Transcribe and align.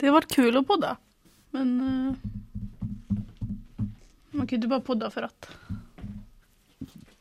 Det 0.00 0.06
har 0.06 0.12
varit 0.12 0.34
kul 0.34 0.56
att 0.56 0.66
podda. 0.66 0.96
Men 1.50 1.80
eh, 1.80 2.14
man 4.30 4.46
kan 4.46 4.48
ju 4.48 4.56
inte 4.56 4.68
bara 4.68 4.80
podda 4.80 5.10
för 5.10 5.22
att. 5.22 5.50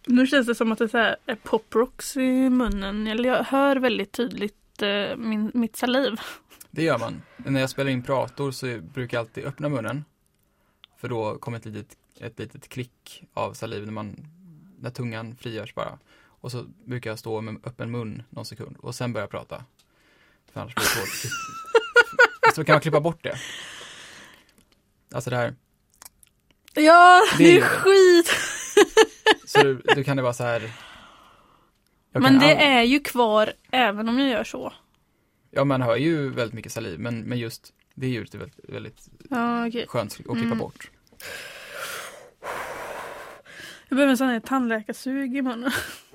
Nu 0.05 0.27
känns 0.27 0.47
det 0.47 0.55
som 0.55 0.71
att 0.71 0.77
det 0.77 0.83
är, 0.83 0.87
så 0.87 0.97
här, 0.97 1.15
är 1.25 1.35
poprocks 1.35 2.17
i 2.17 2.49
munnen. 2.49 3.07
Eller 3.07 3.29
jag 3.29 3.43
hör 3.43 3.75
väldigt 3.75 4.11
tydligt 4.11 4.81
eh, 4.81 5.15
min, 5.17 5.51
mitt 5.53 5.75
saliv. 5.75 6.19
Det 6.71 6.83
gör 6.83 6.99
man. 6.99 7.21
När 7.37 7.59
jag 7.59 7.69
spelar 7.69 7.91
in 7.91 8.03
prator 8.03 8.51
så 8.51 8.79
brukar 8.93 9.17
jag 9.17 9.21
alltid 9.21 9.45
öppna 9.45 9.69
munnen. 9.69 10.05
För 10.97 11.09
då 11.09 11.37
kommer 11.37 11.57
ett 11.57 11.65
litet, 11.65 11.97
ett 12.19 12.39
litet 12.39 12.69
klick 12.69 13.23
av 13.33 13.53
saliv 13.53 13.85
när, 13.85 13.91
man, 13.91 14.27
när 14.79 14.89
tungan 14.89 15.35
frigörs 15.35 15.75
bara. 15.75 15.99
Och 16.25 16.51
så 16.51 16.65
brukar 16.85 17.09
jag 17.09 17.19
stå 17.19 17.41
med 17.41 17.55
öppen 17.63 17.91
mun 17.91 18.23
någon 18.29 18.45
sekund 18.45 18.77
och 18.79 18.95
sen 18.95 19.13
börja 19.13 19.27
prata. 19.27 19.63
För 20.51 20.61
annars 20.61 20.75
blir 20.75 20.83
det 20.83 20.89
svårt. 20.89 21.31
Så 22.55 22.63
kan 22.65 22.73
man 22.73 22.81
klippa 22.81 22.99
bort 23.01 23.23
det. 23.23 23.35
Alltså 25.13 25.29
det 25.29 25.35
här. 25.35 25.53
Ja, 26.73 27.21
Det 27.37 27.43
det 27.43 27.57
är 27.57 27.61
skit! 27.61 28.33
Så 29.45 29.63
du, 29.63 29.81
då 29.95 30.03
kan 30.03 30.17
det 30.17 30.23
vara 30.23 30.33
så 30.33 30.43
här. 30.43 30.71
Jag 32.11 32.21
Men 32.23 32.39
det 32.39 32.45
all- 32.55 32.61
är 32.61 32.83
ju 32.83 32.99
kvar 32.99 33.53
även 33.71 34.09
om 34.09 34.19
jag 34.19 34.29
gör 34.29 34.43
så. 34.43 34.73
Ja, 35.51 35.63
man 35.63 35.81
hör 35.81 35.95
ju 35.95 36.29
väldigt 36.29 36.53
mycket 36.53 36.71
saliv, 36.71 36.99
men, 36.99 37.19
men 37.21 37.37
just 37.37 37.73
det 37.95 38.07
ljudet 38.07 38.33
är 38.33 38.37
väldigt, 38.39 38.59
väldigt 38.69 39.07
Ja, 39.29 39.67
okej. 39.67 39.85
skönt 39.87 40.11
att 40.11 40.17
klippa 40.17 40.33
Mm. 40.39 40.57
bort. 40.57 40.89
Jag 43.89 43.95
behöver 43.95 44.11
en 44.11 44.17
sån 44.17 44.27
här 44.27 44.39
tandläkarsug 44.39 45.37
i 45.37 45.41
munnen. 45.41 45.71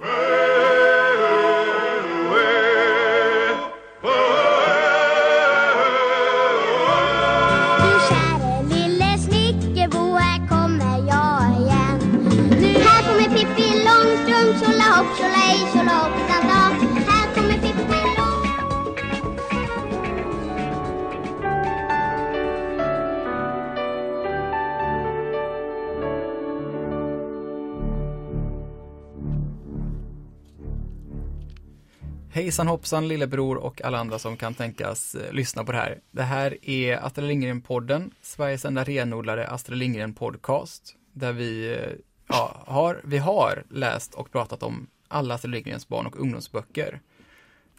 Hejsan 32.35 32.69
hoppsan 32.69 33.09
lillebror 33.09 33.57
och 33.57 33.83
alla 33.83 33.99
andra 33.99 34.19
som 34.19 34.37
kan 34.37 34.55
tänkas 34.55 35.15
eh, 35.15 35.33
lyssna 35.33 35.65
på 35.65 35.73
det 35.73 35.79
här. 35.79 36.01
Det 36.11 36.23
här 36.23 36.59
är 36.63 36.97
Astrid 36.97 37.29
Lindgren-podden, 37.29 38.11
Sveriges 38.23 38.65
enda 38.65 38.85
renodlade 38.85 39.49
Astrid 39.49 39.79
Lindgren-podcast, 39.79 40.97
där 41.12 41.33
vi, 41.33 41.73
eh, 41.73 41.93
ja, 42.29 42.65
har, 42.67 43.01
vi 43.05 43.19
har 43.19 43.65
läst 43.71 44.15
och 44.15 44.33
pratat 44.33 44.62
om 44.62 44.87
alla 45.09 45.35
Astrid 45.35 45.51
Lindgrens 45.51 45.89
barn 45.89 46.07
och 46.07 46.21
ungdomsböcker. 46.21 47.01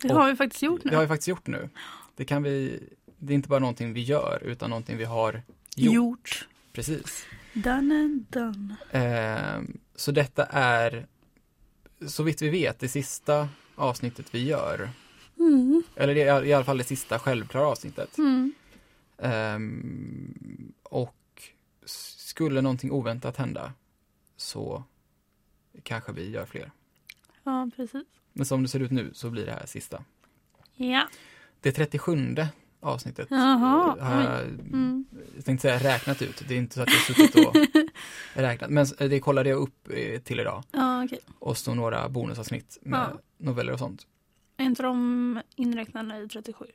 Det 0.02 0.14
har 0.14 0.30
vi 0.30 0.36
faktiskt 0.36 0.64
gjort 0.64 0.84
nu. 0.84 0.90
Det 0.90 0.96
har 0.96 1.04
vi 1.04 1.08
faktiskt 1.08 1.28
gjort 1.28 1.48
nu. 1.48 1.70
Det 2.16 2.26
kan 2.26 2.44
vi, 2.44 2.84
det 3.18 3.34
är 3.34 3.36
inte 3.36 3.50
bara 3.50 3.60
någonting 3.60 3.94
vi 3.94 4.02
gör, 4.02 4.40
utan 4.44 4.70
någonting 4.70 4.98
vi 4.98 5.06
har 5.06 5.42
gjort. 5.76 5.94
gjort. 5.94 6.48
Precis. 6.74 7.26
Done 7.54 7.96
and 7.96 8.26
done. 8.30 8.76
Ehm, 8.92 9.78
så 9.96 10.12
detta 10.12 10.46
är, 10.46 11.08
så 12.08 12.24
vitt 12.24 12.42
vi 12.42 12.50
vet, 12.50 12.80
det 12.80 12.88
sista 12.88 13.50
avsnittet 13.76 14.26
vi 14.36 14.44
gör. 14.48 14.90
Mm. 15.40 15.84
Eller 15.96 16.44
i 16.46 16.54
alla 16.54 16.66
fall 16.66 16.78
det 16.78 16.84
sista 16.84 17.20
självklara 17.20 17.68
avsnittet. 17.68 18.18
Mm. 18.18 18.54
Ehm, 19.18 20.74
och 20.84 21.16
skulle 22.18 22.62
någonting 22.62 22.92
oväntat 22.92 23.38
hända 23.38 23.74
så 24.38 24.84
kanske 25.84 26.12
vi 26.12 26.30
gör 26.30 26.46
fler. 26.46 26.72
Ja, 27.44 27.70
precis. 27.76 28.04
Men 28.34 28.46
som 28.46 28.64
det 28.64 28.70
ser 28.70 28.80
ut 28.80 28.92
nu 28.92 29.10
så 29.14 29.30
blir 29.30 29.46
det 29.46 29.52
här 29.52 29.66
sista. 29.66 30.04
Ja. 30.76 31.08
Det 31.62 31.72
37 31.72 32.36
avsnittet 32.80 33.28
Jaha. 33.30 33.96
har 34.00 34.22
jag, 34.24 34.42
Mm. 34.44 35.06
jag 35.36 35.46
tänkte 35.46 35.62
säga 35.78 35.94
räknat 35.94 36.22
ut. 36.22 36.44
Det 36.48 36.54
är 36.54 36.58
inte 36.58 36.76
så 36.76 36.82
att 36.82 36.90
jag 36.94 37.02
suttit 37.02 37.48
och 37.48 37.56
räknat. 38.34 38.70
Men 38.70 38.86
det 38.98 39.20
kollade 39.20 39.50
jag 39.50 39.60
upp 39.60 39.90
eh, 39.90 40.20
till 40.22 40.40
idag. 40.40 40.64
Ja, 40.72 40.95
okej. 41.06 41.20
Och 41.40 41.58
så 41.58 41.74
några 41.74 42.10
bonusavsnitt 42.10 42.78
med 42.82 43.00
Ja. 43.00 43.20
noveller 43.38 43.74
och 43.74 43.80
sånt. 43.80 44.08
Är 44.58 44.66
inte 44.66 44.84
de 44.84 45.42
inräknade 45.56 46.18
i 46.24 46.28
37? 46.28 46.66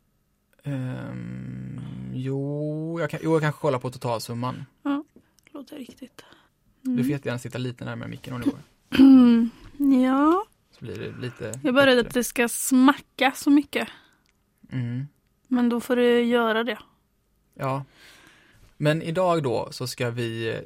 Ehm, 0.62 1.80
jo, 2.14 3.00
jag 3.00 3.10
kan, 3.10 3.20
jo, 3.22 3.32
jag 3.32 3.42
kanske 3.42 3.60
kollar 3.60 3.78
på 3.78 3.90
totalsumman. 3.90 4.64
Låter 5.52 5.76
riktigt. 5.76 6.24
Du 6.82 6.96
får 7.04 7.10
jättegärna 7.10 7.38
sitta 7.38 7.58
lite 7.58 7.84
närmare 7.84 8.08
micken 8.08 8.34
om 8.34 8.40
det 8.40 8.50
går. 8.50 8.60
Mm. 8.98 9.50
Ja, 10.02 10.44
Så 10.78 10.84
blir 10.84 10.98
det 10.98 11.20
lite 11.20 11.60
jag 11.62 11.74
började 11.74 12.00
att 12.00 12.14
det 12.14 12.24
ska 12.24 12.48
smacka 12.48 13.32
så 13.36 13.50
mycket. 13.50 13.88
Mm, 14.72 15.06
Men 15.48 15.68
då 15.68 15.80
får 15.80 15.96
du 15.96 16.22
göra 16.22 16.64
det. 16.64 16.78
ja. 17.54 17.84
Men 18.76 19.02
idag 19.02 19.42
då 19.42 19.68
så 19.72 19.86
ska 19.86 20.10
vi 20.10 20.60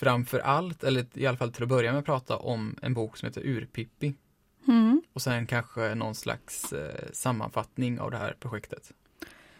framför 0.00 0.38
allt, 0.38 0.84
eller 0.84 1.06
i 1.14 1.26
alla 1.26 1.36
fall 1.36 1.52
till 1.52 1.62
att 1.62 1.68
börja 1.68 1.92
med, 1.92 2.04
prata 2.04 2.36
om 2.36 2.76
en 2.82 2.94
bok 2.94 3.16
som 3.16 3.26
heter 3.26 3.40
Urpippi. 3.46 4.14
Mm. 4.68 5.02
Och 5.12 5.22
sen 5.22 5.46
kanske 5.46 5.94
någon 5.94 6.14
slags 6.14 6.72
eh, 6.72 6.94
sammanfattning 7.12 8.00
av 8.00 8.10
det 8.10 8.16
här 8.16 8.36
projektet. 8.40 8.92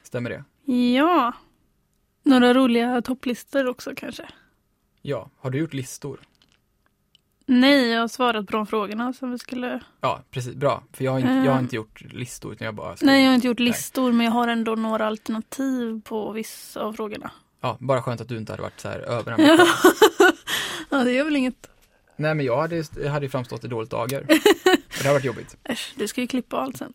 Stämmer 0.03 0.31
det? 0.31 0.73
Ja. 0.73 1.33
Några 2.23 2.55
roliga 2.55 3.03
topplistor 3.03 3.67
också 3.67 3.93
kanske. 3.97 4.29
Ja. 5.03 5.31
Har 5.39 5.51
du 5.51 5.59
gjort 5.59 5.73
listor? 5.75 6.21
Nej, 7.47 7.89
jag 7.89 8.01
har 8.01 8.09
svarat 8.09 8.47
på 8.47 8.53
de 8.53 8.67
frågorna 8.67 9.13
som 9.13 9.31
vi 9.31 9.39
skulle... 9.39 9.81
Ja, 10.01 10.23
precis. 10.31 10.55
Bra. 10.55 10.83
För 10.93 11.05
jag 11.05 11.13
har 11.13 11.19
inte, 11.19 11.31
jag 11.33 11.53
har 11.53 11.59
Eh. 11.59 11.63
inte 11.63 11.77
gjort 11.77 12.01
listor, 12.13 12.53
utan 12.53 12.65
jag 12.65 12.75
bara 12.75 12.97
skrivit- 12.97 13.07
Nej, 13.13 13.23
jag 13.23 13.31
har 13.31 13.35
inte 13.35 13.47
gjort 13.47 13.59
Nej. 13.59 13.69
listor, 13.69 14.13
men 14.13 14.27
jag 14.27 14.33
har 14.33 14.49
ändå 14.49 14.75
några 14.75 15.07
alternativ 15.07 16.01
på 16.05 16.33
vissa 16.33 16.81
av 16.81 16.93
frågorna. 16.93 17.31
Ja, 17.61 17.77
bara 17.81 18.03
skönt 18.03 18.21
att 18.21 18.29
du 18.29 18.37
inte 18.37 18.53
hade 18.53 18.63
varit 18.63 18.81
så 18.81 18.89
här 18.89 18.99
överambitiös. 18.99 19.69
Ja, 20.91 21.05
det 21.05 21.13
gör 21.13 21.25
väl 21.25 21.37
inget. 21.37 21.71
Nej, 22.17 22.35
men 22.35 22.47
jag 22.47 22.57
hade, 22.61 22.85
jag 23.03 23.11
hade 23.11 23.29
framstått 23.29 23.65
i 23.65 23.69
dåligt 23.69 23.91
dagar. 23.91 24.25
Det 25.03 25.07
har 25.07 25.13
varit 25.13 25.25
jobbigt. 25.25 25.57
Äsch, 25.65 25.95
du 25.97 26.09
ska 26.09 26.21
ju 26.21 26.27
klippa 26.27 26.57
allt 26.57 26.77
sen. 26.77 26.93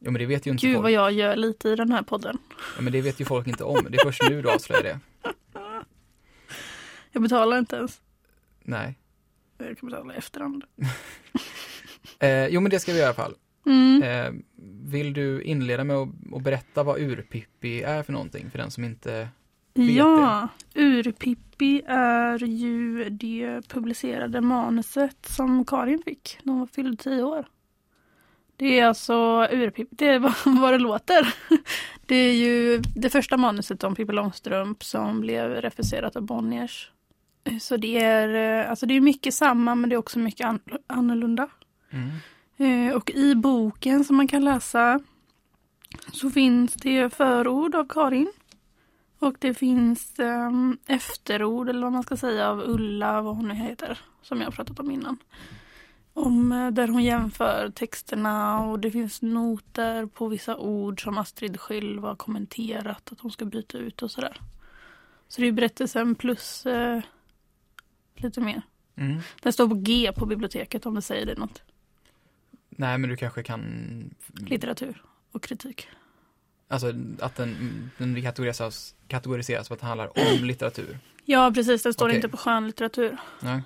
Jo, 0.00 0.10
men 0.10 0.18
det 0.20 0.26
vet 0.26 0.46
ju 0.46 0.50
inte 0.50 0.66
Gud 0.66 0.74
folk. 0.74 0.82
vad 0.82 0.92
jag 0.92 1.12
gör 1.12 1.36
lite 1.36 1.68
i 1.68 1.76
den 1.76 1.92
här 1.92 2.02
podden. 2.02 2.38
Ja, 2.76 2.82
men 2.82 2.92
det 2.92 3.00
vet 3.00 3.20
ju 3.20 3.24
folk 3.24 3.46
inte 3.46 3.64
om. 3.64 3.86
Det 3.90 3.98
är 3.98 4.04
först 4.04 4.22
nu 4.30 4.42
du 4.42 4.50
avslöjar 4.50 4.82
det. 4.82 5.00
Jag 7.12 7.22
betalar 7.22 7.58
inte 7.58 7.76
ens. 7.76 8.00
Nej. 8.62 8.98
Jag 9.58 9.78
kan 9.78 9.88
betala 9.88 10.14
i 10.14 10.16
efterhand. 10.16 10.64
Eh, 12.22 12.46
jo, 12.46 12.60
men 12.60 12.70
det 12.70 12.80
ska 12.80 12.92
vi 12.92 12.98
göra 12.98 13.06
i 13.06 13.08
alla 13.08 13.14
fall. 13.14 13.34
Mm. 13.66 14.02
Eh, 14.02 14.32
vill 14.90 15.12
du 15.12 15.42
inleda 15.42 15.84
med 15.84 15.96
att, 15.96 16.08
att 16.34 16.42
berätta 16.42 16.82
vad 16.82 17.00
Urpippi 17.00 17.82
är 17.82 18.02
för 18.02 18.12
någonting, 18.12 18.50
för 18.50 18.58
den 18.58 18.70
som 18.70 18.84
inte... 18.84 19.28
Ja, 19.74 20.48
Urpippi 20.74 21.82
är 21.86 22.38
ju 22.44 23.04
det 23.10 23.60
publicerade 23.68 24.40
manuset 24.40 25.26
som 25.26 25.64
Karin 25.64 26.02
fick 26.04 26.38
när 26.42 26.52
hon 26.52 26.68
fyllde 26.68 27.02
tio 27.02 27.22
år. 27.22 27.44
Det 28.56 28.80
är 28.80 28.86
alltså 28.86 29.14
Urpippi, 29.52 29.86
det 29.96 30.06
är 30.08 30.18
vad, 30.60 30.72
det 30.72 30.78
låter. 30.78 31.34
Det 32.06 32.14
är 32.14 32.32
ju 32.34 32.78
det 32.96 33.10
första 33.10 33.36
manuset 33.36 33.84
om 33.84 33.94
Pippi 33.94 34.12
Långstrump 34.12 34.84
som 34.84 35.20
blev 35.20 35.50
refuserat 35.50 36.16
av 36.16 36.22
Bonniers. 36.22 36.90
Så 37.60 37.76
det 37.76 37.98
är, 37.98 38.60
eh, 38.64 38.70
alltså 38.70 38.86
det 38.86 38.94
är 38.94 39.00
mycket 39.00 39.34
samma 39.34 39.74
men 39.74 39.90
det 39.90 39.94
är 39.94 39.98
också 39.98 40.18
mycket 40.18 40.46
an- 40.46 40.60
annorlunda. 40.86 41.48
Mm. 41.90 42.88
Eh, 42.88 42.96
Och 42.96 43.10
i 43.10 43.34
boken 43.34 44.04
som 44.04 44.16
man 44.16 44.28
kan 44.28 44.44
läsa 44.44 45.00
så 46.12 46.30
finns 46.30 46.74
det 46.74 47.14
förord 47.14 47.74
av 47.74 47.86
Karin. 47.88 48.32
Och 49.20 49.36
det 49.38 49.54
finns 49.54 50.18
um, 50.18 50.78
efterord, 50.86 51.68
eller 51.68 51.82
vad 51.82 51.92
man 51.92 52.02
ska 52.02 52.16
säga, 52.16 52.50
av 52.50 52.60
Ulla, 52.60 53.22
vad 53.22 53.36
hon 53.36 53.48
nu 53.48 53.54
heter, 53.54 53.98
som 54.22 54.38
jag 54.38 54.46
har 54.46 54.52
pratat 54.52 54.80
om 54.80 54.90
innan. 54.90 55.18
Om, 56.12 56.52
eh, 56.52 56.70
där 56.70 56.88
hon 56.88 57.04
jämför 57.04 57.70
texterna 57.74 58.60
och 58.60 58.78
det 58.78 58.90
finns 58.90 59.22
noter 59.22 60.06
på 60.06 60.28
vissa 60.28 60.56
ord 60.56 61.02
som 61.02 61.18
Astrid 61.18 61.60
själv 61.60 62.02
har 62.02 62.16
kommenterat 62.16 63.12
att 63.12 63.20
hon 63.20 63.30
ska 63.30 63.44
byta 63.44 63.78
ut 63.78 64.02
och 64.02 64.10
sådär. 64.10 64.40
Så 65.28 65.40
det 65.40 65.48
är 65.48 65.52
berättelsen 65.52 66.14
plus 66.14 66.66
eh, 66.66 67.02
lite 68.16 68.40
mer. 68.40 68.62
Mm. 68.96 69.20
Den 69.42 69.52
står 69.52 69.68
på 69.68 69.74
G 69.74 70.12
på 70.16 70.26
biblioteket 70.26 70.86
om 70.86 70.94
det 70.94 71.02
säger 71.02 71.26
det 71.26 71.38
något. 71.38 71.62
Nej, 72.68 72.98
men 72.98 73.10
du 73.10 73.16
kanske 73.16 73.42
kan... 73.42 74.14
Litteratur 74.46 75.02
och 75.32 75.42
kritik. 75.42 75.88
Alltså 76.72 76.92
att 77.20 77.36
den, 77.36 77.90
den 77.98 78.22
kategoriseras, 78.22 78.94
kategoriseras 79.08 79.68
för 79.68 79.74
att 79.74 79.80
det 79.80 79.86
handlar 79.86 80.06
om 80.18 80.44
litteratur. 80.46 80.98
Ja, 81.24 81.52
precis. 81.54 81.82
Den 81.82 81.92
står 81.92 82.06
Okej. 82.06 82.16
inte 82.16 82.28
på 82.28 82.36
skönlitteratur. 82.36 83.16
Nej. 83.40 83.62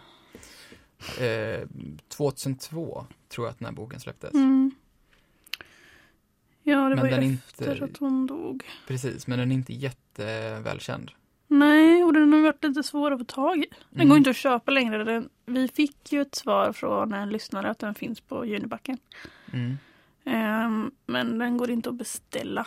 Eh, 1.29 1.69
2002 2.09 3.07
tror 3.29 3.47
jag 3.47 3.51
att 3.53 3.59
den 3.59 3.67
här 3.67 3.73
boken 3.73 4.01
släpptes. 4.01 4.35
Mm. 4.35 4.71
Ja, 6.63 6.77
det 6.77 6.89
Men 6.89 6.99
var 6.99 7.05
ju 7.05 7.11
den 7.11 7.25
efter 7.49 7.73
inte- 7.73 7.85
att 7.85 7.97
hon 7.97 8.27
dog. 8.27 8.65
Precis, 8.87 9.27
men 9.27 9.39
den 9.39 9.51
är 9.51 9.55
inte 9.55 9.73
jättevälkänd. 9.75 11.11
Nej, 11.47 12.05
och 12.05 12.13
den 12.13 12.33
har 12.33 12.41
varit 12.41 12.65
lite 12.65 12.83
svår 12.83 13.11
att 13.11 13.19
få 13.21 13.25
tag 13.25 13.59
i. 13.59 13.67
Den 13.91 14.01
Mm. 14.01 14.09
går 14.09 14.19
inte 14.19 14.31
att 14.31 14.37
köpa 14.37 14.71
längre. 14.71 15.05
Den, 15.05 15.29
vi 15.47 15.69
fick 15.69 16.13
ju 16.13 16.21
ett 16.21 16.35
svar 16.35 16.73
från 16.73 17.13
en 17.13 17.29
lyssnare 17.31 17.71
att 17.71 17.79
den 17.79 17.95
finns 17.95 18.21
på 18.21 18.47
Junibacken. 18.47 18.99
Mm. 19.53 19.77
Ehm, 20.25 20.91
men 21.07 21.39
den 21.39 21.57
går 21.57 21.71
inte 21.71 21.89
att 21.89 21.95
beställa. 21.95 22.67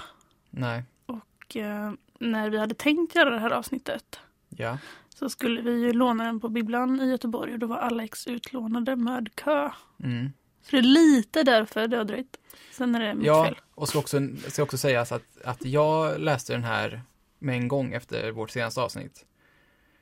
Nej, 0.57 0.83
Och 1.05 1.55
eh, 1.55 1.91
när 2.19 2.49
vi 2.49 2.57
hade 2.57 2.75
tänkt 2.75 3.15
göra 3.15 3.29
det 3.29 3.39
här 3.39 3.51
avsnittet 3.51 4.19
ja. 4.49 4.77
så 5.09 5.29
skulle 5.29 5.61
vi 5.61 5.71
ju 5.71 5.93
låna 5.93 6.23
den 6.23 6.39
på 6.39 6.49
bibblan 6.49 7.01
i 7.01 7.09
Göteborg 7.09 7.53
och 7.53 7.59
då 7.59 7.67
var 7.67 7.77
alla 7.77 8.03
ex 8.03 8.27
utlånade 8.27 8.95
med 8.95 9.35
kö. 9.35 9.69
Mm. 10.03 10.29
Så 10.61 10.71
det 10.71 10.77
är 10.77 10.81
lite 10.81 11.43
därför 11.43 11.87
det 11.87 11.97
har 11.97 12.03
dröjt. 12.03 12.37
Sen 12.71 12.95
är 12.95 12.99
det 12.99 13.13
mitt 13.13 13.25
Ja, 13.27 13.45
fel. 13.45 13.55
och 13.75 13.89
ska 13.89 13.99
också, 13.99 14.19
ska 14.47 14.63
också 14.63 14.77
sägas 14.77 15.11
att, 15.11 15.37
att 15.43 15.65
jag 15.65 16.19
läste 16.21 16.53
den 16.53 16.63
här 16.63 17.01
med 17.39 17.55
en 17.55 17.67
gång 17.67 17.93
efter 17.93 18.31
vårt 18.31 18.49
senaste 18.49 18.81
avsnitt. 18.81 19.25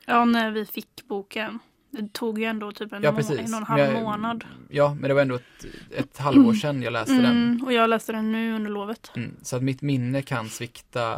Ja, 0.05 0.25
när 0.25 0.51
vi 0.51 0.65
fick 0.65 1.07
boken. 1.07 1.59
Det 1.95 2.13
tog 2.13 2.39
ju 2.39 2.45
ändå 2.45 2.71
typ 2.71 2.93
en, 2.93 3.03
Ja, 3.03 3.11
precis. 3.11 3.39
en 3.39 3.53
och 3.53 3.59
en 3.59 3.65
halv 3.65 3.81
jag- 3.81 3.93
månad. 4.03 4.45
Ja, 4.69 4.93
men 4.99 5.07
det 5.07 5.13
var 5.13 5.21
ändå 5.21 5.35
ett, 5.35 5.65
ett 5.91 6.17
halvår 6.17 6.53
sedan 6.53 6.81
jag 6.81 6.93
läste 6.93 7.13
den. 7.13 7.25
Mm, 7.25 7.63
och 7.65 7.73
jag 7.73 7.89
läste 7.89 8.11
den 8.11 8.31
nu 8.31 8.55
under 8.55 8.71
lovet. 8.71 9.11
Mm. 9.15 9.35
Så 9.41 9.55
att 9.55 9.63
mitt 9.63 9.81
minne 9.81 10.21
kan 10.21 10.49
svikta 10.49 11.15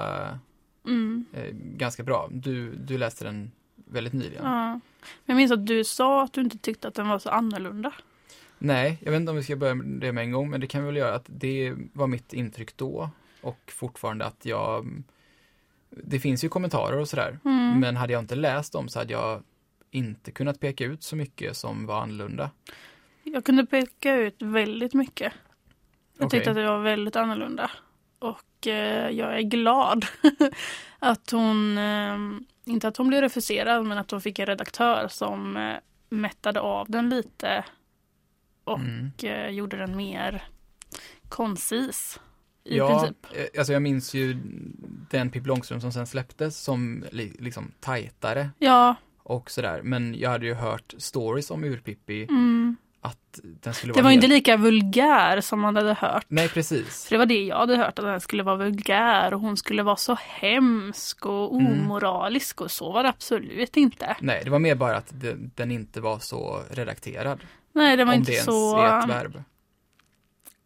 Mm. 0.85 1.25
eh, 1.33 1.43
ganska 1.53 2.03
bra. 2.03 2.27
Du, 2.31 2.75
du 2.75 2.97
läste 2.97 3.25
den 3.25 3.51
väldigt 3.89 4.13
nyligen. 4.13 4.43
Ja. 4.45 4.65
Men 4.71 4.79
jag 5.25 5.35
minns 5.35 5.51
att 5.51 5.65
du 5.67 5.83
sa 5.83 6.23
att 6.23 6.33
du 6.33 6.41
inte 6.41 6.57
tyckte 6.57 6.87
att 6.87 6.93
den 6.95 7.07
var 7.07 7.19
så 7.19 7.29
annorlunda. 7.29 7.93
Nej, 8.59 8.97
jag 9.01 9.11
vet 9.11 9.19
inte 9.19 9.29
om 9.29 9.35
vi 9.37 9.43
ska 9.43 9.55
börja 9.55 9.75
med 9.75 10.01
det 10.01 10.11
med 10.11 10.23
en 10.23 10.31
gång, 10.31 10.49
men 10.49 10.61
det 10.61 10.67
kan 10.67 10.81
vi 10.81 10.85
väl 10.87 10.95
göra 10.97 11.15
att 11.15 11.25
det 11.27 11.73
var 11.93 12.07
mitt 12.07 12.33
intryck 12.33 12.77
då 12.77 13.09
och 13.41 13.59
fortfarande 13.71 14.25
att 14.25 14.45
jag 14.45 14.87
Det 15.89 16.19
finns 16.19 16.43
ju 16.43 16.49
kommentarer 16.49 16.99
och 16.99 17.09
sådär, 17.09 17.39
Mm. 17.45 17.79
men 17.79 17.95
hade 17.95 18.13
jag 18.13 18.21
inte 18.21 18.35
läst 18.35 18.73
dem 18.73 18.89
så 18.89 18.99
hade 18.99 19.13
jag 19.13 19.43
inte 19.97 20.31
kunnat 20.31 20.59
peka 20.59 20.85
ut 20.85 21.03
så 21.03 21.15
mycket 21.15 21.57
som 21.57 21.85
var 21.85 22.01
annorlunda. 22.01 22.51
Jag 23.23 23.43
kunde 23.45 23.65
peka 23.65 24.15
ut 24.15 24.35
väldigt 24.41 24.93
mycket. 24.93 25.33
Jag 26.17 26.29
tyckte 26.29 26.37
Okej. 26.37 26.49
att 26.49 26.55
det 26.67 26.71
var 26.71 26.79
väldigt 26.83 27.15
annorlunda. 27.15 27.71
Och 28.19 28.67
eh, 28.67 29.09
jag 29.09 29.37
är 29.37 29.41
glad 29.41 30.05
att 30.99 31.31
hon, 31.31 31.77
eh, 31.77 32.17
inte 32.65 32.87
att 32.87 32.97
hon 32.97 33.07
blev 33.07 33.21
refuserad, 33.21 33.85
men 33.85 33.97
att 33.97 34.11
hon 34.11 34.21
fick 34.21 34.39
en 34.39 34.45
redaktör 34.45 35.07
som 35.07 35.57
eh, 35.57 35.75
mättade 36.09 36.59
av 36.59 36.89
den 36.91 37.09
lite 37.09 37.65
och 38.63 38.79
Mm. 38.79 39.11
eh, 39.23 39.47
gjorde 39.49 39.77
den 39.77 39.95
mer 39.97 40.43
koncis. 41.29 42.19
I 42.63 42.77
ja, 42.77 42.87
princip. 42.99 43.25
eh, 43.53 43.59
alltså 43.59 43.73
jag 43.73 43.81
minns 43.81 44.13
ju 44.13 44.37
den 45.09 45.29
Pippi 45.29 45.47
Långstrump 45.47 45.81
som 45.81 45.91
sen 45.91 46.07
släpptes 46.07 46.57
som 46.63 47.05
li, 47.11 47.35
liksom 47.39 47.71
tajtare 47.79 48.49
Ja, 48.59 48.95
och 49.29 49.51
sådär. 49.51 49.81
Men 49.83 50.15
jag 50.19 50.29
hade 50.29 50.45
ju 50.45 50.53
hört 50.53 50.93
stories 50.97 51.51
om 51.51 51.63
Ur-Pippi 51.63 52.23
mm. 52.29 52.75
att 53.01 53.39
den 53.43 53.73
skulle 53.73 53.93
det 53.93 53.97
vara 53.97 54.03
var 54.03 54.11
inte 54.11 54.27
helt- 54.27 54.33
lika 54.33 54.57
vulgär 54.57 55.41
som 55.41 55.59
man 55.59 55.75
hade 55.75 55.93
hört. 55.93 56.25
Nej, 56.27 56.49
precis. 56.49 57.05
För 57.05 57.15
det 57.15 57.17
var 57.17 57.25
det 57.25 57.43
jag 57.45 57.57
hade 57.57 57.77
hört, 57.77 57.99
att 57.99 58.05
den 58.05 58.21
skulle 58.21 58.43
vara 58.43 58.55
vulgär 58.55 59.33
och 59.33 59.39
hon 59.39 59.57
skulle 59.57 59.83
vara 59.83 59.95
så 59.95 60.17
hemsk 60.21 61.25
och 61.25 61.59
Mm. 61.61 61.81
omoralisk 61.81 62.61
och 62.61 62.71
så 62.71 62.91
var 62.91 63.03
det 63.03 63.09
absolut 63.09 63.77
inte. 63.77 64.15
Nej, 64.19 64.41
det 64.43 64.49
var 64.49 64.59
mer 64.59 64.75
bara 64.75 64.97
att 64.97 65.21
den, 65.21 65.51
den 65.55 65.71
inte 65.71 66.01
var 66.01 66.19
så 66.19 66.61
redakterad. 66.69 67.39
Nej, 67.73 67.97
det 67.97 68.05
var 68.05 68.13
om 68.13 68.19
inte 68.19 68.31
det 68.31 68.35
ens 68.35 68.45
så 68.45 68.77
är 68.79 68.99
ett 68.99 69.09
verb. 69.09 69.43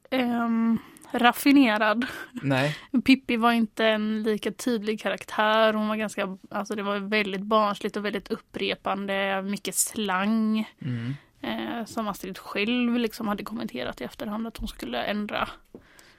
ehm, 0.09 0.77
raffinerad. 1.13 2.05
Nej, 2.31 2.77
Pippi 3.05 3.37
var 3.37 3.51
inte 3.51 3.85
en 3.85 4.23
lika 4.23 4.51
tydlig 4.51 5.01
karaktär. 5.01 5.73
Hon 5.73 5.87
var 5.87 5.95
ganska, 5.95 6.37
alltså 6.49 6.75
det 6.75 6.83
var 6.83 6.97
väldigt 6.99 7.41
barnsligt 7.41 7.97
och 7.97 8.05
väldigt 8.05 8.31
upprepande, 8.31 9.41
mycket 9.41 9.75
slang. 9.75 10.69
mm. 10.81 11.13
Eh, 11.43 11.85
som 11.85 12.07
Astrid 12.07 12.37
själv 12.37 12.97
liksom 12.97 13.27
hade 13.27 13.43
kommenterat 13.43 14.01
i 14.01 14.03
efterhand 14.03 14.47
att 14.47 14.57
hon 14.57 14.67
skulle 14.67 15.03
ändra. 15.03 15.49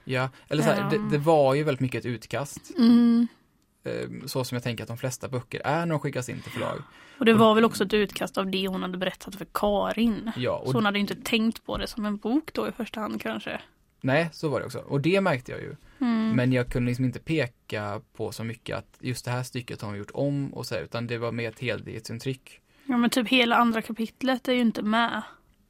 ja. 0.03 0.29
Eller 0.47 0.63
så 0.63 0.69
här, 0.69 0.89
det, 0.89 0.95
Ehm. 0.95 1.09
det 1.09 1.17
var 1.17 1.53
ju 1.53 1.63
väldigt 1.63 1.79
mycket 1.81 1.99
ett 1.99 2.05
utkast. 2.05 2.71
Mm. 2.77 3.27
eh, 3.83 4.25
Så 4.25 4.43
som 4.43 4.55
jag 4.55 4.63
tänker 4.63 4.83
att 4.83 4.87
de 4.87 4.97
flesta 4.97 5.27
böcker 5.27 5.61
är 5.65 5.79
när 5.79 5.87
de 5.93 5.99
skickas 5.99 6.29
in 6.29 6.41
till 6.41 6.51
förlag. 6.51 6.81
Och 7.17 7.25
det 7.25 7.33
var 7.33 7.55
väl 7.55 7.65
också 7.65 7.83
ett 7.83 7.93
utkast 7.93 8.37
av 8.37 8.51
det 8.51 8.67
hon 8.67 8.81
hade 8.81 8.97
berättat 8.97 9.35
för 9.35 9.47
Karin. 9.53 10.31
Ja, 10.35 10.61
Så 10.65 10.71
hon 10.73 10.85
hade 10.85 10.99
inte 10.99 11.15
tänkt 11.15 11.65
på 11.65 11.77
det 11.77 11.87
som 11.87 12.05
en 12.05 12.17
bok 12.17 12.53
då 12.53 12.67
i 12.67 12.71
första 12.71 12.99
hand 12.99 13.21
kanske. 13.21 13.61
Nej, 14.03 14.29
så 14.31 14.49
var 14.49 14.59
det 14.59 14.65
också. 14.65 14.79
Och 14.79 15.01
det 15.01 15.21
märkte 15.21 15.51
jag 15.51 15.61
ju. 15.61 15.75
Mm. 16.01 16.35
Men 16.35 16.53
jag 16.53 16.69
kunde 16.69 16.89
liksom 16.89 17.05
inte 17.05 17.19
peka 17.19 18.01
på 18.13 18.31
så 18.31 18.43
mycket 18.43 18.77
att 18.77 18.97
just 18.99 19.25
det 19.25 19.31
här 19.31 19.43
stycket 19.43 19.81
har 19.81 19.91
de 19.91 19.97
gjort 19.97 20.11
om 20.13 20.53
och 20.53 20.65
så, 20.65 20.75
utan 20.75 21.07
det 21.07 21.17
var 21.17 21.31
mer 21.31 21.49
ett 21.49 21.59
helhetsintryck. 21.59 22.59
Ja 22.85 22.97
men 22.97 23.09
typ 23.09 23.27
hela 23.27 23.55
andra 23.55 23.81
kapitlet 23.81 24.47
är 24.47 24.53
ju 24.53 24.61
inte 24.61 24.81
med. 24.81 25.21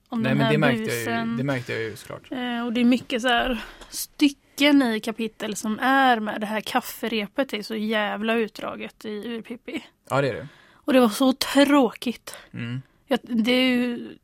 Om 0.09 0.21
Nej, 0.21 0.29
den 0.29 0.37
men 0.37 0.51
det 0.51 0.57
märkte, 0.57 0.95
jag 0.95 1.27
ju, 1.27 1.37
det 1.37 1.43
märkte 1.43 1.73
jag 1.73 1.81
ju 1.81 1.95
såklart. 1.95 2.31
Eh, 2.31 2.65
och 2.65 2.73
det 2.73 2.81
är 2.81 2.85
mycket 2.85 3.21
så 3.21 3.27
här 3.27 3.63
stycken 3.89 4.81
i 4.81 4.99
kapitel 4.99 5.55
som 5.55 5.79
är 5.79 6.19
med. 6.19 6.41
Det 6.41 6.47
här 6.47 6.61
kafferepet 6.61 7.53
är 7.53 7.61
så 7.61 7.75
jävla 7.75 8.35
utdraget 8.35 9.05
i 9.05 9.27
Ur-Pippi. 9.27 9.83
Ja, 10.09 10.21
det 10.21 10.29
är 10.29 10.33
det. 10.33 10.47
Och 10.73 10.93
det 10.93 10.99
var 10.99 11.09
så 11.09 11.33
tråkigt. 11.33 12.35
Mm. 12.51 12.81
Jag, 13.07 13.19
det 13.21 13.51
är 13.51 13.69
ju... 13.69 14.17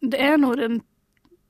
Det 0.00 0.22
är 0.22 0.38
nog 0.38 0.56
den 0.56 0.80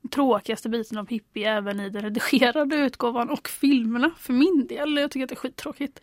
tråkigaste 0.09 0.69
biten 0.69 0.97
av 0.97 1.05
Pippi 1.05 1.43
även 1.43 1.79
i 1.79 1.89
den 1.89 2.01
redigerade 2.01 2.75
utgåvan 2.75 3.29
och 3.29 3.47
filmerna 3.47 4.11
för 4.17 4.33
min 4.33 4.67
del. 4.67 4.97
Jag 4.97 5.11
tycker 5.11 5.23
att 5.23 5.29
det 5.29 5.33
är 5.33 5.37
skittråkigt. 5.37 6.01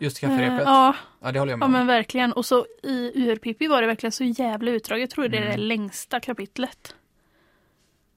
Just 0.00 0.20
kafferepet. 0.20 0.60
Eh, 0.66 0.72
ja, 0.72 0.94
Ja, 1.20 1.32
det 1.32 1.38
håller 1.38 1.52
jag 1.52 1.58
med 1.58 1.64
ja 1.64 1.66
om. 1.66 1.72
men 1.72 1.86
verkligen. 1.86 2.32
Och 2.32 2.46
så 2.46 2.66
i 2.82 3.12
Ur-Pippi 3.14 3.66
var 3.66 3.80
det 3.80 3.86
verkligen 3.86 4.12
så 4.12 4.24
jävla 4.24 4.70
utdraget. 4.70 5.00
Jag 5.00 5.10
tror 5.10 5.28
det 5.28 5.36
är 5.36 5.40
det 5.40 5.46
Mm. 5.52 5.60
längsta 5.60 6.20
kapitlet 6.20 6.94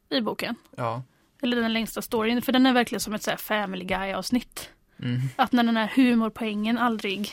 i 0.10 0.22
boken. 0.22 0.56
Ja. 0.78 1.04
Eller 1.42 1.58
den 1.62 1.74
längsta 1.74 2.02
storyn. 2.02 2.42
För 2.42 2.52
den 2.52 2.66
är 2.66 2.74
verkligen 2.74 3.00
som 3.00 3.14
ett 3.14 3.24
så 3.24 3.30
här 3.30 3.38
Family 3.38 3.86
Guy-avsnitt. 3.86 4.70
Mm. 5.00 5.20
Att 5.36 5.52
när 5.52 5.64
den 5.64 5.78
här 5.78 5.92
humorpoängen 5.96 6.78
aldrig 6.78 7.30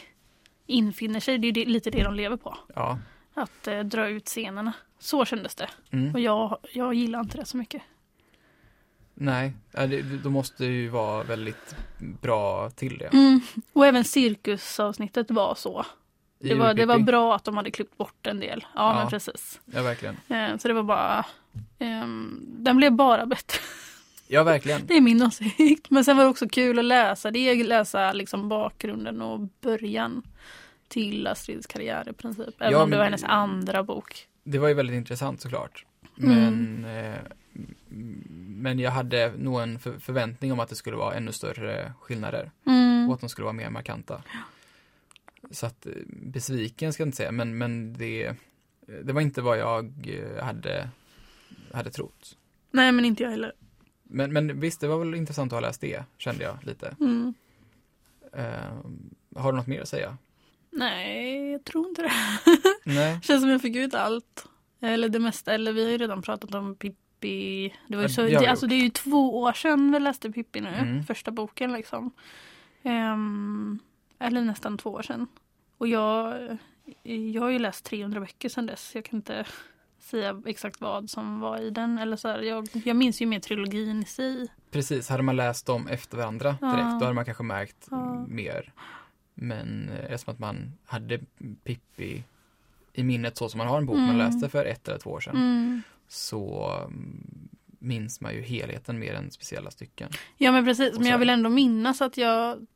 infinner 0.66 1.20
sig. 1.20 1.38
Det 1.38 1.48
är 1.48 1.66
lite 1.66 1.90
det 1.90 2.02
de 2.04 2.14
lever 2.14 2.36
på. 2.36 2.58
Ja. 2.74 2.98
Att 3.36 3.66
eh, 3.66 3.80
dra 3.80 4.08
ut 4.08 4.26
scenerna. 4.26 4.72
Så 4.98 5.24
kändes 5.24 5.54
det. 5.54 5.68
Mm. 5.90 6.14
Och 6.14 6.20
jag, 6.20 6.58
jag 6.72 6.94
gillar 6.94 7.20
inte 7.20 7.36
det 7.38 7.44
så 7.44 7.56
mycket. 7.56 7.82
Nej, 9.14 9.52
då 10.22 10.30
måste 10.30 10.64
ju 10.64 10.88
vara 10.88 11.22
väldigt 11.22 11.76
bra 11.98 12.70
till 12.70 12.98
det. 12.98 13.06
Mm. 13.12 13.40
Och 13.72 13.86
även 13.86 14.04
cirkusavsnittet 14.04 15.30
var 15.30 15.54
så. 15.54 15.86
Det 16.38 16.54
var, 16.54 16.74
det 16.74 16.86
var 16.86 16.98
bra 16.98 17.34
att 17.36 17.44
de 17.44 17.56
hade 17.56 17.70
klippt 17.70 17.96
bort 17.96 18.26
en 18.26 18.40
del. 18.40 18.66
Ja, 18.74 18.92
Ja. 18.92 18.94
men 18.98 19.08
precis. 19.08 19.60
Ja, 19.64 19.82
verkligen. 19.82 20.16
Eh, 20.28 20.56
så 20.58 20.68
det 20.68 20.74
var 20.74 20.82
bara... 20.82 21.24
ehm, 21.78 22.40
den 22.48 22.76
blev 22.76 22.92
bara 22.92 23.26
bättre. 23.26 23.58
Ja, 24.28 24.42
verkligen. 24.42 24.80
Det 24.86 24.96
är 24.96 25.00
min 25.00 25.22
åsikt. 25.22 25.90
Men 25.90 26.04
sen 26.04 26.16
var 26.16 26.24
det 26.24 26.30
också 26.30 26.48
kul 26.48 26.78
att 26.78 26.84
läsa 26.84 27.30
det. 27.30 27.64
Läsa 27.64 28.12
liksom 28.12 28.48
bakgrunden 28.48 29.22
och 29.22 29.40
början 29.60 30.22
till 30.88 31.26
Astrids 31.26 31.66
karriär 31.66 32.08
i 32.08 32.12
princip. 32.12 32.54
Även 32.60 32.72
Ja, 32.72 32.82
om 32.82 32.90
det 32.90 32.96
var 32.96 33.04
hennes 33.04 33.24
andra 33.24 33.82
bok. 33.82 34.28
Det 34.44 34.58
var 34.58 34.68
ju 34.68 34.74
väldigt 34.74 34.96
intressant 34.96 35.40
såklart. 35.40 35.84
Mm. 36.18 36.34
Men, 36.82 36.84
eh, 37.06 37.18
men 38.38 38.78
jag 38.78 38.90
hade 38.90 39.32
nog 39.36 39.60
en 39.60 39.78
för, 39.78 39.98
förväntning 39.98 40.52
om 40.52 40.60
att 40.60 40.68
det 40.68 40.74
skulle 40.74 40.96
vara 40.96 41.14
ännu 41.14 41.32
större 41.32 41.92
skillnader 42.00 42.50
Mm. 42.66 43.08
och 43.08 43.14
att 43.14 43.20
de 43.20 43.28
skulle 43.28 43.44
vara 43.44 43.52
mer 43.52 43.70
markanta. 43.70 44.22
Så 45.50 45.66
att 45.66 45.86
eh, 45.86 45.92
besviken 46.06 46.92
ska 46.92 47.00
jag 47.00 47.06
inte 47.08 47.16
säga, 47.16 47.32
men, 47.32 47.58
men 47.58 47.92
det, 47.92 48.34
det 49.04 49.12
var 49.12 49.20
inte 49.20 49.42
vad 49.42 49.58
jag 49.58 50.08
eh, 50.08 50.44
hade, 50.44 50.88
hade 51.72 51.90
trott. 51.90 52.36
Nej, 52.70 52.92
men 52.92 53.04
inte 53.04 53.22
jag 53.22 53.30
heller. 53.30 53.52
Men, 54.02 54.32
men 54.32 54.60
visst, 54.60 54.80
det 54.80 54.88
var 54.88 54.98
väl 54.98 55.14
intressant 55.14 55.52
att 55.52 55.56
ha 55.56 55.60
läst 55.68 55.80
det, 55.80 56.04
kände 56.18 56.44
jag 56.44 56.58
lite. 56.62 56.96
Mm. 57.00 57.34
Eh, 58.32 59.40
har 59.42 59.52
du 59.52 59.58
något 59.58 59.66
mer 59.66 59.80
att 59.80 59.88
säga? 59.88 60.18
Nej, 60.76 61.50
jag 61.52 61.64
tror 61.64 61.88
inte 61.88 62.02
det. 62.02 62.12
Nej. 62.84 63.20
Känns 63.22 63.40
som 63.42 63.50
jag 63.50 63.62
fick 63.62 63.76
ut 63.76 63.94
allt. 63.94 64.46
Eller 64.80 65.08
det 65.08 65.18
mesta. 65.18 65.52
Eller 65.52 65.72
vi 65.72 65.84
har 65.84 65.90
ju 65.90 65.98
redan 65.98 66.22
pratat 66.22 66.54
om 66.54 66.74
Pippi. 66.74 67.74
Det, 67.88 67.96
var 67.96 68.02
ju 68.02 68.08
så, 68.08 68.22
det 68.22 68.28
det, 68.28 68.46
alltså, 68.46 68.66
det 68.66 68.74
är 68.74 68.82
ju 68.82 68.90
två 68.90 69.40
år 69.40 69.52
sedan 69.52 69.92
vi 69.92 70.00
läste 70.00 70.30
Pippi 70.30 70.60
nu. 70.60 70.68
Mm. 70.68 71.04
Första 71.04 71.30
boken 71.30 71.72
liksom. 71.72 72.10
Ehm, 72.82 73.78
eller 74.18 74.40
nästan 74.42 74.78
två 74.78 74.90
år 74.90 75.02
sedan. 75.02 75.26
Och 75.78 75.88
jag, 75.88 76.36
jag 77.02 77.42
har 77.42 77.50
ju 77.50 77.58
läst 77.58 77.84
300 77.84 78.20
böcker 78.20 78.48
sedan 78.48 78.66
dess. 78.66 78.94
Jag 78.94 79.04
kan 79.04 79.16
inte 79.16 79.44
säga 79.98 80.42
exakt 80.46 80.80
vad 80.80 81.10
som 81.10 81.40
var 81.40 81.58
i 81.58 81.70
den. 81.70 81.98
Eller 81.98 82.16
så 82.16 82.28
här, 82.28 82.38
jag, 82.42 82.68
jag 82.72 82.96
minns 82.96 83.22
ju 83.22 83.26
mer 83.26 83.40
trilogin 83.40 84.02
i 84.02 84.04
sig. 84.04 84.48
Precis, 84.70 85.08
hade 85.08 85.22
man 85.22 85.36
läst 85.36 85.66
dem 85.66 85.88
efter 85.88 86.16
varandra 86.16 86.48
direkt, 86.48 86.60
Ja. 86.60 86.96
då 87.00 87.04
hade 87.04 87.14
man 87.14 87.24
kanske 87.24 87.42
märkt 87.42 87.86
Ja. 87.90 88.24
mer. 88.28 88.72
Men 89.38 89.88
eh, 89.88 90.12
eftersom 90.12 90.32
att 90.34 90.38
man 90.38 90.72
hade 90.84 91.20
Pippi 91.64 92.22
i 92.92 93.02
minnet 93.02 93.36
så 93.36 93.48
som 93.48 93.58
man 93.58 93.66
har 93.66 93.78
en 93.78 93.86
bok 93.86 93.96
man 93.96 94.04
Mm. 94.04 94.16
läste 94.18 94.48
för 94.48 94.64
ett 94.64 94.88
eller 94.88 94.98
två 94.98 95.10
år 95.10 95.20
sedan, 95.20 95.36
Mm. 95.36 95.82
så 96.08 96.72
mm, 96.86 97.48
minns 97.78 98.20
man 98.20 98.34
ju 98.34 98.42
helheten 98.42 98.98
mer 98.98 99.14
än 99.14 99.30
speciella 99.30 99.70
stycken. 99.70 100.08
Ja 100.36 100.52
men 100.52 100.64
precis, 100.64 100.98
men 100.98 101.06
jag 101.06 101.18
vill 101.18 101.30
ändå 101.30 101.50
minnas 101.50 102.02
att 102.02 102.16
jag 102.16 102.66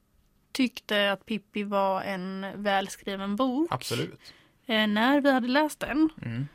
tyckte 0.52 1.12
att 1.12 1.26
Pippi 1.26 1.62
var 1.62 2.02
en 2.02 2.46
välskriven 2.62 3.36
bok. 3.36 3.68
Absolut. 3.70 4.20
Eh, 4.66 4.86
när 4.86 5.20
vi 5.20 5.32
hade 5.32 5.48
läst 5.48 5.80
den. 5.80 6.08
Mm. 6.22 6.46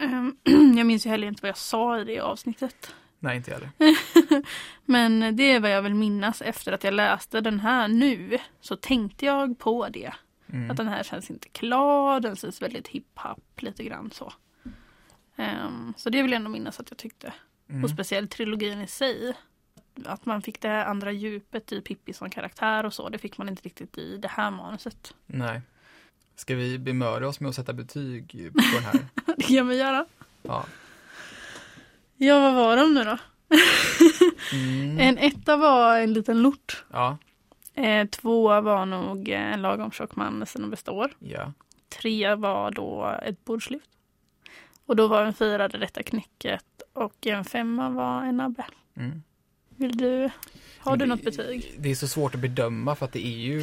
Ehm, 0.00 0.36
jag 0.76 0.86
minns 0.86 1.06
ju 1.06 1.10
heller 1.10 1.28
inte 1.28 1.42
vad 1.42 1.48
jag 1.48 1.56
sa 1.58 2.00
i 2.00 2.04
det 2.04 2.20
avsnittet. 2.20 2.94
Nej, 3.18 3.36
inte 3.36 3.50
jag 3.50 3.58
heller. 3.58 3.70
Men 4.84 5.36
det 5.36 5.52
är 5.52 5.60
vad 5.60 5.70
jag 5.70 5.82
vill 5.82 5.94
minnas 5.94 6.42
efter 6.42 6.72
att 6.72 6.84
jag 6.84 6.94
läste 6.94 7.40
den 7.40 7.60
här 7.60 7.88
nu. 7.88 8.38
Så 8.60 8.76
tänkte 8.76 9.26
jag 9.26 9.58
på 9.58 9.88
det. 9.88 10.12
Mm. 10.52 10.70
Att 10.70 10.76
den 10.76 10.88
här 10.88 11.02
känns 11.02 11.30
inte 11.30 11.48
klar, 11.48 12.20
den 12.20 12.36
känns 12.36 12.62
väldigt 12.62 12.88
hiphop 12.88 13.62
lite 13.62 13.84
grann 13.84 14.10
så. 14.10 14.32
Ehm, 15.36 15.94
så 15.96 16.10
det 16.10 16.22
vill 16.22 16.30
jag 16.30 16.36
ändå 16.36 16.50
minnas 16.50 16.80
att 16.80 16.90
jag 16.90 16.98
tyckte. 16.98 17.32
Mm. 17.68 17.84
Och 17.84 17.90
speciellt 17.90 18.30
trilogin 18.30 18.80
i 18.80 18.86
sig. 18.86 19.36
Att 20.04 20.26
man 20.26 20.42
fick 20.42 20.60
det 20.60 20.68
här 20.68 20.84
andra 20.84 21.12
djupet 21.12 21.72
i 21.72 21.80
Pippi 21.80 22.12
som 22.12 22.30
karaktär 22.30 22.86
och 22.86 22.94
så. 22.94 23.08
Det 23.08 23.18
fick 23.18 23.38
man 23.38 23.48
inte 23.48 23.62
riktigt 23.62 23.98
i 23.98 24.16
det 24.16 24.28
här 24.28 24.50
manuset. 24.50 25.14
Nej. 25.26 25.60
Ska 26.34 26.54
vi 26.54 26.78
bemöda 26.78 27.28
oss 27.28 27.40
med 27.40 27.48
att 27.48 27.54
sätta 27.54 27.72
betyg 27.72 28.50
på 28.52 28.60
den 28.74 28.84
här? 28.84 29.06
Det 29.36 29.42
kan 29.42 29.68
vi 29.68 29.76
göra. 29.76 30.06
Ja. 30.42 30.64
Ja, 32.16 32.40
vad 32.40 32.54
var 32.54 32.76
de 32.76 32.94
nu 32.94 33.04
då? 33.04 33.18
Mm. 34.52 34.98
En 34.98 35.18
etta 35.18 35.56
var 35.56 35.98
en 35.98 36.12
liten 36.12 36.42
lort. 36.42 36.84
Ja. 36.92 37.18
Eh, 37.74 38.06
tvåa 38.08 38.60
var 38.60 38.86
nog 38.86 39.28
en 39.28 39.62
lagom 39.62 39.90
tjock 39.90 40.16
man 40.16 40.34
med 40.34 40.48
sina 40.48 40.68
består. 40.68 41.12
Ja. 41.18 41.52
Trea 42.00 42.36
var 42.36 42.70
då 42.70 43.18
ett 43.22 43.44
bordslyft. 43.44 43.88
Och 44.86 44.96
då 44.96 45.08
var 45.08 45.24
en 45.24 45.34
fyra 45.34 45.68
det 45.68 45.78
rätta 45.78 46.02
knycket 46.02 46.64
och 46.92 47.26
en 47.26 47.44
femma 47.44 47.90
var 47.90 48.22
en 48.24 48.36
nabbe. 48.36 48.64
Mm. 48.96 49.22
Vill 49.76 49.96
du, 49.96 50.30
har 50.78 50.96
du 50.96 50.98
Men 51.06 51.08
något 51.08 51.24
det- 51.24 51.36
betyg? 51.36 51.74
Det 51.78 51.90
är 51.90 51.94
så 51.94 52.08
svårt 52.08 52.34
att 52.34 52.40
bedöma 52.40 52.94
för 52.96 53.06
att 53.06 53.12
det 53.12 53.26
är 53.26 53.38
ju 53.38 53.62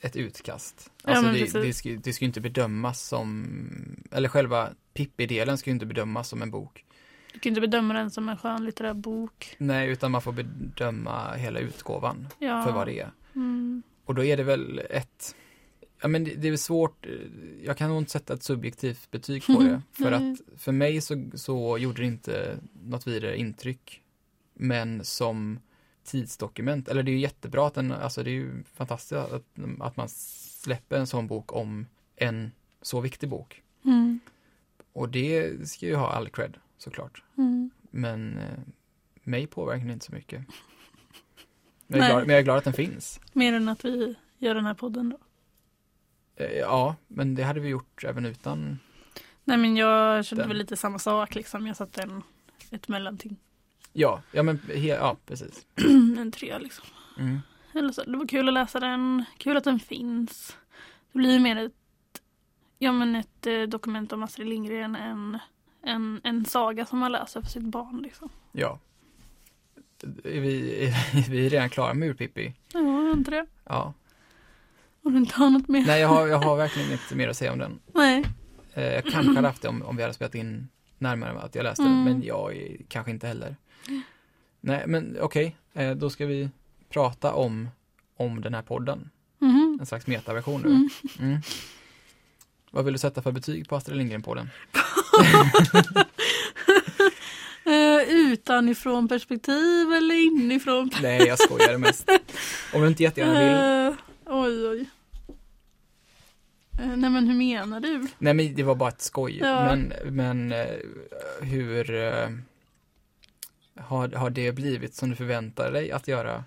ett 0.00 0.16
utkast. 0.16 0.90
Ja, 1.04 1.10
Alltså 1.10 1.22
men 1.24 1.34
det, 1.34 1.60
det, 1.66 1.72
ska, 1.74 1.88
det 1.88 2.12
ska 2.12 2.24
ju 2.24 2.26
inte 2.26 2.40
bedömas 2.40 3.00
som, 3.02 3.46
eller 4.12 4.28
själva 4.28 4.68
Pippi-delen 4.94 5.58
ska 5.58 5.70
ju 5.70 5.74
inte 5.74 5.86
bedömas 5.86 6.28
som 6.28 6.42
en 6.42 6.50
bok. 6.50 6.84
Du 7.32 7.38
kan 7.38 7.50
inte 7.50 7.60
bedöma 7.60 7.94
den 7.94 8.10
som 8.10 8.28
en 8.28 8.36
skönlitterär 8.36 8.94
bok. 8.94 9.56
Nej, 9.58 9.88
utan 9.90 10.10
man 10.10 10.22
får 10.22 10.32
bedöma 10.32 11.34
hela 11.34 11.58
utgåvan 11.60 12.28
Ja. 12.38 12.62
för 12.64 12.72
vad 12.72 12.86
det 12.86 13.00
är. 13.00 13.10
Mm. 13.34 13.82
Och 14.04 14.14
då 14.14 14.24
är 14.24 14.36
det 14.36 14.42
väl 14.42 14.82
ett, 14.90 15.34
ja 16.02 16.08
men 16.08 16.24
det, 16.24 16.34
det 16.34 16.48
är 16.48 16.56
svårt, 16.56 17.06
jag 17.64 17.76
kan 17.76 17.88
nog 17.88 17.98
inte 17.98 18.10
sätta 18.10 18.34
ett 18.34 18.42
subjektivt 18.42 19.10
betyg 19.10 19.46
på 19.46 19.62
det. 19.62 19.82
För 20.02 20.12
att 20.12 20.40
för 20.56 20.72
mig 20.72 21.00
så, 21.00 21.30
så 21.34 21.78
gjorde 21.78 22.02
det 22.02 22.06
inte 22.06 22.58
något 22.82 23.06
vidare 23.06 23.38
intryck. 23.38 24.02
Men 24.54 25.04
som 25.04 25.60
tidsdokument, 26.04 26.88
eller 26.88 27.02
det 27.02 27.10
är 27.10 27.12
ju 27.12 27.18
jättebra 27.20 27.66
att 27.66 27.74
den, 27.74 27.92
alltså 27.92 28.22
det 28.22 28.30
är 28.30 28.32
ju 28.32 28.62
fantastiskt 28.74 29.12
att, 29.12 29.44
att 29.80 29.96
man 29.96 30.08
släpper 30.08 30.98
en 30.98 31.06
sån 31.06 31.26
bok 31.26 31.52
om 31.52 31.86
en 32.16 32.50
så 32.82 33.00
viktig 33.00 33.28
bok. 33.28 33.62
Mm. 33.84 34.20
Och 34.92 35.08
det 35.08 35.68
ska 35.68 35.86
ju 35.86 35.94
ha 35.94 36.10
all 36.12 36.28
cred, 36.28 36.56
såklart. 36.78 37.22
Mm. 37.38 37.70
Men 37.90 38.38
eh, 38.38 38.58
mig 39.22 39.46
påverkar 39.46 39.86
det 39.86 39.92
inte 39.92 40.06
så 40.06 40.12
mycket. 40.12 40.44
Men 41.86 42.00
jag, 42.00 42.08
är 42.08 42.12
glad, 42.12 42.26
men 42.26 42.30
jag 42.30 42.38
är 42.40 42.44
glad 42.44 42.58
att 42.58 42.64
den 42.64 42.72
finns. 42.72 43.20
Mer 43.32 43.52
än 43.52 43.68
att 43.68 43.84
vi 43.84 44.14
gör 44.38 44.54
den 44.54 44.66
här 44.66 44.74
podden 44.74 45.08
då. 45.10 45.18
Eh, 46.44 46.52
Ja, 46.52 46.96
men 47.06 47.34
det 47.34 47.42
hade 47.42 47.60
vi 47.60 47.68
gjort 47.68 48.04
även 48.04 48.26
utan. 48.26 48.78
Nej 49.44 49.56
men 49.56 49.76
jag 49.76 50.24
kände 50.24 50.42
Den. 50.42 50.48
väl 50.48 50.58
lite 50.58 50.76
samma 50.76 50.98
sak 50.98 51.34
liksom. 51.34 51.66
Jag 51.66 51.76
satte 51.76 52.02
en, 52.02 52.22
ett 52.70 52.88
mellanting. 52.88 53.36
Ja, 53.92 54.22
ja 54.32 54.42
men 54.42 54.58
he, 54.74 54.88
ja, 54.88 55.16
precis. 55.26 55.66
en 56.18 56.32
trea 56.32 56.58
liksom. 56.58 56.84
Mm. 57.18 57.38
Eller 57.74 57.92
så, 57.92 58.04
det 58.04 58.16
var 58.16 58.26
kul 58.26 58.48
att 58.48 58.54
läsa 58.54 58.80
den. 58.80 59.24
Kul 59.38 59.56
att 59.56 59.64
den 59.64 59.80
finns. 59.80 60.56
Det 61.12 61.18
blir 61.18 61.32
ju 61.32 61.38
mer 61.38 61.56
ett, 61.56 62.22
ja, 62.78 62.92
men 62.92 63.14
ett 63.16 63.46
eh, 63.46 63.62
dokument 63.62 64.12
om 64.12 64.22
Astrid 64.22 64.48
Lindgren 64.48 64.96
än 64.96 65.38
en, 65.82 66.20
en 66.24 66.44
saga 66.44 66.86
som 66.86 66.98
man 66.98 67.12
läser 67.12 67.40
för 67.42 67.48
sitt 67.48 67.62
barn. 67.62 68.00
Liksom. 68.02 68.28
Ja. 68.52 68.78
Är 70.24 70.40
vi, 70.40 70.84
är 70.86 71.30
vi 71.30 71.48
redan 71.48 71.70
klara 71.70 71.94
med 71.94 72.08
Urpippi? 72.08 72.54
Ja, 72.72 72.80
jag 72.80 73.12
inte 73.12 73.30
det. 73.30 73.46
Ja. 73.64 73.94
Om 75.02 75.12
du 75.12 75.18
inte 75.18 75.34
har 75.34 75.50
något 75.50 75.68
mer. 75.68 75.86
Nej, 75.86 76.00
jag 76.00 76.08
har, 76.08 76.26
jag 76.26 76.38
har 76.38 76.56
verkligen 76.66 76.88
inget 76.88 77.12
mer 77.12 77.28
att 77.28 77.36
säga 77.36 77.52
om 77.52 77.58
den. 77.58 77.78
Nej. 77.94 78.24
Eh, 78.74 78.84
jag 78.84 79.04
kanske 79.04 79.32
hade 79.34 79.48
haft 79.48 79.62
det 79.62 79.68
om, 79.68 79.82
om 79.82 79.96
vi 79.96 80.02
hade 80.02 80.14
spelat 80.14 80.34
in 80.34 80.68
närmare 80.98 81.40
att 81.40 81.54
jag 81.54 81.62
läste 81.64 81.82
Mm. 81.82 81.94
den, 81.94 82.04
men 82.04 82.22
jag 82.26 82.56
är, 82.56 82.76
kanske 82.88 83.10
inte 83.10 83.26
heller. 83.26 83.56
Nej, 84.60 84.84
men 84.86 85.16
okej, 85.20 85.56
eh, 85.72 85.90
då 85.90 86.10
ska 86.10 86.26
vi 86.26 86.50
prata 86.88 87.32
om, 87.34 87.68
om 88.16 88.40
den 88.40 88.54
här 88.54 88.62
podden. 88.62 89.10
Mhm. 89.38 89.76
En 89.80 89.86
slags 89.86 90.06
metaversion 90.06 90.60
nu. 90.60 90.68
Mm. 90.68 90.88
Mm. 91.18 91.40
Vad 92.70 92.84
vill 92.84 92.92
du 92.94 92.98
sätta 92.98 93.22
för 93.22 93.32
betyg 93.32 93.68
på 93.68 93.76
Astrid 93.76 93.96
Lindgren-podden? 93.96 94.48
Eh, 97.68 98.08
utanifrån 98.08 99.08
perspektiv 99.08 99.92
eller 99.92 100.14
inifrån? 100.14 100.90
Nej, 101.02 101.26
jag 101.26 101.38
skojar 101.38 101.78
mest. 101.78 102.10
Om 102.74 102.82
du 102.82 102.88
inte 102.88 103.02
jättegärna 103.02 103.38
vill. 103.38 103.92
Eh, 103.92 104.34
oj, 104.40 104.68
oj. 104.68 104.90
Eh, 106.80 106.96
nej 106.96 107.10
men 107.10 107.26
hur 107.26 107.34
menar 107.34 107.80
du? 107.80 108.06
Nej, 108.18 108.34
men 108.34 108.54
det 108.54 108.62
var 108.62 108.74
bara 108.74 108.88
ett 108.88 109.00
skoj. 109.00 109.38
Ja. 109.38 109.64
Men, 109.64 109.92
men 110.04 110.54
hur 111.40 111.84
har, 113.80 114.08
har 114.08 114.30
det 114.30 114.52
blivit 114.52 114.94
som 114.94 115.10
du 115.10 115.16
förväntade 115.16 115.70
dig 115.70 115.92
att 115.92 116.08
göra? 116.08 116.44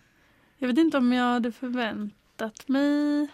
Jag 0.57 0.67
vet 0.67 0.77
inte 0.77 0.97
om 0.97 1.13
jag 1.13 1.33
hade 1.33 1.51
förväntat 1.51 2.67
mig 2.67 3.27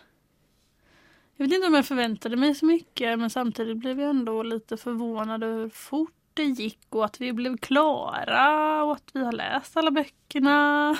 Jag 1.37 1.45
vet 1.47 1.55
inte 1.55 1.67
om 1.67 1.73
jag 1.73 1.85
förväntade 1.85 2.35
mig 2.35 2.55
så 2.55 2.65
mycket 2.65 3.19
men 3.19 3.29
samtidigt 3.29 3.77
blev 3.77 3.99
jag 3.99 4.09
ändå 4.09 4.43
lite 4.43 4.77
förvånad 4.77 5.43
över 5.43 5.61
hur 5.61 5.69
fort 5.69 6.13
det 6.33 6.43
gick 6.43 6.79
och 6.89 7.05
att 7.05 7.21
vi 7.21 7.33
blev 7.33 7.57
klara 7.57 8.83
och 8.83 8.91
att 8.93 9.09
vi 9.13 9.23
har 9.23 9.31
läst 9.31 9.77
alla 9.77 9.91
böckerna. 9.91 10.97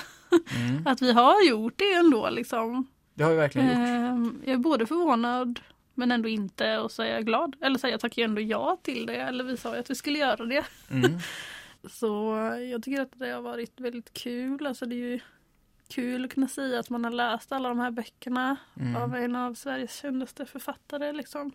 Mm. 0.56 0.86
Att 0.86 1.02
vi 1.02 1.12
har 1.12 1.48
gjort 1.48 1.72
det 1.76 1.92
ändå 1.92 2.30
liksom. 2.30 2.86
Det 3.14 3.24
har 3.24 3.30
vi 3.30 3.36
verkligen 3.36 3.68
gjort. 3.68 3.76
Ehm, 3.76 4.42
Jag 4.44 4.54
är 4.54 4.58
både 4.58 4.86
förvånad 4.86 5.60
men 5.94 6.12
ändå 6.12 6.28
inte 6.28 6.78
och 6.78 6.90
så 6.90 7.02
är 7.02 7.06
jag 7.06 7.26
glad. 7.26 7.56
Eller 7.60 7.78
så 7.78 7.88
jag 7.88 8.00
tackar 8.00 8.22
ju 8.22 8.24
ändå 8.24 8.40
ja 8.40 8.78
till 8.82 9.06
det. 9.06 9.16
Eller 9.16 9.44
vi 9.44 9.56
sa 9.56 9.74
ju 9.74 9.80
att 9.80 9.90
vi 9.90 9.94
skulle 9.94 10.18
göra 10.18 10.44
det. 10.44 10.64
Mm. 10.90 11.18
Så 11.90 12.34
jag 12.72 12.82
tycker 12.82 13.00
att 13.02 13.12
det 13.18 13.30
har 13.30 13.42
varit 13.42 13.80
väldigt 13.80 14.12
kul. 14.12 14.66
Alltså 14.66 14.86
det 14.86 14.94
är 14.94 15.10
ju 15.10 15.20
kul 15.88 16.24
att 16.24 16.34
kunna 16.34 16.48
säga 16.48 16.80
att 16.80 16.90
man 16.90 17.04
har 17.04 17.10
läst 17.10 17.52
alla 17.52 17.68
de 17.68 17.78
här 17.78 17.90
böckerna 17.90 18.56
Mm. 18.80 18.96
av 18.96 19.14
en 19.14 19.36
av 19.36 19.54
Sveriges 19.54 19.96
kändaste 20.00 20.46
författare. 20.46 21.12
Liksom. 21.12 21.52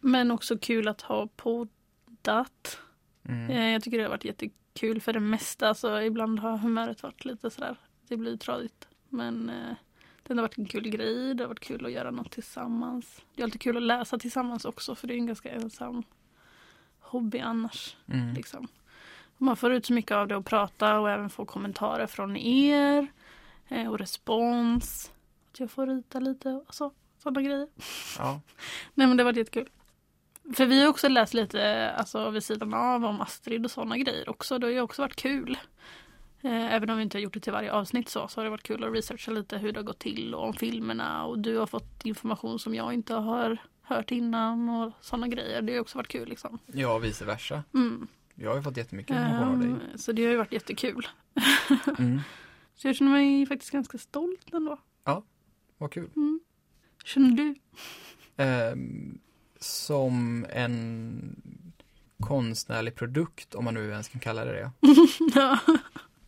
Men 0.00 0.30
också 0.30 0.58
kul 0.58 0.88
att 0.88 1.00
ha 1.00 1.28
poddat. 1.36 2.78
Mm. 3.28 3.50
Eh, 3.50 3.70
Jag 3.72 3.82
tycker 3.82 3.98
det 3.98 4.04
har 4.04 4.10
varit 4.10 4.24
jättekul 4.24 5.00
för 5.00 5.12
det 5.12 5.20
mesta. 5.20 5.74
Så 5.74 6.00
ibland 6.00 6.38
har 6.40 6.56
humöret 6.58 7.02
varit 7.02 7.24
lite 7.24 7.50
sådär. 7.50 7.76
Det 8.08 8.16
blir 8.16 8.36
tradigt. 8.36 8.88
Men 9.08 9.50
eh, 9.50 9.74
det 10.22 10.34
har 10.34 10.42
varit 10.42 10.58
en 10.58 10.66
kul 10.66 10.88
grej. 10.88 11.34
Det 11.34 11.42
har 11.44 11.48
varit 11.48 11.60
kul 11.60 11.86
att 11.86 11.92
göra 11.92 12.10
något 12.10 12.30
tillsammans. 12.32 13.22
Det 13.34 13.42
är 13.42 13.44
alltid 13.44 13.60
kul 13.60 13.76
att 13.76 13.82
läsa 13.82 14.18
tillsammans 14.18 14.64
också. 14.64 14.94
För 14.94 15.06
det 15.08 15.14
är 15.14 15.18
en 15.18 15.26
ganska 15.26 15.50
ensam 15.50 16.02
hobby 17.00 17.38
annars. 17.38 17.96
Mm. 18.06 18.34
Liksom. 18.34 18.68
Man 19.38 19.56
får 19.56 19.72
ut 19.72 19.86
så 19.86 19.92
mycket 19.92 20.12
av 20.16 20.28
det 20.28 20.36
att 20.36 20.44
prata 20.44 20.98
och 21.00 21.10
även 21.10 21.30
få 21.30 21.44
kommentarer 21.44 22.06
från 22.06 22.36
er. 22.36 23.06
eh, 23.68 23.90
Och 23.90 23.98
respons. 23.98 25.12
Att 25.52 25.60
jag 25.60 25.70
får 25.70 25.86
rita 25.86 26.20
lite 26.20 26.48
och 26.68 26.74
så. 26.74 26.92
Sådana 27.22 27.42
grejer. 27.42 27.68
Ja. 28.18 28.40
Nej 28.94 29.06
men 29.06 29.16
det 29.16 29.24
var 29.24 29.32
jättekul. 29.32 29.68
För 30.54 30.66
vi 30.66 30.82
har 30.82 30.88
också 30.88 31.08
läst 31.08 31.34
lite 31.34 31.90
alltså, 31.90 32.30
vid 32.30 32.44
sidan 32.44 32.74
av 32.74 33.04
om 33.04 33.20
Astrid 33.20 33.64
och 33.64 33.70
sådana 33.70 33.98
grejer 33.98 34.28
också. 34.28 34.58
Det 34.58 34.66
har 34.66 34.72
ju 34.72 34.80
också 34.80 35.02
varit 35.02 35.16
kul. 35.16 35.58
Eh, 36.42 36.74
Även 36.74 36.90
om 36.90 36.96
vi 36.96 37.02
inte 37.02 37.18
har 37.18 37.22
gjort 37.22 37.34
det 37.34 37.40
till 37.40 37.52
varje 37.52 37.72
avsnitt 37.72 38.08
så, 38.08 38.28
så 38.28 38.40
har 38.40 38.44
det 38.44 38.50
varit 38.50 38.62
kul 38.62 38.84
att 38.84 38.94
researcha 38.94 39.30
lite 39.30 39.58
hur 39.58 39.72
det 39.72 39.78
har 39.78 39.84
gått 39.84 39.98
till 39.98 40.34
och 40.34 40.44
om 40.44 40.52
filmerna. 40.52 41.24
Och 41.24 41.38
du 41.38 41.58
har 41.58 41.66
fått 41.66 42.04
information 42.04 42.58
som 42.58 42.74
jag 42.74 42.92
inte 42.94 43.14
har 43.14 43.58
hört 43.82 44.10
innan 44.10 44.68
och 44.68 44.92
sådana 45.00 45.28
grejer. 45.28 45.62
Det 45.62 45.72
har 45.72 45.80
också 45.80 45.98
varit 45.98 46.08
kul 46.08 46.28
liksom. 46.28 46.58
ja, 46.66 46.98
vice 46.98 47.24
versa. 47.24 47.62
Mm. 47.74 48.08
Jag 48.36 48.50
har 48.50 48.56
ju 48.56 48.62
fått 48.62 48.76
jättemycket 48.76 49.10
information 49.16 49.48
av 49.48 49.58
dig. 49.58 49.68
Ehm, 49.70 49.98
så 49.98 50.12
det 50.12 50.24
har 50.24 50.30
ju 50.30 50.36
varit 50.36 50.52
jättekul. 50.52 51.06
Mm. 51.98 52.20
Så 52.74 52.88
jag 52.88 52.96
känner 52.96 53.12
mig 53.12 53.46
faktiskt 53.46 53.72
ganska 53.72 53.98
stolt 53.98 54.54
ändå. 54.54 54.78
Vad 55.78 55.92
kul. 55.92 56.10
Mm. 56.16 56.40
Känner 57.04 57.30
du? 57.36 57.54
Ehm, 58.36 59.18
som 59.60 60.46
en 60.50 61.36
konstnärlig 62.20 62.94
produkt, 62.94 63.54
om 63.54 63.64
man 63.64 63.74
nu 63.74 63.90
ens 63.90 64.08
kan 64.08 64.20
kalla 64.20 64.44
det 64.44 64.52
det. 64.52 64.70
ja. 65.34 65.58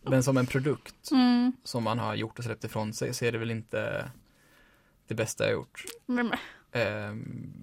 Men 0.01 0.23
som 0.23 0.37
en 0.37 0.45
produkt 0.45 1.11
Mm. 1.11 1.53
som 1.63 1.83
man 1.83 1.99
har 1.99 2.15
gjort 2.15 2.39
och 2.39 2.45
släppt 2.45 2.63
ifrån 2.63 2.93
sig 2.93 3.13
så 3.13 3.25
är 3.25 3.31
det 3.31 3.37
väl 3.37 3.51
inte 3.51 4.11
det 5.07 5.15
bästa 5.15 5.43
jag 5.43 5.53
gjort. 5.53 5.83
Men. 6.05 6.31
Ehm, 6.71 7.53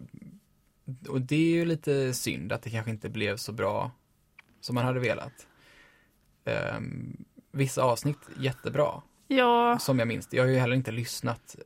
och 1.08 1.20
det 1.20 1.36
är 1.36 1.54
ju 1.54 1.64
lite 1.64 2.14
synd 2.14 2.52
att 2.52 2.62
det 2.62 2.70
kanske 2.70 2.90
inte 2.90 3.08
blev 3.08 3.36
så 3.36 3.52
bra 3.52 3.90
som 4.66 4.74
man 4.74 4.84
hade 4.84 5.00
velat. 5.00 5.46
ehm, 6.44 7.16
vissa 7.52 7.82
avsnitt 7.82 8.18
jättebra, 8.40 9.02
Ja, 9.28 9.78
som 9.78 9.98
jag 9.98 10.08
minns. 10.08 10.28
Jag 10.32 10.42
har 10.44 10.48
ju 10.50 10.58
heller 10.58 10.76
inte 10.76 10.90
lyssnat 10.92 11.56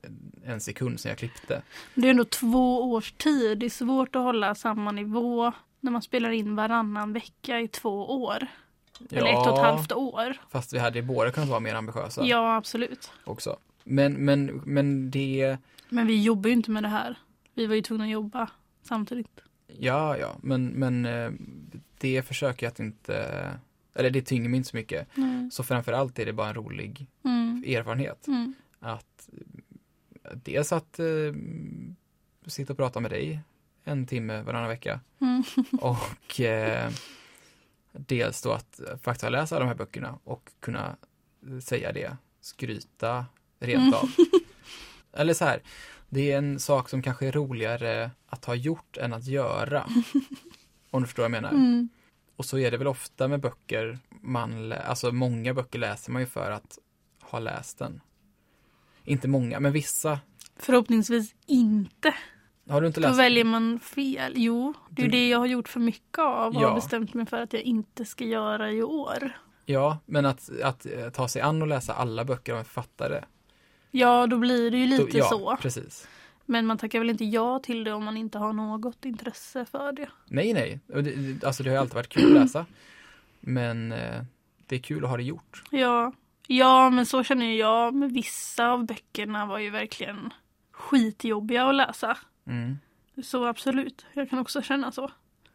en 0.45 0.61
sekund 0.61 1.00
sedan 1.00 1.11
jag 1.11 1.19
klippte. 1.19 1.62
det 1.95 2.07
är 2.07 2.11
ändå 2.11 2.25
två 2.25 2.92
års 2.92 3.12
tid. 3.12 3.59
Det 3.59 3.66
är 3.66 3.71
svårt 3.71 4.16
att 4.16 4.23
hålla 4.23 4.54
samma 4.54 4.92
nivå 4.92 5.52
när 5.80 5.90
man 5.92 6.02
spelar 6.02 6.30
in 6.30 6.57
varannan 6.57 7.12
vecka 7.12 7.61
i 7.61 7.69
två 7.69 8.23
år. 8.25 8.47
Eller 9.11 9.30
ett 9.30 9.47
och 9.47 9.59
ett 9.59 9.64
halvt 9.64 9.92
år. 9.92 10.37
Fast 10.50 10.73
vi 10.75 10.78
hade 10.78 10.99
ju 10.99 11.04
båda 11.04 11.30
kunnat 11.30 11.49
vara 11.49 11.61
mer 11.61 11.75
ambitiösa 11.75 12.25
Ja, 12.25 12.57
absolut. 12.57 13.11
också. 13.25 13.57
Men, 13.85 14.12
men, 14.12 14.62
men 14.64 15.11
det, 15.11 15.59
Men 15.88 16.07
vi 16.07 16.23
jobbar 16.23 16.49
ju 16.49 16.52
inte 16.54 16.71
med 16.71 16.83
det 16.83 16.88
här. 16.88 17.19
Vi 17.54 17.66
var 17.66 17.75
ju 17.75 17.83
tvungna 17.83 18.04
att 18.04 18.11
jobba 18.11 18.50
samtidigt. 18.83 19.40
ja, 19.78 20.16
ja, 20.16 20.37
men, 20.42 20.66
men 20.66 21.07
eh, 21.07 21.30
det 22.00 22.23
försöker 22.23 22.66
jag 22.66 22.71
att 22.71 22.80
inte, 22.80 23.59
eller 23.95 24.11
det 24.11 24.23
tynger 24.23 24.49
mig 24.49 24.57
inte 24.57 24.69
så 24.71 24.76
mycket. 24.76 25.16
Mm. 25.16 25.50
Så 25.50 25.62
framförallt 25.62 26.19
är 26.19 26.26
det 26.26 26.33
bara 26.33 26.49
en 26.49 26.54
rolig 26.54 27.07
Mm. 27.25 27.64
erfarenhet. 27.66 28.26
Mm. 28.26 28.54
Att 28.80 29.28
dels 30.35 30.73
att 30.73 30.99
eh, 30.99 31.07
sitta 32.47 32.73
och 32.73 32.76
prata 32.76 33.00
med 33.00 33.11
dig 33.11 33.40
en 33.85 34.07
timme 34.07 34.42
varannan 34.42 34.69
vecka 34.69 35.00
Mm. 35.21 35.42
och 35.80 36.40
eh, 36.40 36.90
dels 37.92 38.42
då 38.42 38.52
att 38.52 38.80
faktiskt 39.02 39.23
ha 39.23 39.28
läst 39.28 39.52
alla 39.52 39.61
de 39.61 39.69
här 39.69 39.75
böckerna 39.75 40.19
och 40.25 40.50
kunna 40.61 40.97
säga 41.62 41.92
det, 41.92 42.16
skryta 42.40 43.26
rent 43.59 43.95
av. 43.95 44.11
Eller 45.12 45.35
så 45.35 45.45
här, 45.45 45.62
det 46.09 46.33
är 46.33 46.38
en 46.38 46.61
sak 46.61 46.88
som 46.88 47.02
kanske 47.02 47.26
är 47.26 47.33
roligare 47.33 48.11
att 48.26 48.45
ha 48.45 48.54
gjort 48.54 48.97
än 48.97 49.12
att 49.12 49.26
göra. 49.26 49.88
Om 50.90 51.00
du 51.02 51.06
förstår 51.06 51.23
vad 51.23 51.25
jag 51.25 51.42
menar. 51.42 51.50
Mm. 51.50 51.88
Och 52.37 52.44
så 52.44 52.59
är 52.59 52.70
det 52.70 52.76
väl 52.76 52.87
ofta 52.87 53.28
med 53.28 53.40
böcker, 53.40 53.99
man, 54.20 54.73
alltså 54.73 55.12
många 55.12 55.54
böcker 55.54 55.78
läser 55.78 56.12
man 56.12 56.23
ju 56.23 56.26
för 56.26 56.50
att 56.50 56.78
ha 57.23 57.38
läst 57.38 57.78
den. 57.78 58.00
Inte 59.04 59.28
många, 59.28 59.61
men 59.61 59.73
vissa. 59.73 60.18
Förhoppningsvis 60.56 61.35
inte. 61.47 62.14
Har 62.68 62.80
du 62.80 62.87
inte 62.87 63.00
Då 63.00 63.09
läst? 63.09 63.18
väljer 63.20 63.44
man 63.44 63.80
fel. 63.80 64.32
Jo, 64.37 64.75
det 64.90 65.02
är 65.02 65.06
Du- 65.06 65.11
det 65.11 65.28
jag 65.28 65.38
har 65.38 65.47
gjort 65.47 65.68
för 65.68 65.80
mycket 65.80 66.18
av 66.18 66.56
och 66.56 66.62
Ja. 66.62 66.68
har 66.68 66.75
bestämt 66.75 67.14
mig 67.14 67.26
för 67.26 67.37
att 67.42 67.52
jag 67.52 67.62
inte 67.62 68.04
ska 68.04 68.25
göra 68.25 68.73
i 68.73 68.82
år. 68.82 69.32
Ja, 69.66 69.99
men 70.06 70.26
att, 70.26 70.50
att 70.62 70.87
eh, 70.87 71.11
ta 71.11 71.28
sig 71.28 71.42
an 71.42 71.62
och 71.62 71.68
läsa 71.68 71.94
alla 71.94 72.25
böcker 72.25 72.52
av 72.52 72.59
en 72.59 72.64
författare. 72.64 73.25
Ja, 73.90 74.26
då 74.26 74.38
blir 74.38 74.70
det 74.70 74.78
ju 74.78 74.99
Då, 74.99 75.04
lite 75.04 75.18
ja, 75.18 75.25
så. 75.25 75.56
precis. 75.62 76.09
Men 76.50 76.66
man 76.66 76.78
tackar 76.78 76.99
väl 76.99 77.11
inte 77.11 77.25
ja 77.25 77.59
till 77.59 77.85
det 77.85 77.92
om 77.92 78.04
man 78.04 78.16
inte 78.16 78.38
har 78.38 78.52
något 78.52 79.04
intresse 79.04 79.64
för 79.64 79.92
det. 79.92 80.09
Nej, 80.26 80.52
nej. 80.52 80.80
Alltså 81.45 81.62
det 81.62 81.71
har 81.71 81.76
alltid 81.76 81.95
varit 81.95 82.09
kul 82.09 82.37
att 82.37 82.42
läsa. 82.42 82.66
Men 83.40 83.92
eh, 83.92 84.23
det 84.66 84.76
är 84.76 84.80
kul 84.80 85.04
att 85.04 85.11
ha 85.11 85.16
det 85.16 85.23
gjort. 85.23 85.62
Ja, 85.71 86.12
ja 86.47 86.90
men 86.90 87.07
så 87.07 87.23
känner 87.23 87.52
jag. 87.52 87.95
Men 87.95 88.12
vissa 88.12 88.69
av 88.69 88.87
böckerna 88.87 89.47
var 89.47 89.59
ju 89.59 89.71
verkligen 89.71 90.33
skitjobbiga 90.73 91.64
att 91.64 91.75
läsa. 91.75 92.19
Mm. 92.47 92.78
Så 93.23 93.47
absolut, 93.47 94.07
jag 94.12 94.30
kan 94.30 94.38
också 94.38 94.62
känna 94.62 94.92
så. 94.92 95.11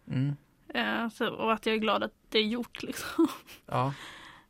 Mm. 0.07 0.35
Eh, 0.67 1.09
så 1.09 1.29
och 1.29 1.53
att 1.53 1.65
jag 1.65 1.75
är 1.75 1.79
glad 1.79 2.03
att 2.03 2.13
det 2.29 2.39
är 2.39 2.43
gjort 2.43 2.83
liksom. 2.83 3.27
Ja, 3.65 3.93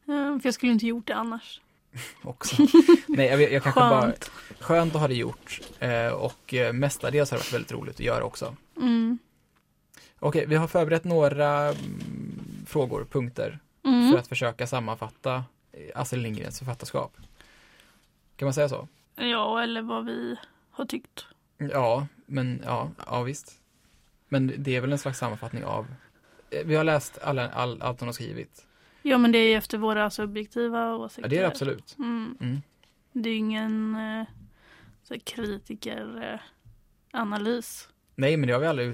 Eh, 0.07 0.39
för 0.39 0.41
jag 0.43 0.53
skulle 0.53 0.71
inte 0.71 0.87
gjort 0.87 1.07
det 1.07 1.15
annars. 1.15 1.61
också. 2.23 2.55
nej, 3.07 3.27
jag, 3.27 3.41
jag 3.53 3.63
kanske 3.63 3.81
bara... 3.81 4.01
Skönt. 4.01 4.31
Skönt 4.59 4.95
att 4.95 5.01
ha 5.01 5.07
det 5.07 5.15
gjort. 5.15 5.61
Eh, 5.79 6.07
och 6.07 6.53
eh, 6.53 6.73
mestadels 6.73 7.31
har 7.31 7.37
det 7.37 7.41
varit 7.43 7.53
väldigt 7.53 7.71
roligt 7.71 7.95
att 7.95 7.99
göra 7.99 8.23
också. 8.23 8.55
Mm. 8.77 9.19
Okej, 10.19 10.45
vi 10.47 10.55
har 10.55 10.67
förberett 10.67 11.03
några 11.03 11.69
mm, 11.69 12.65
frågor, 12.67 13.07
punkter, 13.11 13.59
Mm. 13.83 14.11
för 14.11 14.19
att 14.19 14.27
försöka 14.27 14.67
sammanfatta 14.67 15.43
eh, 15.71 16.01
Astrid 16.01 16.21
Lindgrens 16.21 16.59
författarskap. 16.59 17.17
Kan 18.35 18.45
man 18.45 18.53
säga 18.53 18.69
så? 18.69 18.87
Ja, 19.15 19.63
eller 19.63 19.81
vad 19.81 20.05
vi 20.05 20.35
har 20.71 20.85
tyckt. 20.85 21.25
Ja, 21.57 22.07
men 22.25 22.61
ja, 22.65 22.91
ja 23.07 23.23
visst. 23.23 23.53
Men 24.29 24.53
det 24.57 24.75
är 24.75 24.81
väl 24.81 24.91
en 24.91 24.97
slags 24.99 25.19
sammanfattning 25.19 25.63
av 25.63 25.85
vi 26.65 26.75
har 26.75 26.83
läst 26.83 27.17
alla, 27.21 27.49
all, 27.49 27.81
allt 27.81 27.99
hon 27.99 28.07
har 28.07 28.13
skrivit. 28.13 28.65
Ja, 29.07 29.17
men 29.17 29.31
det 29.31 29.37
är 29.37 29.49
ju 29.49 29.53
efter 29.53 29.77
våra 29.77 30.09
subjektiva 30.09 30.95
åsikter. 30.95 31.23
Ja, 31.23 31.27
det 31.27 31.37
är 31.37 31.41
det 31.41 31.47
absolut. 31.47 31.95
Mm. 31.99 32.37
Mm. 32.41 32.57
Det 33.11 33.29
är 33.29 33.33
ju 33.33 33.39
ingen 33.39 33.95
eh, 33.95 34.25
så 35.03 35.13
här 35.13 35.19
kritiker 35.19 36.31
eh, 36.33 36.39
analys. 37.19 37.89
Nej, 38.15 38.37
men 38.37 38.47
det 38.47 38.53
har 38.53 38.61
vi 38.61 38.67
aldrig 38.67 38.87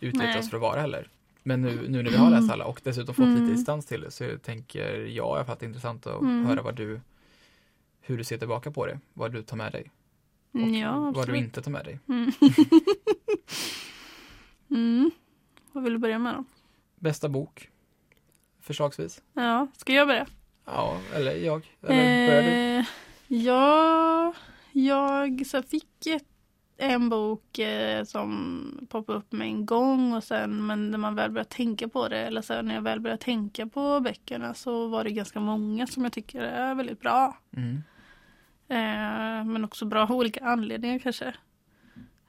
ut, 0.00 0.14
Nej. 0.14 0.38
oss 0.38 0.50
för 0.50 0.56
att 0.56 0.60
vara 0.60 0.80
heller. 0.80 1.08
Men 1.42 1.62
nu, 1.62 1.88
nu 1.88 2.02
när 2.02 2.10
vi 2.10 2.16
har 2.16 2.30
läst 2.30 2.50
alla 2.50 2.64
och 2.64 2.80
dessutom 2.84 3.14
fått 3.14 3.24
Mm. 3.24 3.42
lite 3.42 3.54
distans 3.54 3.86
till 3.86 4.00
det 4.00 4.10
så 4.10 4.38
tänker 4.38 5.06
jag 5.06 5.38
att 5.50 5.60
det 5.60 5.66
är 5.66 5.68
intressant 5.68 6.06
att 6.06 6.20
Mm. 6.20 6.46
höra 6.46 6.62
vad 6.62 6.74
du, 6.74 7.00
hur 8.00 8.18
du 8.18 8.24
ser 8.24 8.38
tillbaka 8.38 8.70
på 8.70 8.86
det, 8.86 9.00
vad 9.12 9.32
du 9.32 9.42
tar 9.42 9.56
med 9.56 9.72
dig 9.72 9.90
och 10.52 10.60
ja, 10.60 10.88
absolut. 11.08 11.16
vad 11.16 11.26
du 11.28 11.36
inte 11.36 11.62
tar 11.62 11.70
med 11.70 11.84
dig. 11.84 11.98
Mm. 12.08 12.32
mm. 14.70 15.10
Vad 15.72 15.84
vill 15.84 15.92
du 15.92 15.98
börja 15.98 16.18
med 16.18 16.34
då? 16.34 16.44
Bästa 16.96 17.28
bok? 17.28 17.70
Förslagsvis? 18.66 19.22
Ja, 19.32 19.68
ska 19.76 19.92
jag 19.92 20.08
börja? 20.08 20.26
Ja, 20.64 20.98
eller 21.14 21.36
jag. 21.36 21.72
Eller 21.82 22.26
börjar 22.26 22.42
du? 22.42 22.48
Eh, 22.48 22.84
ja, 23.28 24.34
jag 24.72 25.46
så 25.46 25.62
fick 25.62 26.06
ett, 26.06 26.26
en 26.76 27.08
bok 27.08 27.58
eh, 27.58 28.04
som 28.04 28.86
poppade 28.90 29.18
upp 29.18 29.32
med 29.32 29.46
en 29.46 29.66
gång 29.66 30.12
och 30.12 30.24
sen 30.24 30.66
men 30.66 30.90
när 30.90 30.98
man 30.98 31.14
väl 31.14 31.30
började 31.30 31.50
tänka 31.50 31.88
på 31.88 32.08
det 32.08 32.18
eller 32.18 32.42
så 32.42 32.62
när 32.62 32.74
jag 32.74 32.82
väl 32.82 33.00
började 33.00 33.22
tänka 33.22 33.66
på 33.66 34.00
böckerna 34.00 34.54
så 34.54 34.88
var 34.88 35.04
det 35.04 35.10
ganska 35.10 35.40
många 35.40 35.86
som 35.86 36.02
jag 36.02 36.12
tycker 36.12 36.40
är 36.40 36.74
väldigt 36.74 37.00
bra. 37.00 37.38
Mm. 37.56 37.82
Eh, 38.68 39.44
men 39.52 39.64
också 39.64 39.84
bra 39.84 40.02
av 40.02 40.12
olika 40.12 40.44
anledningar 40.44 40.98
kanske. 40.98 41.26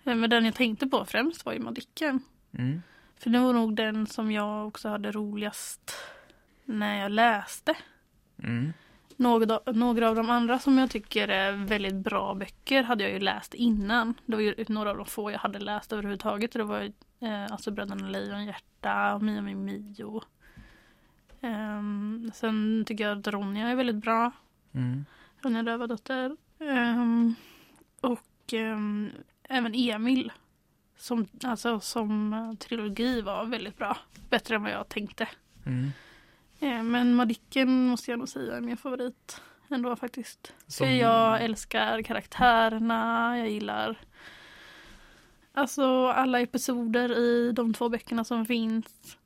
Eh, 0.03 0.15
men 0.15 0.29
den 0.29 0.45
jag 0.45 0.55
tänkte 0.55 0.87
på 0.87 1.05
främst 1.05 1.45
var 1.45 1.53
ju 1.53 1.59
Madicken. 1.59 2.19
Mm. 2.57 2.81
För 3.19 3.29
det 3.29 3.39
var 3.39 3.53
nog 3.53 3.75
den 3.75 4.07
som 4.07 4.31
jag 4.31 4.67
också 4.67 4.89
hade 4.89 5.11
roligast 5.11 5.95
när 6.67 7.01
jag 7.01 7.11
läste. 7.11 7.75
Mm. 8.43 8.73
Några, 9.15 9.59
några 9.65 10.09
av 10.09 10.15
de 10.15 10.29
andra 10.29 10.59
som 10.59 10.77
jag 10.77 10.89
tycker 10.89 11.27
är 11.27 11.51
väldigt 11.51 11.95
bra 11.95 12.33
böcker 12.33 12.83
hade 12.83 13.03
jag 13.03 13.13
ju 13.13 13.19
läst 13.19 13.53
innan. 13.53 14.13
Det 14.25 14.35
var 14.35 14.43
ju 14.43 14.65
några 14.67 14.89
av 14.89 14.97
de 14.97 15.05
få 15.05 15.31
jag 15.31 15.39
hade 15.39 15.59
läst 15.59 15.93
överhuvudtaget. 15.93 16.51
Det 16.51 16.63
var 16.63 16.81
ju 16.81 16.91
eh, 17.19 17.51
alltså 17.51 17.71
Bröderna 17.71 18.07
Lejonhjärta 18.09 19.19
Mia 19.19 19.41
Min 19.41 19.65
Mio. 19.65 20.21
Ehm, 21.41 22.31
sen 22.33 22.83
tycker 22.87 23.07
jag 23.07 23.19
att 23.19 23.27
Ronja 23.27 23.67
är 23.67 23.75
väldigt 23.75 23.95
bra. 23.95 24.31
Mm. 24.73 25.05
Ronja 25.41 25.63
Rövardotter. 25.63 26.37
Um, 26.59 27.35
och 28.01 28.53
ehm, 28.53 29.11
även 29.43 29.75
Emil. 29.75 30.31
Som, 30.97 31.27
alltså, 31.43 31.79
som 31.79 32.33
eh, 32.33 32.53
trilogi 32.53 33.21
var 33.21 33.45
väldigt 33.45 33.77
bra. 33.77 33.97
Bättre 34.29 34.55
än 34.55 34.63
vad 34.63 34.71
jag 34.71 34.89
tänkte. 34.89 35.27
Mm. 35.65 35.91
Eh, 36.59 36.83
Men 36.83 37.15
Madicken 37.15 37.87
måste 37.87 38.11
jag 38.11 38.19
nog 38.19 38.29
säga 38.29 38.57
är 38.57 38.61
min 38.61 38.77
favorit 38.77 39.41
ändå 39.69 39.95
faktiskt. 39.95 40.53
Som- 40.67 40.85
För 40.87 40.93
jag 40.93 41.43
älskar 41.43 42.01
karaktärerna, 42.01 43.37
jag 43.37 43.49
gillar 43.49 43.97
alltså 45.53 46.07
alla 46.07 46.39
episoder 46.41 47.17
i 47.17 47.51
de 47.51 47.73
två 47.73 47.89
böckerna 47.89 48.23
som 48.23 48.45
finns. 48.45 49.17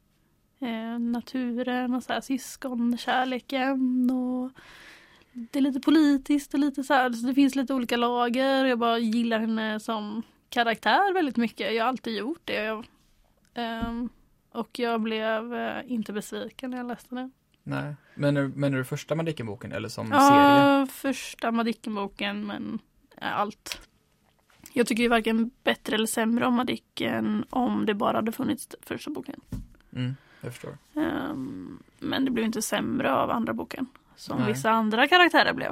Eh, 0.60 1.00
naturen 1.00 1.94
och 1.94 2.04
så 2.04 2.14
här, 2.14 2.22
syskonkärleken 2.22 4.10
och 4.12 4.52
det 5.34 5.60
är 5.60 5.64
lite 5.64 5.80
politiskt 5.80 6.54
och 6.54 6.60
lite 6.60 6.84
så 6.84 6.94
här, 6.94 7.12
så 7.14 7.28
det 7.28 7.34
finns 7.34 7.56
lite 7.56 7.74
olika 7.74 7.98
lager. 7.98 8.66
Jag 8.66 8.80
bara 8.80 8.98
gillar 9.00 9.40
henne 9.40 9.80
som 9.80 10.24
karaktär 10.50 11.14
väldigt 11.14 11.38
mycket. 11.38 11.74
Jag 11.76 11.84
har 11.84 11.90
alltid 11.90 12.18
gjort 12.18 12.42
det. 12.46 12.64
Jag, 12.64 12.86
ehm, 13.54 14.10
och 14.52 14.80
jag 14.80 15.02
blev 15.02 15.54
eh, 15.54 15.92
inte 15.92 16.14
besviken 16.14 16.72
när 16.72 16.78
jag 16.78 16.88
läste 16.88 17.16
den. 17.16 17.32
Nej. 17.64 17.96
Men 18.16 18.38
är, 18.38 18.48
men 18.48 18.74
är 18.74 18.78
det 18.78 18.86
första 18.86 19.16
Madicken-boken 19.16 19.72
eller 19.72 19.90
som 19.90 20.08
serie? 20.08 20.20
Ja, 20.22 20.88
första 20.92 21.52
Madicken-boken 21.52 22.48
men 22.48 22.80
eh, 23.18 23.40
allt. 23.40 23.82
Jag 24.74 24.88
tycker 24.88 25.04
ju 25.04 25.10
varken 25.10 25.52
bättre 25.64 25.96
eller 25.96 26.06
sämre 26.06 26.46
om 26.46 26.54
Madicken 26.54 27.46
om 27.50 27.86
det 27.86 27.94
bara 27.94 28.18
hade 28.18 28.32
funnits 28.32 28.76
första 28.82 29.12
boken. 29.12 29.42
Mm, 29.96 30.16
jag 30.42 30.54
förstår. 30.54 30.78
Ehm, 30.96 31.84
men 32.00 32.26
det 32.26 32.32
blev 32.32 32.46
inte 32.46 32.62
sämre 32.62 33.14
av 33.14 33.32
andra 33.32 33.54
boken. 33.54 33.88
Som 34.16 34.40
Nej. 34.40 34.54
vissa 34.54 34.72
andra 34.72 35.08
karaktärer 35.08 35.54
blev. 35.54 35.72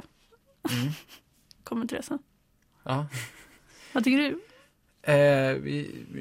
Mm. 0.70 0.92
Kommer 1.64 1.86
till 1.86 1.96
det 1.96 2.02
sen. 2.02 2.18
Ja. 2.82 3.06
Vad 3.92 4.04
tycker 4.04 4.18
du? 4.18 4.40
Eh, 5.02 5.12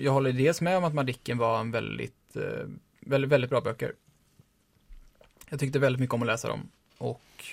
jag 0.03 0.11
håller 0.11 0.31
dels 0.31 0.61
med 0.61 0.77
om 0.77 0.83
att 0.83 0.93
Madicken 0.93 1.37
var 1.37 1.59
en 1.59 1.71
väldigt, 1.71 2.18
eh, 2.35 2.67
väldigt, 2.99 3.31
väldigt 3.31 3.49
bra 3.49 3.61
böcker. 3.61 3.93
Jag 5.49 5.59
tyckte 5.59 5.79
väldigt 5.79 5.99
mycket 5.99 6.13
om 6.13 6.21
att 6.21 6.27
läsa 6.27 6.47
dem 6.47 6.69
och 6.97 7.45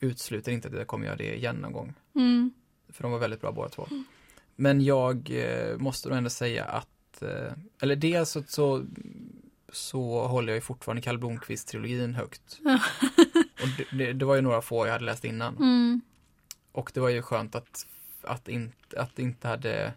utesluter 0.00 0.52
inte 0.52 0.68
att 0.68 0.74
jag 0.74 0.86
kommer 0.86 1.06
göra 1.06 1.16
det 1.16 1.36
igen 1.36 1.56
någon 1.56 1.72
gång. 1.72 1.94
Mm. 2.14 2.50
För 2.88 3.02
de 3.02 3.12
var 3.12 3.18
väldigt 3.18 3.40
bra 3.40 3.52
båda 3.52 3.68
två. 3.68 3.88
Men 4.56 4.84
jag 4.84 5.30
eh, 5.30 5.78
måste 5.78 6.08
nog 6.08 6.18
ändå 6.18 6.30
säga 6.30 6.64
att, 6.64 7.22
eh, 7.22 7.52
eller 7.80 7.96
dels 7.96 8.30
så, 8.30 8.42
så 8.42 8.86
så 9.72 10.26
håller 10.26 10.52
jag 10.52 10.56
ju 10.56 10.60
fortfarande 10.60 11.02
Kalle 11.02 11.18
Blomkvist-trilogin 11.18 12.14
högt. 12.14 12.60
och 13.62 13.68
det, 13.78 13.98
det, 13.98 14.12
det 14.12 14.24
var 14.24 14.34
ju 14.34 14.40
några 14.40 14.62
få 14.62 14.86
jag 14.86 14.92
hade 14.92 15.04
läst 15.04 15.24
innan. 15.24 15.56
Mm. 15.56 16.00
Och 16.72 16.90
det 16.94 17.00
var 17.00 17.08
ju 17.08 17.22
skönt 17.22 17.54
att, 17.54 17.86
att, 18.22 18.48
inte, 18.48 19.00
att 19.00 19.16
det 19.16 19.22
inte 19.22 19.48
hade... 19.48 19.92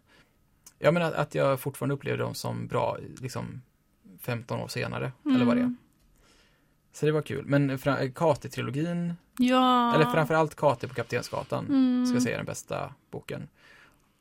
Jag 0.82 0.94
menar 0.94 1.12
att 1.12 1.36
jag 1.36 1.60
fortfarande 1.60 1.96
upplevde 1.96 2.24
dem 2.24 2.34
som 2.36 2.68
bra, 2.68 2.98
liksom 3.22 3.62
15 4.20 4.60
år 4.60 4.68
senare, 4.68 5.12
eller 5.26 5.46
vad 5.46 5.56
det 5.56 5.60
är. 5.62 5.64
Mm. 5.64 5.78
Så 6.94 7.06
det 7.06 7.12
var 7.12 7.22
kul. 7.22 7.46
Men 7.46 7.78
Kati-trilogin, 7.78 9.14
Ja. 9.38 9.96
eller 9.96 10.06
framförallt 10.06 10.56
Kati 10.56 10.88
på 10.88 10.94
Kaptensgatan, 10.94 11.66
Mm. 11.66 12.06
ska 12.06 12.16
jag 12.16 12.24
säga 12.24 12.36
är 12.36 12.40
den 12.40 12.46
bästa 12.46 12.94
boken. 13.12 13.48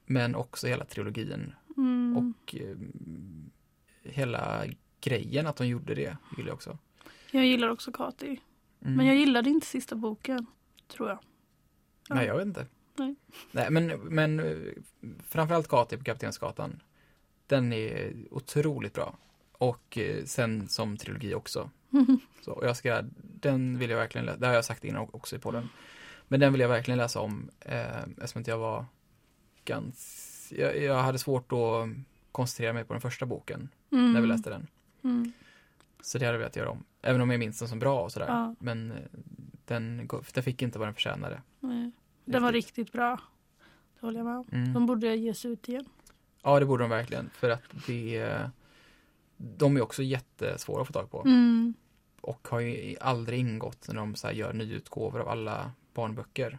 Men 0.06 0.34
också 0.34 0.66
hela 0.66 0.84
trilogin 0.84 1.52
Mm. 1.76 2.16
och 2.16 2.54
eh, 2.54 2.76
hela 4.02 4.64
grejen 5.00 5.46
att 5.46 5.56
de 5.56 5.66
gjorde 5.66 5.94
det 5.94 6.16
gillar 6.36 6.48
jag 6.48 6.54
också. 6.54 6.78
Jag 7.30 7.46
gillar 7.46 7.68
också 7.68 7.92
Kati. 7.92 8.40
Mm. 8.82 8.96
Men 8.96 9.06
jag 9.06 9.16
gillade 9.16 9.50
inte 9.50 9.66
sista 9.66 9.96
boken, 9.96 10.46
tror 10.88 11.08
jag. 11.08 11.18
Ja. 12.08 12.14
Nej, 12.14 12.26
jag 12.26 12.36
vet 12.36 12.46
inte. 12.46 12.66
Nej. 13.00 13.14
Nej, 13.52 13.70
men, 13.70 13.86
men 13.86 14.40
eh, 14.40 14.56
framförallt 15.28 15.68
Kati 15.68 15.96
på 15.96 16.04
Kaptensgatan. 16.04 16.82
Den 17.46 17.72
är 17.72 18.12
otroligt 18.30 18.94
bra. 18.94 19.16
Och 19.52 19.98
eh, 19.98 20.24
sen 20.24 20.68
som 20.68 20.96
trilogi 20.96 21.34
också. 21.34 21.70
Så 22.44 22.52
och 22.52 22.66
jag 22.66 22.76
ska, 22.76 23.02
den 23.40 23.78
vill 23.78 23.90
jag 23.90 23.98
verkligen 23.98 24.24
läsa, 24.26 24.38
det 24.38 24.46
har 24.46 24.54
jag 24.54 24.64
sagt 24.64 24.84
innan 24.84 25.08
också 25.12 25.36
i 25.36 25.38
podden. 25.38 25.68
Men 26.28 26.40
den 26.40 26.52
vill 26.52 26.60
jag 26.60 26.68
verkligen 26.68 26.98
läsa 26.98 27.20
om 27.20 27.50
eh, 27.60 28.02
eftersom 28.02 28.44
jag 28.46 28.58
var 28.58 28.84
ganska, 29.64 30.56
jag, 30.56 30.78
jag 30.82 31.02
hade 31.02 31.18
svårt 31.18 31.52
att 31.52 31.88
koncentrera 32.32 32.72
mig 32.72 32.84
på 32.84 32.92
den 32.92 33.00
första 33.00 33.26
boken 33.26 33.68
Mm. 33.92 34.12
när 34.12 34.20
vi 34.20 34.26
läste 34.26 34.50
den. 34.50 34.66
Mm. 35.04 35.32
Så 36.00 36.18
det 36.18 36.24
hade 36.24 36.34
jag 36.34 36.38
velat 36.38 36.56
göra 36.56 36.70
om. 36.70 36.84
Även 37.02 37.20
om 37.20 37.30
jag 37.30 37.38
minns 37.38 37.58
den 37.58 37.68
som 37.68 37.78
bra 37.78 38.02
och 38.02 38.12
sådär. 38.12 38.28
Ja. 38.28 38.54
Men 38.58 38.90
eh, 38.90 38.96
den, 39.64 40.08
den 40.34 40.42
fick 40.44 40.62
inte 40.62 40.78
vad 40.78 40.88
den 40.88 40.94
förtjänade. 40.94 41.42
Nej. 41.60 41.90
Den 42.24 42.42
var 42.42 42.52
riktigt 42.52 42.92
bra. 42.92 43.20
Det 44.00 44.06
håller 44.06 44.18
jag 44.18 44.26
med 44.26 44.37
om. 44.37 44.46
Mm. 44.52 44.72
De 44.72 44.87
borde 44.87 45.16
ge 45.16 45.35
sig 45.35 45.50
ut 45.50 45.68
igen. 45.68 45.85
Ja, 46.42 46.61
det 46.61 46.66
borde 46.66 46.85
de 46.85 46.90
verkligen. 46.90 47.30
För 47.35 47.50
att 47.50 47.62
det, 47.87 48.40
de 49.37 49.76
är 49.76 49.80
också 49.80 50.02
jättesvåra 50.02 50.80
att 50.80 50.87
få 50.87 50.92
tag 50.92 51.11
på. 51.11 51.22
Mm. 51.22 51.74
Och 52.20 52.48
har 52.48 52.61
ju 52.61 52.96
aldrig 53.00 53.38
ingått 53.38 53.88
när 53.88 53.94
de 53.94 54.14
så 54.14 54.30
gör 54.30 54.52
nyutgåvor 54.52 55.20
av 55.20 55.28
alla 55.28 55.70
barnböcker. 55.94 56.59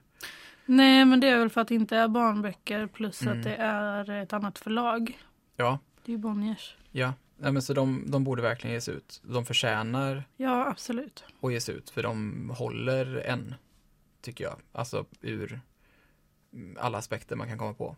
Nej, 0.65 1.06
men 1.06 1.19
det 1.19 1.28
är 1.28 1.39
väl 1.39 1.50
för 1.50 1.62
att 1.62 1.67
det 1.67 1.76
inte 1.76 1.97
är 1.97 2.08
barnböcker 2.08 2.88
plus 2.88 3.21
Mm. 3.21 3.38
att 3.38 3.43
det 3.43 3.56
är 3.56 4.10
ett 4.10 4.34
annat 4.34 4.58
förlag. 4.60 5.19
Ja, 5.56 5.80
Det 6.06 6.12
är 6.12 6.13
ju 6.13 6.17
Bonniers. 6.17 6.76
ja. 6.91 7.13
Nej, 7.38 7.52
men 7.52 7.62
så 7.62 7.74
de, 7.74 8.04
de 8.12 8.24
borde 8.24 8.41
verkligen 8.41 8.74
ges 8.74 8.89
ut. 8.89 9.21
De 9.24 9.45
förtjänar 9.45 10.24
Ja, 10.38 10.67
absolut. 10.67 11.24
att 11.41 11.52
ges 11.52 11.69
ut 11.69 11.89
för 11.89 12.04
de 12.04 12.50
håller 12.58 13.15
än, 13.15 13.56
tycker 14.21 14.43
jag. 14.43 14.55
Alltså 14.71 15.05
ur 15.21 15.62
alla 16.77 16.97
aspekter 16.97 17.36
man 17.36 17.47
kan 17.47 17.57
komma 17.57 17.73
på. 17.73 17.95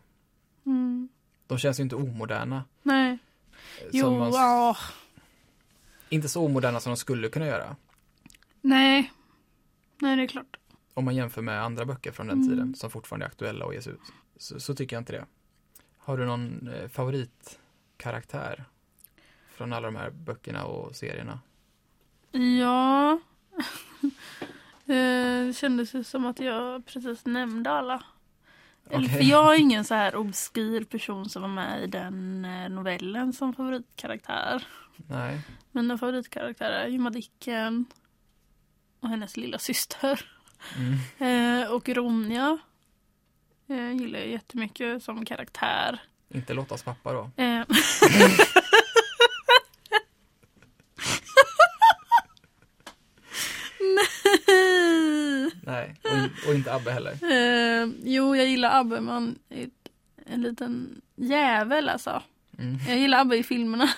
Mm. 0.66 1.08
De 1.46 1.58
känns 1.58 1.78
ju 1.78 1.82
inte 1.82 1.96
omoderna. 1.96 2.64
Nej. 2.82 3.18
Jo, 3.92 4.18
man, 4.18 4.32
ja. 4.32 4.76
Inte 6.08 6.28
så 6.28 6.44
omoderna 6.44 6.80
som 6.80 6.90
de 6.90 6.96
skulle 6.96 7.28
kunna 7.28 7.46
göra. 7.46 7.76
Nej. 8.60 9.12
Nej, 9.98 10.16
det 10.16 10.22
är 10.22 10.26
klart. 10.26 10.56
Om 10.94 11.04
man 11.04 11.16
jämför 11.16 11.42
med 11.42 11.62
andra 11.62 11.84
böcker 11.84 12.12
från 12.12 12.26
den 12.26 12.36
Mm. 12.38 12.48
tiden 12.50 12.74
som 12.74 12.90
fortfarande 12.90 13.26
är 13.26 13.28
aktuella 13.28 13.64
och 13.64 13.74
ges 13.74 13.86
ut. 13.86 14.00
Så, 14.36 14.60
så 14.60 14.74
tycker 14.74 14.96
jag 14.96 15.00
inte 15.00 15.12
det. 15.12 15.26
Har 15.98 16.18
du 16.18 16.24
någon 16.26 16.68
eh, 16.68 16.88
favoritkaraktär? 16.88 18.64
Från 19.48 19.72
alla 19.72 19.86
de 19.88 19.96
här 19.96 20.10
böckerna 20.10 20.64
och 20.64 20.96
serierna? 20.96 21.40
Ja. 22.60 22.83
Det 25.54 25.58
kändes 25.58 25.94
ju 25.94 26.04
som 26.04 26.26
att 26.26 26.40
jag 26.40 26.86
precis 26.86 27.26
nämnde 27.26 27.70
alla. 27.70 28.02
Eller, 28.90 29.06
Okej. 29.06 29.18
För 29.18 29.24
jag 29.24 29.54
är 29.54 29.58
ingen 29.58 29.84
så 29.84 29.94
här 29.94 30.16
obskyr 30.16 30.84
person 30.84 31.28
som 31.28 31.42
var 31.42 31.48
med 31.48 31.82
i 31.82 31.86
den 31.86 32.44
eh, 32.44 32.68
novellen 32.68 33.32
som 33.32 33.54
favoritkaraktär. 33.54 34.66
Nej. 34.96 35.40
Mina 35.72 35.98
favoritkaraktärer 35.98 36.84
är 36.84 36.88
ju 36.88 36.98
Madicken 36.98 37.86
och 39.00 39.08
hennes 39.08 39.36
lilla 39.36 39.58
syster. 39.58 40.20
Mm. 40.76 41.62
Eh, 41.62 41.70
och 41.70 41.88
Ronja 41.88 42.58
eh, 43.68 43.92
gillar 43.92 44.18
jag 44.18 44.28
jättemycket 44.28 45.02
som 45.02 45.24
karaktär. 45.24 46.02
Inte 46.28 46.54
Lottas 46.54 46.82
pappa 46.82 47.12
då? 47.12 47.30
Eh, 47.36 47.64
Nej! 55.62 55.94
Nej. 56.02 56.30
Och, 56.46 56.50
in, 56.50 56.50
och 56.50 56.54
inte 56.54 56.74
Abbe 56.74 56.90
heller? 56.92 57.12
Eh, 57.12 57.88
jo, 58.02 58.36
jag 58.36 58.46
gillar 58.46 58.80
Abbe, 58.80 59.00
men 59.00 59.38
en 60.26 60.42
liten 60.42 61.00
jävel 61.16 61.88
alltså. 61.88 62.22
Mm. 62.58 62.78
Jag 62.88 62.98
gillar 62.98 63.20
Abbe 63.20 63.36
i 63.36 63.42
filmerna. 63.42 63.88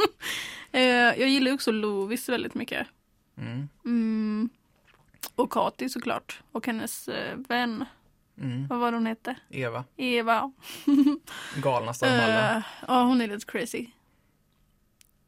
eh, 0.72 0.80
jag 0.82 1.28
gillar 1.28 1.52
också 1.52 1.72
Lovis 1.72 2.28
väldigt 2.28 2.54
mycket. 2.54 2.86
Mm. 3.36 3.68
Mm. 3.84 4.50
Och 5.34 5.52
Kati 5.52 5.88
såklart. 5.88 6.40
Och 6.52 6.66
hennes 6.66 7.08
eh, 7.08 7.36
vän. 7.48 7.84
Mm. 8.40 8.66
Vad 8.66 8.78
var 8.78 8.92
hon 8.92 9.06
hette? 9.06 9.34
Eva. 9.50 9.84
Eva. 9.96 10.52
Galnaste 11.62 12.06
av 12.06 12.12
alla. 12.24 12.56
Eh, 12.56 12.62
ja, 12.88 13.02
hon 13.02 13.20
är 13.20 13.26
lite 13.28 13.46
crazy. 13.46 13.86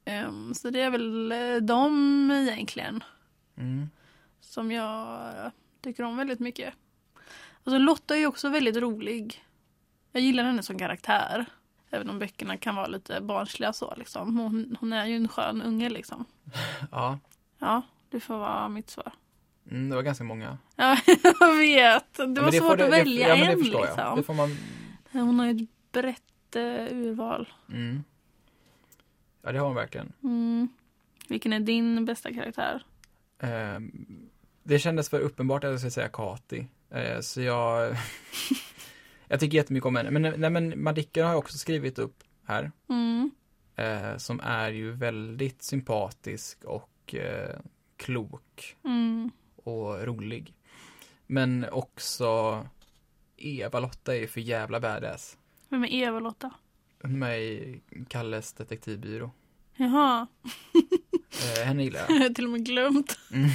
Ehm, 0.04 0.54
så 0.54 0.70
det 0.70 0.80
är 0.80 0.90
väl 0.90 1.32
eh, 1.32 1.56
de 1.56 2.30
egentligen 2.30 3.04
Mm. 3.56 3.90
som 4.40 4.72
jag 4.72 5.18
eh, 5.44 5.50
tycker 5.82 6.02
om 6.02 6.16
väldigt 6.16 6.40
mycket. 6.40 6.74
Alltså 7.64 7.78
Lotta 7.78 8.16
är 8.16 8.26
också 8.26 8.48
väldigt 8.48 8.76
rolig. 8.76 9.44
Jag 10.12 10.22
gillar 10.22 10.44
henne 10.44 10.62
som 10.62 10.78
karaktär. 10.78 11.46
Även 11.90 12.10
om 12.10 12.18
böckerna 12.18 12.56
kan 12.56 12.74
vara 12.74 12.86
lite 12.86 13.20
barnsliga 13.20 13.72
så 13.72 13.94
liksom. 13.96 14.36
Hon, 14.38 14.76
hon 14.80 14.92
är 14.92 15.06
ju 15.06 15.16
en 15.16 15.28
skön 15.28 15.62
unge 15.62 15.88
liksom. 15.90 16.24
Ja. 16.90 17.18
Ja, 17.58 17.82
det 18.10 18.20
får 18.20 18.38
vara 18.38 18.68
mitt 18.68 18.90
svar. 18.90 19.12
Mm, 19.70 19.88
det 19.88 19.96
var 19.96 20.02
ganska 20.02 20.24
många. 20.24 20.58
Ja, 20.76 20.96
jag 21.40 21.56
vet. 21.56 22.14
Det 22.14 22.22
Ja, 22.22 22.26
var 22.26 22.42
men 22.42 22.52
svårt 22.52 22.78
det- 22.78 22.84
att 22.84 22.90
det- 22.90 22.96
välja 22.98 23.28
ja, 23.28 23.36
det 23.36 23.52
en 23.52 23.58
förstår 23.58 23.80
jag. 23.80 23.96
liksom. 23.96 24.16
Det 24.16 24.22
får 24.22 24.34
man... 24.34 24.56
Hon 25.12 25.38
har 25.38 25.46
ju 25.46 25.52
ett 25.62 25.68
brett 25.92 26.56
eh, 26.56 26.62
urval. 26.96 27.48
Mm. 27.68 28.04
Ja, 29.42 29.52
det 29.52 29.58
har 29.58 29.66
hon 29.66 29.74
verkligen. 29.74 30.12
Mm. 30.22 30.68
Vilken 31.28 31.52
är 31.52 31.60
din 31.60 32.04
bästa 32.04 32.32
karaktär? 32.34 32.84
Ehm, 33.38 34.28
det 34.62 34.78
kändes 34.78 35.08
för 35.08 35.20
uppenbart 35.20 35.64
att 35.64 35.70
jag 35.70 35.78
skulle 35.80 35.90
säga 35.90 36.08
Kati. 36.08 36.66
Eh, 36.90 37.20
så 37.20 37.40
jag... 37.40 37.96
jag 39.28 39.40
tycker 39.40 39.56
jättemycket 39.58 39.86
om 39.86 39.96
henne. 39.96 40.10
Men, 40.10 40.40
nej, 40.40 40.50
men 40.50 40.82
Madicken 40.82 41.24
har 41.24 41.32
jag 41.32 41.38
också 41.38 41.58
skrivit 41.58 41.98
upp 41.98 42.24
här. 42.46 42.72
Mm. 42.88 43.30
Eh, 43.76 44.16
som 44.16 44.40
är 44.40 44.70
ju 44.70 44.92
väldigt 44.92 45.62
sympatisk 45.62 46.64
och 46.64 47.14
eh, 47.14 47.58
klok 47.96 48.76
Mm. 48.84 49.30
och 49.56 50.02
rolig. 50.06 50.54
Men 51.26 51.66
också 51.72 52.58
Eva-Lotta 53.36 54.14
är 54.14 54.20
ju 54.20 54.26
för 54.26 54.40
jävla 54.40 54.80
badass. 54.80 55.38
Vem 55.68 55.84
är 55.84 55.88
Eva-Lotta? 55.94 56.50
Hon 57.02 57.12
är 57.12 57.16
med 57.18 57.42
i 57.42 57.80
Kalles 58.08 58.52
detektivbyrå. 58.52 59.30
Jaha, 59.76 60.26
Eh, 61.56 61.64
henne 61.64 61.84
gillar 61.84 62.00
jag. 62.00 62.10
jag 62.16 62.22
har 62.22 62.34
till 62.34 62.44
och 62.44 62.50
med 62.50 62.66
glömt. 62.66 63.18
Mm. 63.32 63.50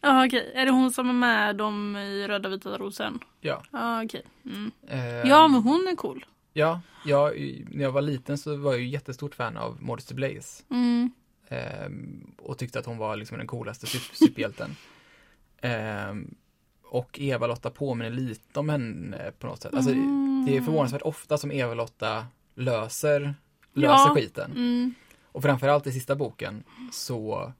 Ja 0.00 0.26
okej, 0.26 0.52
är 0.54 0.66
det 0.66 0.72
hon 0.72 0.92
som 0.92 1.08
är 1.08 1.12
med 1.12 1.56
dem 1.56 1.96
i 1.96 2.28
Röda 2.28 2.48
vita 2.48 2.78
rosen? 2.78 3.18
Ja. 3.40 3.62
Ja 3.72 4.04
okej. 4.04 4.22
Mm. 4.44 4.70
Eh, 4.88 5.28
Ja 5.28 5.48
men 5.48 5.62
hon 5.62 5.88
är 5.88 5.96
cool. 5.96 6.26
Ja, 6.52 6.80
jag, 7.04 7.32
när 7.70 7.82
jag 7.82 7.92
var 7.92 8.02
liten 8.02 8.38
så 8.38 8.56
var 8.56 8.72
jag 8.72 8.80
ju 8.80 8.88
jättestort 8.88 9.34
fan 9.34 9.56
av 9.56 9.82
Modesty 9.82 10.14
Blaze. 10.14 10.62
Mm. 10.70 11.10
Ehm, 11.48 12.30
och 12.38 12.58
tyckte 12.58 12.78
att 12.78 12.86
hon 12.86 12.98
var 12.98 13.16
liksom 13.16 13.38
den 13.38 13.46
coolaste 13.46 13.86
sup- 13.86 14.10
superhjälten. 14.26 14.76
Ehm, 15.60 16.34
och 16.84 17.18
Eva-Lotta 17.20 17.70
påminner 17.70 18.10
lite 18.10 18.60
om 18.60 18.68
henne 18.68 19.32
på 19.38 19.46
något 19.46 19.62
sätt. 19.62 19.74
Alltså, 19.74 19.90
Mm. 19.92 20.44
Det 20.46 20.56
är 20.56 20.60
förvånansvärt 20.60 21.02
ofta 21.02 21.38
som 21.38 21.52
Eva-Lotta 21.52 22.26
löser, 22.54 23.34
Ja. 23.74 23.80
löser 23.92 24.14
skiten. 24.14 24.50
Mm. 24.52 24.94
Och 25.32 25.42
framförallt 25.42 25.86
i 25.86 25.92
sista 25.92 26.14
boken 26.16 26.64
så 26.92 27.52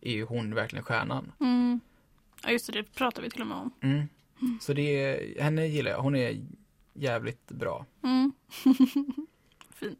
är 0.00 0.12
ju 0.12 0.24
hon 0.24 0.54
verkligen 0.54 0.84
stjärnan. 0.84 1.32
Mm. 1.40 1.80
Ja 2.42 2.50
just 2.50 2.66
det, 2.66 2.72
det 2.72 2.82
pratar 2.94 3.22
vi 3.22 3.30
till 3.30 3.40
och 3.40 3.46
med 3.46 3.56
om. 3.56 3.70
Mm. 3.80 4.02
Så 4.60 4.72
det 4.72 5.02
är, 5.04 5.42
henne 5.42 5.66
gillar 5.66 5.90
jag. 5.90 5.98
Hon 6.00 6.16
är 6.16 6.40
jävligt 6.94 7.46
bra. 7.50 7.86
Mm. 8.02 8.32
Fint. 9.74 9.98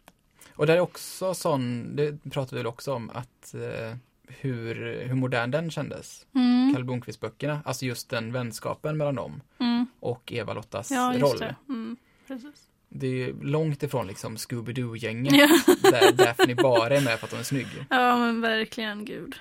Och 0.55 0.67
det 0.67 0.73
är 0.73 0.81
också 0.81 1.35
sån, 1.35 1.97
det 1.97 2.31
pratar 2.31 2.51
vi 2.51 2.57
väl 2.57 2.67
också 2.67 2.95
om, 2.95 3.11
att 3.11 3.55
eh, 3.55 3.97
hur, 4.29 4.75
hur 5.07 5.15
modern 5.15 5.51
den 5.51 5.71
kändes. 5.71 6.27
Mm. 6.35 6.73
Kalle 6.75 6.85
Blomkvist-böckerna, 6.85 7.59
alltså 7.65 7.87
just 7.87 8.09
den 8.09 8.33
vänskapen 8.33 8.97
mellan 8.97 9.15
dem 9.15 9.41
Mm. 9.59 9.87
och 10.01 10.33
Eva-Lottas 10.33 10.91
Ja 10.91 11.15
roll. 11.19 11.39
det. 11.39 11.55
Mm. 11.69 11.97
Precis. 12.27 12.69
det 12.89 13.07
är 13.07 13.33
långt 13.43 13.83
ifrån 13.83 14.07
liksom 14.07 14.37
Scooby-Doo-gänget. 14.37 15.33
Ja. 15.35 15.49
Där 15.91 16.13
Daphne 16.13 16.55
bara 16.55 16.97
är 16.97 17.01
med 17.05 17.19
för 17.19 17.27
att 17.27 17.31
hon 17.31 17.41
är 17.41 17.45
snygg. 17.45 17.67
ja 17.91 18.17
men 18.19 18.41
verkligen 18.41 19.05
gud. 19.05 19.35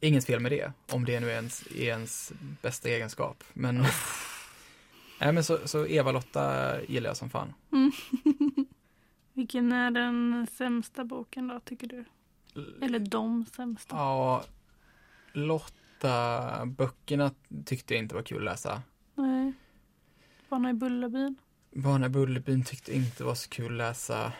Inget 0.00 0.24
fel 0.24 0.40
med 0.40 0.52
det, 0.52 0.72
om 0.92 1.04
det 1.04 1.20
nu 1.20 1.30
är 1.30 1.34
ens, 1.34 1.66
är 1.66 1.84
ens 1.84 2.32
bästa 2.62 2.88
egenskap. 2.88 3.44
Men, 3.52 3.84
nej, 5.20 5.32
men 5.32 5.44
så, 5.44 5.68
så 5.68 5.86
Eva-Lotta 5.86 6.74
gillar 6.82 7.10
jag 7.10 7.16
som 7.16 7.30
fan. 7.30 7.54
Vilken 9.32 9.72
är 9.72 9.90
den 9.90 10.46
sämsta 10.52 11.04
boken 11.04 11.48
då 11.48 11.60
tycker 11.60 11.86
du? 11.86 12.04
Eller 12.82 12.98
de 12.98 13.46
sämsta? 13.46 13.96
Ja, 13.96 14.44
Lotta-böckerna 15.32 17.30
tyckte 17.64 17.94
jag 17.94 18.02
inte 18.02 18.14
var 18.14 18.22
kul 18.22 18.38
att 18.38 18.44
läsa. 18.44 18.82
Nej. 19.14 19.52
Barnen 20.48 20.70
i 20.70 20.74
Bullerbyn? 20.74 21.36
Barnen 21.70 22.10
i 22.10 22.12
Bullerbyn 22.12 22.64
tyckte 22.64 22.96
inte 22.96 23.24
var 23.24 23.34
så 23.34 23.48
kul 23.48 23.66
att 23.66 23.72
läsa. 23.88 24.32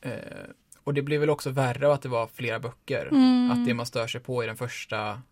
Eh, 0.00 0.46
och 0.86 0.94
det 0.94 1.02
blev 1.02 1.20
väl 1.20 1.30
också 1.30 1.50
värre 1.50 1.86
av 1.86 1.92
att 1.92 2.02
det 2.02 2.08
var 2.08 2.26
flera 2.34 2.60
böcker. 2.60 3.06
Mm. 3.12 3.50
Att 3.50 3.66
det 3.66 3.74
man 3.74 3.86
stör 3.86 4.06
sig 4.06 4.20
på 4.20 4.44
i 4.44 4.46
den 4.46 4.56
första 4.56 5.22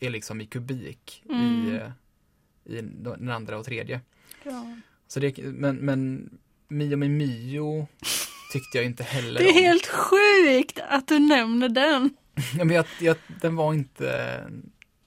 är 0.00 0.10
liksom 0.10 0.40
i 0.40 0.46
kubik 0.46 1.22
i, 1.24 1.32
Mm. 1.32 1.74
eh, 1.74 1.90
i 2.64 2.80
den 2.80 3.30
andra 3.30 3.58
och 3.58 3.64
tredje. 3.64 4.00
Ja. 4.42 4.76
Så 5.08 5.20
det, 5.20 5.38
men, 5.38 5.76
men 5.76 6.30
Mio 6.68 6.96
med 6.96 7.10
Mio 7.10 7.86
tyckte 8.52 8.78
jag 8.78 8.84
inte 8.84 9.02
heller 9.02 9.40
Det 9.40 9.46
är 9.46 9.52
om. 9.58 9.64
helt 9.64 9.86
sjukt 9.86 10.78
att 10.88 11.08
du 11.08 11.18
nämner 11.18 11.68
den. 11.68 12.10
Men 12.56 12.70
jag, 12.70 12.84
jag, 13.00 13.16
den 13.40 13.56
var 13.56 13.74
inte... 13.74 14.40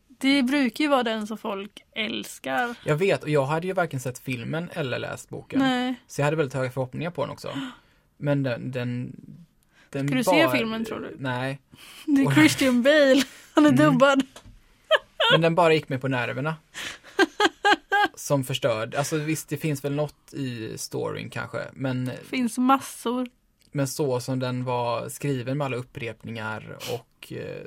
Det 0.08 0.44
brukar 0.44 0.84
ju 0.84 0.90
vara 0.90 1.04
den 1.04 1.28
som 1.28 1.38
folk 1.38 1.84
älskar. 1.96 2.76
Jag 2.86 2.96
vet, 2.96 3.24
och 3.24 3.30
jag 3.30 3.46
hade 3.46 3.68
ju 3.68 3.74
varken 3.74 4.00
sett 4.00 4.20
filmen 4.20 4.70
eller 4.74 5.00
läst 5.00 5.30
boken. 5.30 5.60
Nej. 5.60 5.96
Så 6.08 6.22
jag 6.22 6.26
hade 6.26 6.38
väldigt 6.38 6.54
höga 6.54 6.72
förhoppningar 6.72 7.12
på 7.12 7.22
den 7.22 7.32
också. 7.32 7.50
Men 8.18 8.44
den... 8.44 8.72
den, 8.72 9.16
den 9.94 10.08
Ska 10.08 10.16
du 10.18 10.24
se 10.24 10.50
filmen, 10.50 10.86
tror 10.86 11.00
du? 11.00 11.16
Nej. 11.20 11.60
Det 12.06 12.22
är. 12.22 12.32
Christian 12.36 12.84
Bale. 12.84 13.24
Han 13.54 13.66
är 13.66 13.70
Mm. 13.70 13.86
dubbad. 13.92 14.24
Men 15.32 15.42
den 15.42 15.56
bara 15.56 15.74
gick 15.74 15.90
mig 15.90 16.00
på 16.00 16.08
nerverna. 16.08 16.56
Som 18.16 18.44
förstörd. 18.44 18.96
Alltså 18.96 19.18
visst, 19.18 19.50
det 19.50 19.58
finns 19.58 19.84
väl 19.86 19.94
något 19.96 20.34
i 20.34 20.78
storyn 20.78 21.30
kanske. 21.30 21.60
Men, 21.74 22.12
Finns 22.24 22.58
massor. 22.58 23.28
men 23.72 23.88
så 23.88 24.20
som 24.20 24.40
den 24.40 24.64
var 24.64 25.10
skriven 25.10 25.58
med 25.58 25.66
alla 25.66 25.76
upprepningar 25.78 26.78
och 26.94 27.34
eh, 27.34 27.64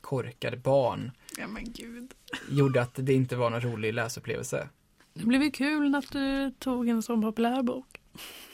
korkade 0.00 0.56
barn 0.56 1.12
Ja 1.38 1.46
men 1.46 1.72
gud. 1.72 2.10
gjorde 2.50 2.82
att 2.82 2.90
det 2.94 3.12
inte 3.14 3.36
var 3.36 3.50
någon 3.50 3.60
rolig 3.60 3.94
läsupplevelse. 3.94 4.68
Det 5.14 5.24
blev 5.26 5.42
ju 5.42 5.50
kul 5.50 5.94
att 5.94 6.12
du 6.12 6.50
tog 6.58 6.88
en 6.88 7.02
sån 7.02 7.22
populär 7.22 7.62
bok. 7.62 8.00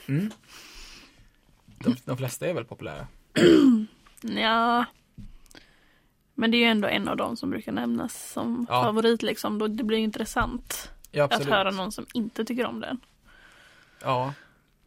Mm. 0.07 0.31
De, 1.83 1.95
de 2.05 2.17
flesta 2.17 2.47
är 2.47 2.53
väl 2.53 2.65
populära. 2.65 3.07
Ja. 4.23 4.85
Men 6.35 6.51
det 6.51 6.57
är 6.57 6.59
ju 6.59 6.65
ändå 6.65 6.87
en 6.87 7.07
av 7.07 7.17
dem 7.17 7.37
som 7.37 7.49
brukar 7.49 7.71
nämnas 7.71 8.31
som 8.31 8.65
Ja. 8.69 8.83
favorit 8.83 9.21
liksom. 9.23 9.59
Då 9.59 9.67
det 9.67 9.83
blir 9.83 9.97
intressant 9.97 10.91
Ja, 11.11 11.23
att 11.23 11.45
höra 11.45 11.71
någon 11.71 11.91
som 11.91 12.05
inte 12.13 12.45
tycker 12.45 12.65
om 12.65 12.79
den. 12.79 12.99
Ja. 14.01 14.33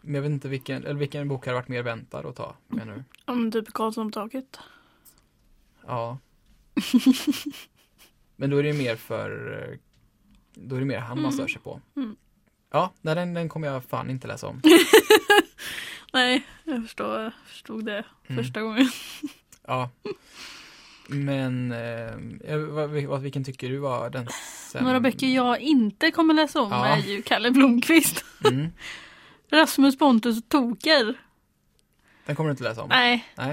Men 0.01 0.15
jag 0.15 0.23
vet 0.23 0.31
inte 0.31 0.49
vilken, 0.49 0.83
eller 0.85 0.95
vilken 0.95 1.29
bok 1.29 1.47
hade 1.47 1.59
varit 1.59 1.69
mer 1.69 1.83
väntad 1.83 2.19
att 2.29 2.37
ta, 2.37 2.57
menar 2.69 2.95
du? 2.95 3.05
Om 3.33 3.51
typ 3.53 3.73
Karlsson 3.73 4.11
på 4.11 4.15
taket. 4.15 4.59
Ja. 5.87 6.19
Men 8.37 8.51
då 8.51 8.57
är 8.57 8.63
det 8.63 8.69
ju 8.69 8.79
mer 8.79 8.97
för, 8.97 9.79
då 10.55 10.77
är 10.77 10.81
det 10.81 10.87
mer 10.87 10.99
han 10.99 11.23
man 11.23 11.33
stör 11.33 11.47
sig 11.47 11.61
på. 11.63 11.81
Mm. 11.97 12.17
Ja, 12.71 12.93
nej, 13.01 13.15
den, 13.15 13.35
den 13.35 13.49
kommer 13.49 13.69
jag 13.69 13.85
fan 13.85 14.11
inte 14.11 14.27
läsa 14.29 14.47
om. 14.47 14.63
Nej, 16.15 16.47
jag 16.65 16.83
förstår, 16.83 17.33
förstod 17.47 17.85
det 17.85 18.05
Mm. 18.29 18.45
första 18.45 18.61
gången. 18.61 18.89
Ja. 19.67 19.91
Men, 21.09 21.73
eh, 21.73 22.57
vad, 22.59 22.91
vad, 22.91 23.21
vilken 23.23 23.45
tycker 23.45 23.69
du 23.69 23.79
var 23.79 24.11
den 24.11 24.27
sämsta? 24.27 24.81
Några 24.83 25.01
böcker 25.01 25.27
jag 25.27 25.61
inte 25.61 26.11
kommer 26.11 26.35
läsa 26.35 26.61
om 26.63 26.71
Ja. 26.71 26.87
är 26.87 26.99
ju 27.03 27.23
Kalle 27.23 27.51
Blomkvist. 27.51 28.25
Mm. 28.45 28.69
Rasmus 29.51 29.99
Pontus 29.99 30.39
och 30.39 30.49
Toker. 30.49 31.15
Den 32.27 32.37
kommer 32.37 32.49
du 32.49 32.51
inte 32.51 32.65
läsa 32.65 32.83
om? 32.83 32.89
Nej, 32.89 33.25
Nej. 33.35 33.53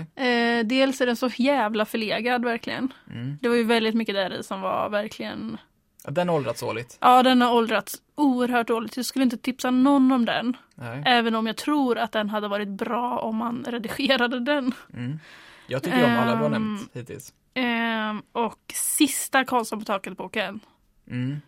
eh, 0.60 0.65
dels 0.65 1.02
är 1.02 1.06
den 1.06 1.15
så 1.15 1.30
jävla 1.36 1.86
förlegad 1.86 2.43
verkligen. 2.45 2.93
Mm. 3.12 3.38
Det 3.41 3.50
var 3.50 3.56
ju 3.56 3.63
väldigt 3.63 3.95
mycket 3.95 4.15
där 4.15 4.39
i 4.39 4.43
som 4.43 4.62
var 4.62 4.89
verkligen 4.89 5.58
Ja, 6.06 6.12
den 6.12 6.30
har 6.30 6.36
åldrats 6.36 6.60
dåligt. 6.62 6.98
Ja, 7.02 7.24
den 7.24 7.42
har 7.42 7.54
åldrats 7.54 8.02
oerhört 8.16 8.68
dåligt. 8.68 8.98
Jag 8.98 9.06
skulle 9.06 9.24
inte 9.24 9.38
tipsa 9.38 9.72
någon 9.72 10.12
om 10.12 10.26
den. 10.26 10.58
Nej. 10.76 11.04
Även 11.06 11.36
om 11.36 11.48
jag 11.48 11.58
tror 11.58 11.98
att 11.98 12.12
den 12.12 12.30
hade 12.30 12.48
varit 12.48 12.68
bra 12.68 13.20
om 13.20 13.36
man 13.36 13.66
redigerade 13.68 14.40
den. 14.40 14.74
Mm. 14.94 15.20
Jag 15.68 15.84
tycker 15.84 16.06
om 16.06 16.12
alla 16.18 16.32
du 16.32 16.38
har 16.38 16.46
Ehm. 16.46 16.52
nämnt 16.52 16.90
hittills. 16.94 17.34
Ehm, 17.54 18.22
och 18.32 18.60
sista 18.74 19.46
Karlsson 19.46 19.80
på 19.80 19.86
taket-boken. 19.86 20.60
Mm. 21.08 21.42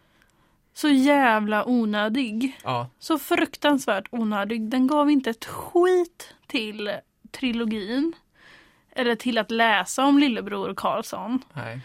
Så 0.74 0.88
jävla 0.89 1.66
onödig. 1.66 2.60
Ja, 2.63 2.89
Så 3.00 3.20
fruktansvärt 3.20 4.08
onödig. 4.12 4.70
Den 4.70 4.88
gav 4.88 5.10
inte 5.12 5.30
ett 5.30 5.46
skit 5.46 6.34
till 6.48 6.92
trilogin. 7.32 8.13
Eller 8.96 9.16
till 9.16 9.38
att 9.38 9.52
läsa 9.52 10.06
om 10.06 10.20
lillebror 10.20 10.74
Karlsson. 10.74 11.42
nej. 11.54 11.80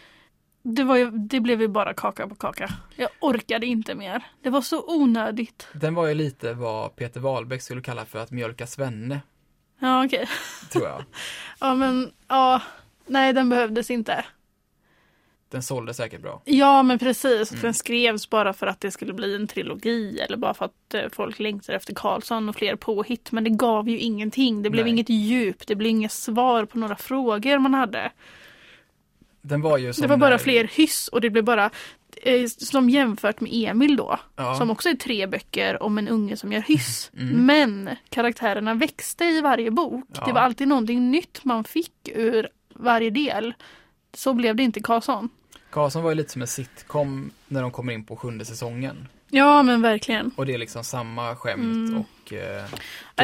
Det, 0.63 0.85
var 0.85 0.97
ju, 0.97 1.11
det 1.11 1.41
blev 1.41 1.61
ju 1.61 1.69
bara 1.69 1.95
kaka 1.95 2.29
på 2.29 2.35
kaka. 2.35 2.71
Jag 2.97 3.09
orkade 3.21 3.67
inte 3.67 3.95
mer. 3.95 4.23
Det 4.43 4.51
var 4.51 4.61
så 4.61 4.85
onödigt. 4.87 5.69
Den 5.73 5.95
var 5.95 6.07
ju 6.07 6.15
lite 6.15 6.53
vad 6.53 6.97
Peter 6.97 7.21
Wahlbeck 7.21 7.63
skulle 7.63 7.81
kalla 7.83 8.05
för 8.05 8.19
att 8.19 8.31
mjölka 8.31 8.67
svenne, 8.67 9.21
Ja, 9.81 10.05
okej. 10.05 10.29
tror 10.73 10.85
jag. 10.89 11.05
Ja 11.61 11.75
men 11.75 12.13
ja, 12.29 12.63
nej 13.07 13.33
den 13.33 13.49
behövdes 13.49 13.91
inte. 13.91 14.25
Den 15.51 15.63
sålde 15.63 15.95
säkert 15.95 16.21
bra. 16.23 16.43
Ja 16.45 16.83
men 16.83 16.99
precis, 16.99 17.51
Mm. 17.53 17.63
den 17.63 17.75
skrevs 17.75 18.31
bara 18.31 18.53
för 18.53 18.67
att 18.67 18.81
det 18.81 18.91
skulle 18.91 19.13
bli 19.13 19.35
en 19.37 19.47
trilogi 19.47 20.19
eller 20.21 20.37
bara 20.37 20.55
för 20.55 20.65
att 20.65 20.95
eh, 20.95 21.03
folk 21.13 21.39
längtar 21.39 21.73
efter 21.73 21.95
Karlsson 21.95 22.49
och 22.49 22.57
fler 22.57 22.77
påhitt. 22.77 23.33
Men 23.33 23.45
det 23.45 23.51
gav 23.51 23.89
ju 23.89 23.99
ingenting, 23.99 24.63
det 24.63 24.71
blev 24.71 24.85
Nej. 24.85 24.93
inget 24.93 25.09
djup, 25.09 25.67
det 25.67 25.75
blev 25.75 25.91
inga 25.91 26.09
svar 26.09 26.65
på 26.65 26.79
några 26.79 26.97
frågor 26.97 27.59
man 27.59 27.75
hade. 27.75 28.11
Den 29.43 29.61
var 29.61 29.79
ju 29.79 29.93
som 29.93 30.03
det 30.03 30.09
var 30.09 30.17
bara 30.17 30.31
när- 30.31 30.39
fler 30.39 30.65
hyss 30.65 31.09
och 31.09 31.21
det 31.21 31.31
blev 31.31 31.45
bara 31.45 31.71
eh, 32.23 32.47
som 32.47 32.91
jämfört 32.91 33.41
med 33.41 33.51
Emil 33.55 33.97
då, 33.97 34.19
Ja. 34.37 34.55
som 34.55 34.71
också 34.71 34.89
är 34.89 34.95
tre 34.95 35.27
böcker 35.27 35.83
om 35.83 35.99
en 35.99 36.09
unge 36.09 36.37
som 36.37 36.53
gör 36.53 36.61
hyss. 36.61 37.11
Mm. 37.19 37.47
Men 37.47 37.97
karaktärerna 38.09 38.75
växte 38.75 39.25
i 39.25 39.41
varje 39.41 39.71
bok. 39.71 40.05
Ja. 40.15 40.25
Det 40.27 40.33
var 40.33 40.41
alltid 40.41 40.69
någonting 40.69 41.11
nytt 41.11 41.45
man 41.45 41.65
fick 41.65 41.93
ur 42.15 42.49
varje 42.75 43.11
del. 43.11 43.55
Så 44.15 44.33
blev 44.33 44.57
det 44.57 44.63
inte 44.63 44.81
Karlsson. 44.81 45.29
Karlsson 45.71 46.03
var 46.03 46.11
ju 46.11 46.15
lite 46.15 46.33
som 46.33 46.43
en 46.43 46.49
sitcom 46.49 47.31
när 47.49 47.63
de 47.63 47.71
kommer 47.71 47.93
in 47.93 48.05
på 48.05 48.17
sjunde 48.17 48.45
säsongen. 48.45 49.09
Ja 49.31 49.63
men 49.63 49.83
verkligen. 49.83 50.31
Och 50.37 50.47
det 50.47 50.55
är 50.55 50.59
liksom 50.59 50.85
samma 50.85 51.37
skämt 51.37 51.89
Mm. 51.89 51.97
och 52.01 52.33
eh, 52.33 52.65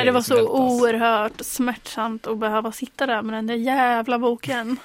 det 0.04 0.10
var 0.10 0.20
som 0.20 0.36
så 0.36 0.40
ältas. 0.40 0.50
oerhört 0.82 1.40
smärtsamt 1.40 2.26
att 2.26 2.38
behöva 2.38 2.72
sitta 2.72 3.06
där 3.06 3.22
med 3.22 3.34
den 3.34 3.46
där 3.46 3.54
jävla 3.54 4.18
boken. 4.18 4.76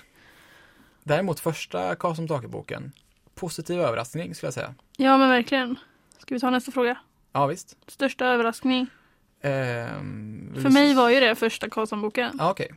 Däremot 1.10 1.40
första 1.40 1.96
Karlsson 1.96 2.28
på 2.28 2.34
taket-boken, 2.34 2.92
positiv 3.36 3.80
överraskning 3.80 4.36
skulle 4.36 4.48
jag 4.48 4.54
säga. 4.54 4.74
Ja 4.98 5.18
men 5.18 5.30
verkligen. 5.30 5.76
Ska 6.18 6.36
vi 6.36 6.40
ta 6.40 6.50
nästa 6.50 6.72
fråga? 6.72 6.98
Ja 7.32 7.48
visst. 7.48 7.78
Största 7.88 8.26
överraskning? 8.26 8.88
Ehm, 9.42 10.54
För 10.62 10.70
mig 10.70 10.94
var 10.94 11.10
ju 11.10 11.20
det 11.20 11.36
första 11.36 11.70
Karlsson-boken. 11.70 12.36
Ja 12.40 12.52
okej, 12.52 12.74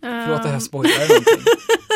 förlåt 0.00 0.42
det 0.42 0.48
här 0.48 0.54
Ehm, 0.54 0.60
spoilar 0.60 1.08
någonting. 1.08 1.44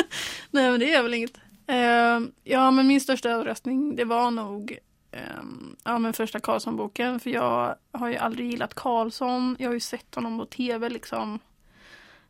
Nej 0.51 0.71
men 0.71 0.81
det 0.81 0.95
är 0.95 1.03
väl 1.03 1.14
inget. 1.14 1.41
Ehm, 1.67 2.33
ja 2.45 2.71
men 2.71 2.87
min 2.87 3.01
största 3.01 3.31
överraskning 3.31 3.97
det 3.97 4.05
var 4.05 4.31
nog 4.31 4.79
ehm, 5.12 5.77
ja, 5.85 5.99
men 5.99 6.12
första 6.12 6.41
Karlsson-boken. 6.41 7.21
För 7.21 7.31
jag 7.31 7.75
har 7.93 8.09
ju 8.09 8.17
aldrig 8.17 8.51
gillat 8.51 8.75
Karlsson. 8.75 9.57
Jag 9.59 9.69
har 9.69 9.75
ju 9.75 9.81
sett 9.81 10.14
honom 10.14 10.38
på 10.38 10.47
tv 10.47 10.88
liksom. 10.88 11.38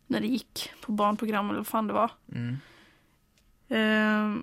När 0.06 0.20
det 0.20 0.26
gick 0.26 0.70
på 0.80 0.92
barnprogram 0.92 1.48
eller 1.48 1.58
vad 1.58 1.66
fan 1.66 1.86
det 1.86 1.92
var. 1.92 2.10
Mm. 2.34 2.56
Ehm, 3.68 4.42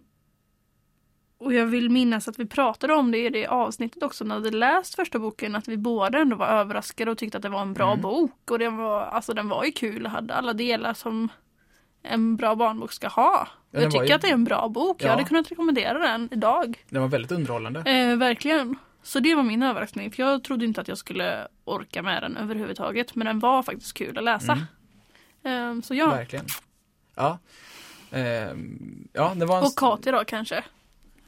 och 1.37 1.53
jag 1.53 1.65
vill 1.65 1.89
minnas 1.89 2.27
att 2.27 2.39
vi 2.39 2.45
pratade 2.45 2.93
om 2.93 3.11
det 3.11 3.25
i 3.25 3.29
det 3.29 3.47
avsnittet 3.47 4.03
också 4.03 4.23
när 4.23 4.39
vi 4.39 4.51
läst 4.51 4.95
första 4.95 5.19
boken. 5.19 5.55
Att 5.55 5.67
vi 5.67 5.77
båda 5.77 6.19
ändå 6.19 6.35
var 6.35 6.47
överraskade 6.47 7.11
och 7.11 7.17
tyckte 7.17 7.37
att 7.37 7.41
det 7.41 7.49
var 7.49 7.61
en 7.61 7.73
bra 7.73 7.89
Mm. 7.91 8.01
bok. 8.01 8.51
Och 8.51 8.59
den 8.59 8.77
var, 8.77 9.01
alltså, 9.01 9.33
den 9.33 9.47
var 9.49 9.63
ju 9.63 9.71
kul 9.71 10.05
och 10.05 10.11
hade 10.11 10.33
alla 10.33 10.53
delar 10.53 10.93
som 10.93 11.29
en 12.03 12.35
bra 12.35 12.55
barnbok 12.55 12.91
ska 12.91 13.07
ha. 13.07 13.47
Ja, 13.71 13.81
jag 13.81 13.91
tycker 13.91 14.05
ju- 14.05 14.13
att 14.13 14.21
det 14.21 14.27
är 14.29 14.33
en 14.33 14.43
bra 14.43 14.67
bok. 14.69 15.01
Jag 15.01 15.07
Ja. 15.07 15.11
hade 15.11 15.23
kunnat 15.23 15.51
rekommendera 15.51 15.99
den 15.99 16.29
idag. 16.31 16.83
Den 16.89 17.01
var 17.01 17.09
väldigt 17.09 17.31
underhållande. 17.31 17.79
Eh, 17.79 18.17
verkligen. 18.17 18.75
Så 19.03 19.19
det 19.19 19.35
var 19.35 19.43
min 19.43 19.63
överraskning. 19.63 20.11
För 20.11 20.23
jag 20.23 20.43
trodde 20.43 20.65
inte 20.65 20.81
att 20.81 20.87
jag 20.87 20.97
skulle 20.97 21.47
orka 21.65 22.01
med 22.01 22.23
den 22.23 22.37
överhuvudtaget. 22.37 23.15
Men 23.15 23.27
den 23.27 23.39
var 23.39 23.63
faktiskt 23.63 23.93
kul 23.93 24.17
att 24.17 24.23
läsa. 24.23 24.51
Mm, 24.53 25.77
Eh, 25.77 25.81
så 25.81 25.95
ja. 25.95 26.07
Verkligen. 26.07 26.45
Ja. 27.15 27.39
Ehm, 28.11 29.07
ja, 29.13 29.33
det 29.35 29.45
var 29.45 29.57
en... 29.57 29.63
Och 29.63 29.75
Katja 29.77 30.11
då 30.11 30.23
kanske. 30.25 30.63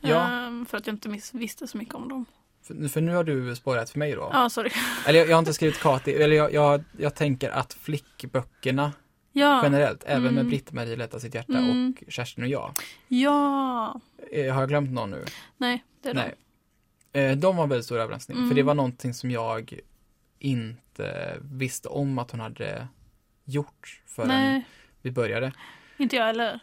Ja. 0.02 0.28
Ehm, 0.48 0.66
för 0.66 0.78
att 0.78 0.88
jag 0.88 0.94
inte 0.94 1.10
miss- 1.10 1.34
visste 1.34 1.68
så 1.68 1.78
mycket 1.78 1.96
om 1.96 2.10
dem. 2.10 2.26
För, 2.64 2.88
för 2.88 3.02
nu 3.02 3.16
har 3.16 3.24
du 3.24 3.56
spoilat 3.56 3.90
för 3.90 4.00
mig 4.00 4.12
då. 4.12 4.30
Ja, 4.34 4.50
sorry. 4.50 4.70
Eller 5.08 5.20
jag, 5.20 5.30
jag 5.30 5.36
har 5.36 5.40
inte 5.40 5.54
skrivit 5.54 5.80
Kati, 5.80 6.14
eller 6.14 6.36
jag, 6.36 6.54
jag, 6.54 6.84
jag 6.98 7.16
tänker 7.16 7.50
att 7.50 7.74
flickböckerna 7.74 8.92
Ja. 9.32 9.60
generellt, 9.64 10.04
även 10.04 10.24
med 10.24 10.32
Mm. 10.32 10.48
Britt-Marie 10.50 10.96
Lätta 10.96 11.20
sitt 11.20 11.36
hjärta 11.36 11.58
Mm. 11.58 11.94
och 12.08 12.14
Kerstin 12.14 12.44
och 12.44 12.50
jag. 12.50 12.72
Ja. 13.08 14.00
Eh, 14.32 14.54
har 14.54 14.62
jag 14.62 14.70
glömt 14.70 14.92
någon 14.92 15.12
nu? 15.12 15.26
Nej, 15.58 15.84
det 16.02 16.10
är 16.10 16.14
Nej. 16.14 16.36
de. 17.12 17.20
Eh, 17.20 17.38
de 17.38 17.56
var 17.58 17.68
väldigt 17.68 17.86
stor 17.86 18.00
överraskning, 18.00 18.38
Mm. 18.38 18.50
för 18.50 18.56
det 18.56 18.64
var 18.64 18.74
någonting 18.74 19.14
som 19.14 19.32
jag 19.32 19.80
inte 20.40 21.38
visste 21.42 21.90
om 21.90 22.20
att 22.20 22.32
hon 22.32 22.40
hade 22.40 22.88
gjort 23.46 24.02
förrän 24.06 24.28
Nej, 24.28 24.66
vi 25.02 25.12
började. 25.12 25.52
Inte 25.98 26.16
jag 26.16 26.26
heller. 26.26 26.60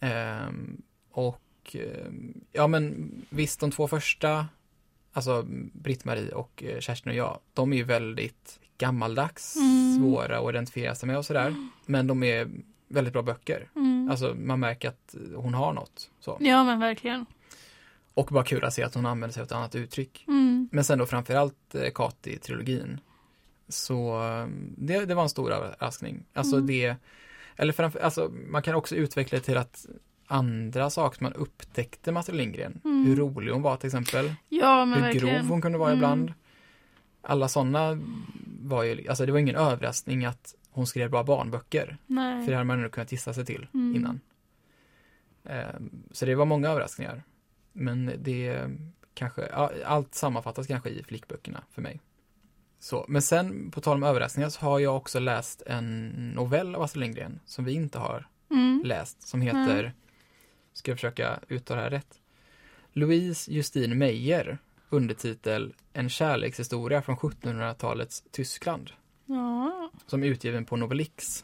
Ehm, 0.00 0.82
och 1.10 1.40
ehm, 1.74 2.40
ja 2.52 2.66
men 2.66 3.10
visst, 3.28 3.60
de 3.60 3.70
två 3.70 3.88
första, 3.88 4.46
alltså 5.12 5.44
Britt-Marie 5.72 6.32
och 6.32 6.62
eh, 6.66 6.80
Kerstin 6.80 7.10
och 7.10 7.16
jag, 7.16 7.38
de 7.54 7.72
är 7.72 7.76
ju 7.76 7.84
väldigt 7.84 8.60
gammaldags, 8.78 9.56
Mm. 9.56 9.98
svåra 9.98 10.38
att 10.38 10.50
identifiera 10.50 10.94
sig 10.94 11.06
med 11.06 11.18
och 11.18 11.26
sådär. 11.26 11.54
Men 11.86 12.06
de 12.06 12.22
är 12.22 12.50
väldigt 12.88 13.12
bra 13.12 13.22
böcker. 13.22 13.68
Mm. 13.76 14.08
Alltså 14.10 14.34
man 14.34 14.60
märker 14.60 14.88
att 14.88 15.14
hon 15.36 15.54
har 15.54 15.72
något. 15.72 16.10
Så. 16.20 16.36
Ja, 16.40 16.64
men 16.64 16.80
verkligen. 16.80 17.26
Och 18.14 18.26
bara 18.26 18.44
kul 18.44 18.64
att 18.64 18.74
se 18.74 18.82
att 18.82 18.94
hon 18.94 19.06
använder 19.06 19.32
sig 19.34 19.40
av 19.40 19.46
ett 19.46 19.52
annat 19.52 19.74
uttryck. 19.74 20.24
Mm. 20.28 20.68
Men 20.72 20.84
sen 20.84 20.98
då 20.98 21.06
framförallt 21.06 21.74
eh, 21.74 21.80
Kati-trilogin. 21.80 22.98
Så 23.68 24.22
eh, 24.22 24.46
det, 24.76 25.04
det 25.04 25.14
var 25.14 25.22
en 25.22 25.28
stor 25.28 25.52
överraskning. 25.52 26.24
Alltså 26.32 26.54
Mm. 26.56 26.66
det, 26.66 26.96
eller 27.56 27.72
framför, 27.72 27.98
alltså 28.00 28.28
man 28.28 28.62
kan 28.62 28.74
också 28.74 28.96
utveckla 28.96 29.38
det 29.38 29.44
till 29.44 29.56
att 29.56 29.86
andra 30.26 30.90
saker 30.90 31.22
man 31.22 31.32
upptäckte 31.32 32.12
med 32.12 32.20
Astrid 32.20 32.36
Lindgren. 32.38 32.80
Mm. 32.84 33.06
Hur 33.06 33.16
rolig 33.16 33.52
hon 33.52 33.62
var 33.62 33.76
till 33.76 33.86
exempel. 33.86 34.34
Ja, 34.48 34.84
hur 34.84 35.00
verkligen. 35.02 35.36
grov 35.38 35.48
hon 35.50 35.62
kunde 35.62 35.78
vara 35.78 35.88
Mm. 35.90 35.98
ibland. 35.98 36.32
Alla 37.22 37.48
sådana 37.48 37.98
var 38.60 38.82
ju, 38.82 39.08
alltså 39.08 39.26
det 39.26 39.32
var 39.32 39.38
ingen 39.38 39.56
överraskning 39.56 40.24
att 40.24 40.54
hon 40.70 40.86
skrev 40.86 41.10
bra 41.10 41.22
barnböcker. 41.24 41.96
Nej. 42.06 42.44
För 42.44 42.50
det 42.50 42.56
hade 42.56 42.64
man 42.66 42.76
ändå 42.78 42.88
kunnat 42.90 43.12
gissa 43.12 43.32
sig 43.34 43.44
till 43.46 43.66
Mm. 43.74 43.96
innan. 43.96 44.20
Ehm, 45.44 45.90
Så 46.10 46.26
det 46.26 46.34
var 46.34 46.44
många 46.44 46.68
överraskningar. 46.68 47.22
Men 47.72 48.12
det 48.18 48.70
kanske, 49.14 49.46
allt 49.86 50.14
sammanfattas 50.14 50.66
kanske 50.66 50.90
i 50.90 51.02
flickböckerna 51.04 51.62
för 51.70 51.82
mig. 51.82 52.00
Så, 52.84 53.04
men 53.08 53.22
sen 53.22 53.70
på 53.70 53.80
tal 53.80 53.96
om 53.96 54.02
överraskningar 54.02 54.48
så 54.48 54.60
har 54.60 54.78
jag 54.78 54.96
också 54.96 55.18
läst 55.18 55.62
en 55.66 56.08
novell 56.36 56.74
av 56.74 56.82
Astrid 56.82 57.00
Lindgren 57.00 57.40
som 57.44 57.64
vi 57.64 57.72
inte 57.72 57.98
har 57.98 58.28
Mm. 58.50 58.82
läst 58.84 59.28
som 59.28 59.40
heter, 59.40 59.92
ska 60.72 60.90
jag 60.90 60.98
försöka 60.98 61.40
uttala 61.48 61.76
det 61.80 61.82
här 61.84 61.90
rätt? 61.90 62.20
Louise 62.92 63.52
Justine 63.52 63.94
Meyer, 63.94 64.58
undertitel 64.90 65.74
En 65.92 66.08
kärlekshistoria 66.08 67.02
från 67.02 67.16
1700-talets 67.16 68.24
Tyskland 68.30 68.90
Ja. 69.26 69.90
som 70.06 70.22
är 70.22 70.26
utgiven 70.26 70.64
på 70.64 70.76
Novelix. 70.76 71.42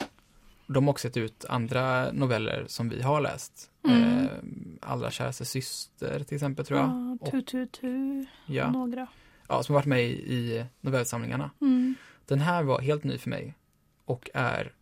De 0.67 0.85
har 0.85 0.91
också 0.93 1.09
gett 1.09 1.17
ut 1.17 1.45
andra 1.49 2.13
noveller 2.13 2.65
som 2.69 2.89
vi 2.89 3.03
har 3.03 3.21
läst. 3.21 3.71
Mm. 3.89 4.03
Eh, 4.03 4.29
Allra 4.83 5.11
käraste 5.11 5.45
syster 5.45 6.25
till 6.25 6.35
exempel 6.35 6.67
tror 6.67 6.79
jag. 6.81 6.89
Ja, 6.89 7.17
Och, 7.21 7.31
tu, 7.31 7.43
tu, 7.43 7.67
tu. 7.67 8.27
ja, 8.47 8.71
Några. 8.71 9.07
Ja, 9.51 9.63
som 9.63 9.75
har 9.75 9.81
varit 9.81 9.87
med 9.87 10.03
i, 10.03 10.35
i 10.35 10.65
novellsamlingarna. 10.81 11.51
Mm. 11.61 11.95
Den 12.27 12.41
här 12.41 12.63
var 12.63 12.81
helt 12.81 13.05
ny 13.05 13.19
för 13.19 13.31
mig 13.31 13.55
och 14.05 14.31
är 14.35 14.73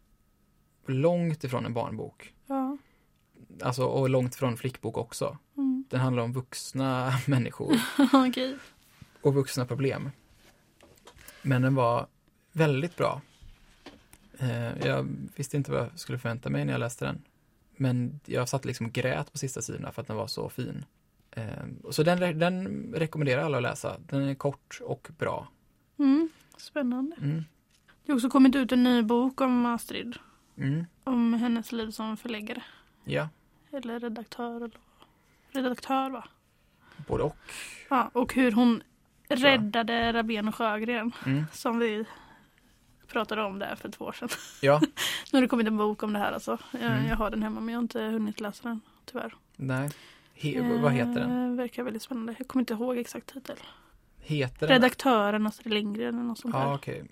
långt 0.86 1.44
ifrån 1.44 1.66
en 1.66 1.74
barnbok. 1.74 2.34
Ja. 2.46 2.76
Alltså, 3.62 3.84
och 3.84 4.10
långt 4.10 4.34
ifrån 4.34 4.56
flickbok 4.56 4.96
också. 4.96 5.38
Mm. 5.56 5.84
Den 5.90 6.00
handlar 6.00 6.22
om 6.22 6.32
vuxna 6.32 7.12
människor 7.26 7.76
Okej. 8.12 8.56
och 9.20 9.34
vuxna 9.34 9.66
problem. 9.66 10.10
Men 11.42 11.62
den 11.62 11.74
var 11.74 12.06
väldigt 12.52 12.96
bra. 12.96 13.20
Eh, 14.38 14.86
jag 14.86 15.08
visste 15.36 15.56
inte 15.56 15.70
vad 15.70 15.80
jag 15.80 15.98
skulle 15.98 16.18
förvänta 16.18 16.50
mig 16.50 16.64
när 16.64 16.72
jag 16.72 16.80
läste 16.80 17.04
den. 17.04 17.22
Men 17.76 18.20
jag 18.24 18.48
satt 18.48 18.64
liksom 18.64 18.86
och 18.86 18.92
grät 18.92 19.32
på 19.32 19.38
sista 19.38 19.62
sidorna 19.62 19.92
för 19.92 20.02
att 20.02 20.08
den 20.08 20.16
var 20.16 20.26
så 20.26 20.48
fin. 20.48 20.84
Eh, 21.38 21.90
så 21.90 22.02
den, 22.02 22.38
den 22.38 22.66
rekommenderar 22.96 23.42
alla 23.44 23.56
att 23.56 23.62
läsa. 23.62 23.96
Den 23.98 24.22
är 24.22 24.34
kort 24.34 24.80
och 24.84 25.08
bra. 25.18 25.48
Mm. 25.98 26.28
Spännande. 26.56 27.16
Mm. 27.16 27.44
Det 28.06 28.12
har 28.12 28.16
också 28.16 28.28
kommit 28.30 28.56
ut 28.56 28.72
en 28.72 28.82
ny 28.84 29.02
bok 29.02 29.40
om 29.40 29.66
Astrid. 29.66 30.16
Mm. 30.56 30.86
Om 31.04 31.34
hennes 31.34 31.72
liv 31.72 31.90
som 31.90 32.16
förläggare. 32.16 32.62
Ja, 33.04 33.28
Eller 33.72 34.00
redaktör. 34.00 34.70
Eller 35.52 35.62
redaktör 35.62 36.10
va? 36.10 36.24
både 37.06 37.22
och. 37.22 37.36
Ja, 37.90 38.10
och 38.12 38.34
hur 38.34 38.52
hon 38.52 38.82
räddade 39.28 40.12
Rabén 40.12 40.48
och 40.48 40.54
Sjögren. 40.54 41.12
Mm. 41.26 41.44
Som 41.52 41.78
vi 41.78 42.04
pratade 43.06 43.42
om 43.42 43.58
där 43.58 43.74
för 43.76 43.88
två 43.88 44.04
år 44.04 44.12
sedan. 44.12 44.28
Ja, 44.62 44.80
Nu 45.32 45.36
har 45.36 45.40
det 45.42 45.48
kommit 45.48 45.66
en 45.66 45.76
bok 45.76 46.02
om 46.02 46.12
det 46.12 46.18
här 46.18 46.32
alltså. 46.32 46.58
Jag, 46.72 46.82
Mm. 46.82 47.06
jag 47.06 47.16
har 47.16 47.30
den 47.30 47.42
hemma 47.42 47.60
men 47.60 47.72
jag 47.74 47.78
har 47.78 47.82
inte 47.82 48.00
hunnit 48.02 48.40
läsa 48.40 48.68
den 48.68 48.80
tyvärr. 49.04 49.34
nej. 49.56 49.90
He, 50.40 50.78
vad 50.82 50.92
heter 50.92 51.20
den? 51.20 51.50
Eh, 51.50 51.56
verkar 51.56 51.82
väldigt 51.82 52.02
spännande. 52.02 52.34
Jag 52.38 52.48
kommer 52.48 52.60
inte 52.62 52.72
ihåg 52.74 52.98
exakt 52.98 53.34
titel. 53.34 53.56
Heter 54.20 54.66
den? 54.66 54.68
Redaktören 54.68 55.46
Astrid 55.46 55.74
Lindgren 55.74 56.14
eller 56.14 56.24
något 56.24 56.38
sånt 56.38 56.54
Ja, 56.54 56.64
där. 56.64 56.74
okej. 56.74 57.04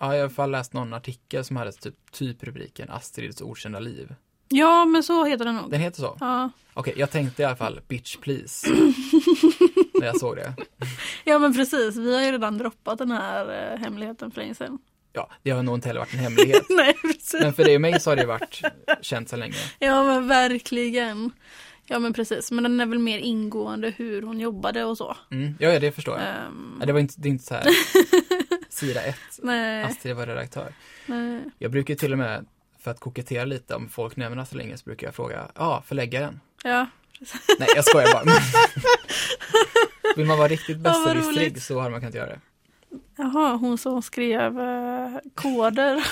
Ja, 0.00 0.06
jag 0.06 0.08
har 0.08 0.14
i 0.16 0.20
alla 0.20 0.30
fall 0.30 0.50
läst 0.50 0.72
någon 0.72 0.94
artikel 0.94 1.44
som 1.44 1.56
hade 1.56 1.72
typ, 1.72 1.94
typ 2.12 2.42
rubriken 2.44 2.90
Astrids 2.90 3.42
okända 3.42 3.78
liv. 3.78 4.14
Ja 4.48 4.84
men 4.84 5.02
så 5.02 5.24
heter 5.24 5.44
den 5.44 5.54
nog. 5.56 5.70
Den 5.70 5.80
heter 5.80 6.00
så? 6.00 6.16
Ja. 6.20 6.50
Okej, 6.74 6.94
jag 6.96 7.10
tänkte 7.10 7.42
i 7.42 7.44
alla 7.44 7.56
fall 7.56 7.80
bitch 7.88 8.16
please. 8.16 8.68
när 10.00 10.06
jag 10.06 10.20
såg 10.20 10.36
det. 10.36 10.54
ja 11.24 11.38
men 11.38 11.54
precis. 11.54 11.96
Vi 11.96 12.14
har 12.14 12.22
ju 12.22 12.32
redan 12.32 12.58
droppat 12.58 12.98
den 12.98 13.10
här 13.10 13.72
eh, 13.72 13.78
hemligheten 13.78 14.30
för 14.30 14.40
länge 14.40 14.54
sedan. 14.54 14.78
Ja, 15.12 15.30
det 15.42 15.50
har 15.50 15.62
nog 15.62 15.74
inte 15.74 15.88
heller 15.88 16.00
varit 16.00 16.12
en 16.14 16.18
hemlighet. 16.18 16.66
Nej 16.70 16.94
precis. 17.02 17.40
Men 17.40 17.52
för 17.52 17.64
dig 17.64 17.74
och 17.74 17.80
mig 17.80 18.00
så 18.00 18.10
har 18.10 18.16
det 18.16 18.26
varit 18.26 18.62
känt 19.00 19.28
så 19.28 19.36
länge. 19.36 19.54
Ja 19.78 20.04
men 20.04 20.28
verkligen. 20.28 21.30
Ja 21.92 21.98
men 21.98 22.12
precis. 22.12 22.50
Men 22.50 22.62
den 22.64 22.80
är 22.80 22.86
väl 22.86 22.98
mer 22.98 23.18
ingående 23.18 23.90
hur 23.96 24.22
hon 24.22 24.40
jobbade 24.40 24.84
och 24.84 24.96
så. 24.96 25.16
Mm, 25.30 25.54
ja, 25.58 25.68
ja, 25.72 25.78
det 25.78 25.92
förstår 25.92 26.18
jag. 26.18 26.28
Ehm, 26.28 26.76
Ja, 26.80 26.86
det 26.86 26.92
var 26.92 27.00
inte, 27.00 27.14
det 27.16 27.28
är 27.28 27.30
inte 27.30 27.44
så 27.44 27.54
här 27.54 27.64
sida 28.68 29.02
ett, 29.02 29.40
Astrid 29.90 30.16
var 30.16 30.26
redaktör. 30.26 30.72
nej. 31.06 31.40
Jag 31.58 31.70
brukar 31.70 31.94
till 31.94 32.12
och 32.12 32.18
med, 32.18 32.46
för 32.78 32.90
att 32.90 33.00
kokettera 33.00 33.44
lite 33.44 33.74
om 33.74 33.88
folk 33.88 34.16
nämner 34.16 34.42
Astrid 34.42 34.58
Lindgren, 34.58 34.78
så 34.78 34.84
brukar 34.84 35.06
jag 35.06 35.14
fråga, 35.14 35.36
ja, 35.54 35.64
ah, 35.64 35.82
förläggaren. 35.82 36.40
Ja. 36.64 36.86
Nej, 37.58 37.68
jag 37.76 37.84
skojar 37.84 38.12
bara. 38.12 38.24
Vill 40.16 40.26
man 40.26 40.38
vara 40.38 40.48
riktigt 40.48 40.76
Ja, 40.76 40.82
besserwissrig 40.82 41.36
roligt. 41.46 41.62
så 41.62 41.78
hade 41.78 41.90
man 41.90 42.00
kunnat 42.00 42.14
göra 42.14 42.26
det. 42.26 42.40
Jaha, 43.16 43.56
hon 43.56 43.78
som 43.78 44.02
skrev 44.02 44.60
eh, 44.60 45.16
koder. 45.34 46.06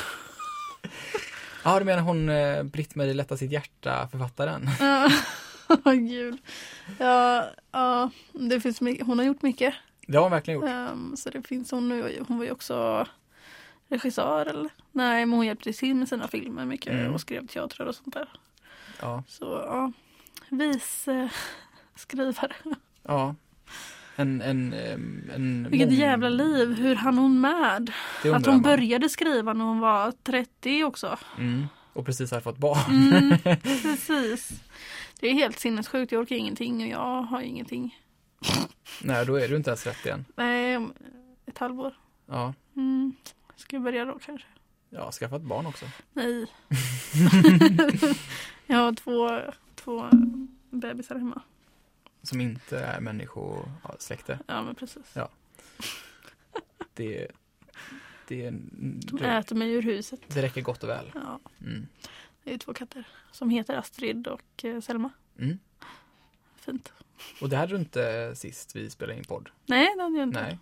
Ja, 1.65 1.79
du 1.79 1.85
menar 1.85 2.03
hon 2.03 2.29
eh, 2.29 2.63
Britt-Marie 2.63 3.15
Lätta 3.15 3.37
sitt 3.37 3.53
hjärta-författaren? 3.53 4.71
Ja, 4.81 5.11
gud. 6.09 6.39
Ja, 6.99 7.45
ja, 7.73 8.11
det 8.33 8.61
finns 8.61 8.81
mycket. 8.81 9.07
Hon 9.07 9.19
har 9.19 9.27
gjort 9.27 9.43
mycket. 9.43 9.75
Det 10.07 10.17
har 10.17 10.23
hon 10.23 10.33
verkligen 10.33 10.61
gjort. 10.61 10.69
Ehm, 10.71 11.17
så 11.17 11.31
det 11.31 11.43
finns 11.49 11.71
hon 11.71 11.89
nu. 11.89 12.25
Hon 12.29 12.39
var 12.39 12.45
ju 12.45 12.51
också 12.51 13.07
regissör 13.89 14.47
eller? 14.47 14.71
Nej, 14.93 15.27
men 15.27 15.37
hon 15.37 15.47
hjälpte 15.47 15.73
till 15.73 15.95
med 15.95 16.09
sina 16.09 16.29
filmer 16.29 16.65
mycket 16.65 16.93
Mm. 16.93 17.15
och 17.15 17.21
skrev 17.21 17.47
teatrar 17.47 17.87
och 17.87 17.95
sånt 17.95 18.15
där. 18.15 18.29
Ja, 19.01 19.23
Så 19.29 19.45
ja, 19.45 19.93
vis 20.49 21.09
eh, 21.09 21.29
skrivare. 21.95 22.53
ja. 23.03 23.35
En, 24.17 24.41
en, 24.43 24.73
em, 24.73 25.31
en 25.35 25.69
Vilket 25.71 25.89
mång- 25.89 25.95
jävla 25.99 26.29
liv. 26.29 26.73
Hur 26.75 26.95
hann 26.95 27.19
hon 27.19 27.41
med? 27.41 27.91
Att 28.35 28.47
hon 28.47 28.55
man. 28.55 28.63
började 28.63 29.09
skriva 29.09 29.53
när 29.53 29.65
hon 29.65 29.79
var 29.79 30.13
30 30.23 30.85
också. 30.85 31.19
Mm. 31.39 31.67
Och 31.93 32.07
precis 32.07 32.31
har 32.31 32.41
fått 32.41 32.59
barn. 32.59 32.79
Mm, 32.91 33.39
precis. 33.63 34.51
Det 35.21 35.29
är 35.29 35.35
helt 35.35 35.59
sinnessjukt. 35.59 36.13
Jag 36.13 36.21
orkar 36.23 36.37
ingenting 36.37 36.83
och 36.83 36.89
jag 36.89 37.23
har 37.23 37.41
ingenting. 37.41 37.99
Nej, 39.03 39.27
då 39.27 39.35
är 39.37 39.49
du 39.49 39.57
inte 39.57 39.71
ens 39.71 39.87
rätt 39.87 40.07
igen. 40.07 40.25
Nej, 40.37 40.77
om 40.77 40.93
ett 41.47 41.59
halvår. 41.59 41.95
Ja, 42.27 42.55
Mm. 42.77 43.13
Ska 43.57 43.77
jag 43.77 43.83
börja 43.83 44.05
då 44.05 44.19
kanske? 44.19 44.47
ja 44.91 45.13
skaffa 45.13 45.37
ett 45.37 45.43
barn 45.43 45.67
också. 45.67 45.87
Nej. 46.13 46.47
jag 48.67 48.77
har 48.77 48.93
två, 48.95 49.41
två 49.75 50.09
bebisar 50.71 51.15
hemma. 51.15 51.43
Som 52.23 52.41
inte 52.41 52.79
är 52.81 53.01
människosläkte. 53.01 54.39
Ja 54.47 54.63
men 54.63 54.75
precis. 54.75 55.15
Det, 56.95 57.29
det, 58.29 58.51
De 58.51 59.25
äter 59.25 59.57
mig 59.57 59.71
ur 59.73 59.83
huset. 59.83 60.21
det 60.29 60.43
räcker 60.43 60.61
gott 60.63 60.83
och 60.83 60.89
väl. 60.89 61.11
Ja, 61.15 61.41
Mm. 61.61 61.87
Det 62.49 62.55
är 62.55 62.59
två 62.59 62.75
katter. 62.75 63.05
Som 63.33 63.51
heter 63.51 63.77
Astrid 63.77 64.27
och 64.27 64.65
eh, 64.65 64.81
Selma. 64.81 65.11
Mm. 65.39 65.59
Fint. 66.57 66.93
Och 67.41 67.49
det 67.49 67.57
hade 67.57 67.73
du 67.73 67.79
inte 67.79 68.33
sist 68.37 68.77
vi 68.77 68.91
spelade 68.91 69.19
in 69.19 69.25
podd. 69.25 69.49
Nej, 69.67 69.89
det 69.97 70.03
hade 70.03 70.19
jag 70.19 70.29
inte. 70.29 70.43
Nej. 70.43 70.59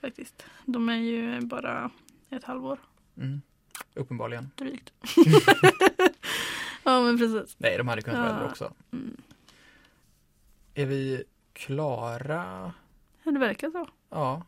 Faktiskt. 0.00 0.46
De 0.64 0.88
är 0.88 0.96
ju 0.96 1.40
bara 1.40 1.90
ett 2.30 2.44
halvår 2.44 2.78
Mm. 3.16 3.40
Uppenbarligen. 3.94 4.50
drygt. 4.56 4.92
ja 6.84 7.02
men 7.02 7.18
precis. 7.18 7.56
Nej, 7.58 7.78
de 7.78 7.88
hade 7.88 8.02
kunnat 8.02 8.18
vara 8.18 8.28
Ja. 8.28 8.34
äldre 8.34 8.48
också. 8.50 8.72
Mm. 8.92 9.16
Är 10.74 10.86
vi 10.86 11.24
klara? 11.52 12.72
Det 13.24 13.38
verkar 13.38 13.70
så. 13.70 13.88
Ja. 14.10 14.42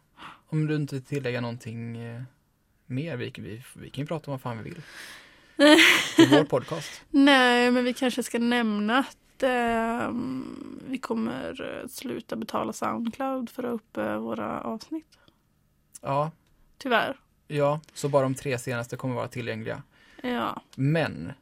Om 0.49 0.67
du 0.67 0.77
inte 0.77 0.95
vill 0.95 1.05
tillägga 1.05 1.41
någonting 1.41 1.97
eh, 1.97 2.23
mer, 2.87 3.17
vi, 3.17 3.33
vi, 3.39 3.63
vi 3.75 3.91
kan 3.91 4.03
ju 4.03 4.07
prata 4.07 4.31
om 4.31 4.33
vad 4.33 4.41
fan 4.41 4.59
vi 4.59 4.65
vill. 4.71 4.83
Vår 6.31 6.45
podcast. 6.45 7.03
Nej, 7.11 7.71
men 7.71 7.85
vi 7.85 7.95
kanske 7.95 8.23
ska 8.23 8.39
nämna 8.39 8.99
att 8.99 9.43
ehm, 9.43 10.81
vi 10.89 10.99
kommer 10.99 11.81
eh, 11.83 11.89
sluta 11.89 12.37
betala 12.37 12.73
Soundcloud 12.73 13.51
för 13.51 13.63
att 13.63 13.69
ha 13.69 13.75
uppe 13.75 14.17
våra 14.17 14.61
avsnitt. 14.61 15.19
Ja, 16.01 16.31
Tyvärr. 16.79 17.17
ja, 17.47 17.81
så 17.95 18.09
bara 18.09 18.23
de 18.23 18.35
tre 18.35 18.59
senaste 18.59 18.97
kommer 18.97 19.15
vara 19.15 19.29
tillgängliga. 19.29 19.83
Ja, 20.23 20.63
Men 20.77 21.33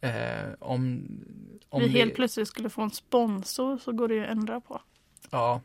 eh, 0.00 0.10
om, 0.58 1.06
om 1.68 1.82
vi 1.82 1.88
helt 1.88 2.14
plötsligt 2.14 2.48
skulle 2.48 2.70
få 2.70 2.82
en 2.82 2.90
sponsor 2.90 3.78
så 3.78 3.92
går 3.92 4.08
det 4.08 4.14
ju 4.14 4.24
att 4.24 4.30
ändra 4.30 4.60
på. 4.60 4.80
Ja. 5.30 5.60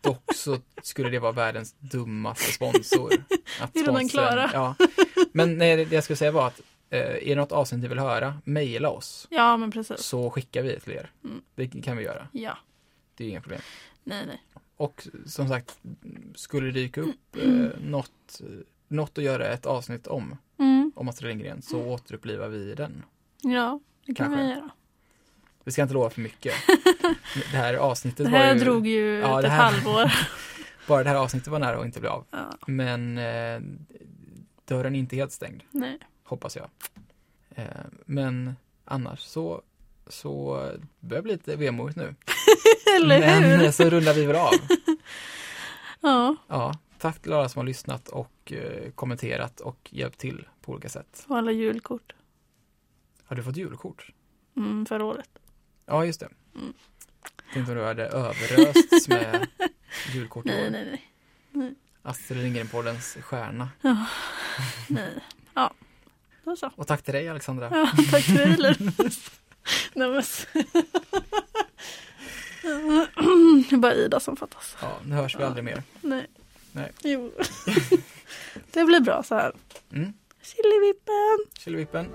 Dock 0.00 0.34
så 0.34 0.58
skulle 0.82 1.08
det 1.08 1.18
vara 1.18 1.32
världens 1.32 1.74
dummaste 1.78 2.52
sponsor. 2.52 3.12
Att 3.60 3.70
Vi 3.74 3.80
är 3.80 3.84
redan 3.86 4.08
klara. 4.08 4.50
Ja. 4.52 4.74
Men 5.32 5.58
nej, 5.58 5.84
det 5.84 5.94
jag 5.94 6.04
skulle 6.04 6.16
säga 6.16 6.32
var 6.32 6.46
att 6.46 6.60
eh, 6.60 6.64
är 6.96 7.20
det 7.26 7.34
något 7.34 7.52
avsnitt 7.52 7.80
ni 7.82 7.88
vill 7.88 7.98
höra, 7.98 8.34
mejla 8.44 8.90
oss. 8.90 9.26
Ja, 9.30 9.56
men 9.56 9.70
precis. 9.70 10.00
Så 10.00 10.30
skickar 10.30 10.62
vi 10.62 10.68
det 10.68 10.80
till 10.80 10.92
er. 10.92 11.10
Mm. 11.24 11.42
Det 11.54 11.66
kan 11.82 11.96
vi 11.96 12.02
göra. 12.04 12.28
Ja, 12.32 12.58
Det 13.14 13.24
är 13.24 13.28
inga 13.28 13.40
problem. 13.40 13.60
nej, 14.04 14.26
nej. 14.26 14.42
Och 14.76 15.08
som 15.26 15.48
sagt, 15.48 15.78
skulle 16.34 16.66
det 16.66 16.72
dyka 16.72 17.00
upp 17.00 17.36
eh, 17.36 17.48
något, 17.80 18.40
något 18.88 19.18
att 19.18 19.24
göra 19.24 19.46
ett 19.46 19.66
avsnitt 19.66 20.06
om, 20.06 20.36
Mm. 20.58 20.92
om 20.96 21.08
Astrid 21.08 21.28
Lindgren, 21.28 21.62
så 21.62 21.82
återupplivar 21.86 22.48
vi 22.48 22.74
den. 22.74 23.02
Ja, 23.42 23.80
det 24.06 24.14
kan 24.14 24.26
Kanske. 24.26 24.42
vi 24.44 24.50
göra. 24.50 24.70
Vi 25.64 25.72
ska 25.72 25.82
inte 25.82 25.94
lova 25.94 26.10
för 26.10 26.20
mycket. 26.20 26.54
Det 27.34 27.56
här 27.56 27.74
avsnittet 27.74 28.26
Det 28.26 28.32
var 28.32 28.38
här 28.38 28.54
ju, 28.54 28.60
drog 28.60 28.86
ju 28.86 29.18
Ja, 29.18 29.40
ett 29.42 29.48
här- 29.50 29.70
halvår. 29.72 30.12
bara 30.88 31.02
det 31.04 31.08
här 31.10 31.16
avsnittet 31.16 31.48
var 31.48 31.58
nära 31.58 31.78
att 31.78 31.84
inte 31.84 32.00
bli 32.00 32.08
av. 32.08 32.24
Ja, 32.30 32.50
Men 32.66 33.18
eh, 33.18 33.60
dörren 34.64 34.94
är 34.94 34.98
inte 34.98 35.16
helt 35.16 35.32
stängd, 35.32 35.62
nej. 35.70 35.98
Hoppas 36.30 36.56
jag. 36.56 36.68
Eh, 37.54 37.64
men 38.06 38.56
annars 38.84 39.20
så, 39.20 39.62
så 40.06 40.54
börjar 41.00 41.22
bli 41.22 41.32
lite 41.32 41.56
vemodigt 41.56 41.96
nu. 41.96 42.14
Eller 42.96 43.20
men 43.20 43.60
hur? 43.60 43.70
så 43.70 43.90
rullar 43.90 44.14
vi 44.14 44.26
väl 44.26 44.36
av. 44.36 44.52
Ja, 46.00 46.36
Ja, 46.48 46.78
tack 46.98 47.22
till 47.22 47.32
alla 47.32 47.48
som 47.48 47.58
har 47.60 47.66
lyssnat 47.66 48.08
och 48.08 48.52
eh, 48.52 48.90
kommenterat 48.90 49.60
och 49.60 49.88
hjälpt 49.92 50.18
till 50.18 50.48
på 50.60 50.72
olika 50.72 50.88
sätt. 50.88 51.24
och 51.28 51.38
alla 51.38 51.52
julkort. 51.52 52.12
Har 53.24 53.36
du 53.36 53.42
fått 53.42 53.56
julkort? 53.56 54.10
Mm, 54.56 54.86
förra 54.86 55.04
året. 55.04 55.30
Ja, 55.86 56.04
just 56.04 56.20
det. 56.20 56.28
Mm. 56.54 56.72
Tänkte 57.52 57.72
om 57.72 57.78
du 57.78 57.84
hade 57.84 58.06
överösts 58.06 59.08
med 59.08 59.46
julkort 60.14 60.46
i 60.46 60.48
Nej, 60.48 60.66
år. 60.66 60.70
nej, 60.70 61.04
nej. 61.50 61.74
Astrid 62.02 62.38
Lindgren-poddens 62.42 63.20
stjärna. 63.22 63.68
nej. 64.88 65.14
Ja, 65.54 65.72
då 66.50 66.56
så. 66.56 66.70
Och 66.76 66.86
tack 66.86 67.02
till 67.02 67.14
dig 67.14 67.28
Alexandra. 67.28 67.68
Ja, 67.72 67.90
tack 68.10 68.22
för 68.24 68.32
det 68.34 68.56
Linus. 68.56 69.30
Nej, 69.94 70.08
men... 70.10 70.22
Det 73.68 73.74
är 73.74 73.76
bara 73.76 73.94
Ida 73.94 74.20
som 74.20 74.36
fattas. 74.36 74.76
Ja, 74.82 74.98
nu 75.04 75.14
hörs 75.14 75.36
vi 75.36 75.40
Ja. 75.40 75.46
aldrig 75.46 75.64
mer. 75.64 75.82
Nej. 76.00 76.26
Nej. 76.72 76.92
Jo. 77.02 77.32
Det 78.70 78.84
blir 78.84 79.00
bra 79.00 79.22
så 79.22 79.34
här. 79.34 79.52
Mm. 79.92 80.12
Chilivippen. 80.42 81.38
Killevippen. 81.58 82.06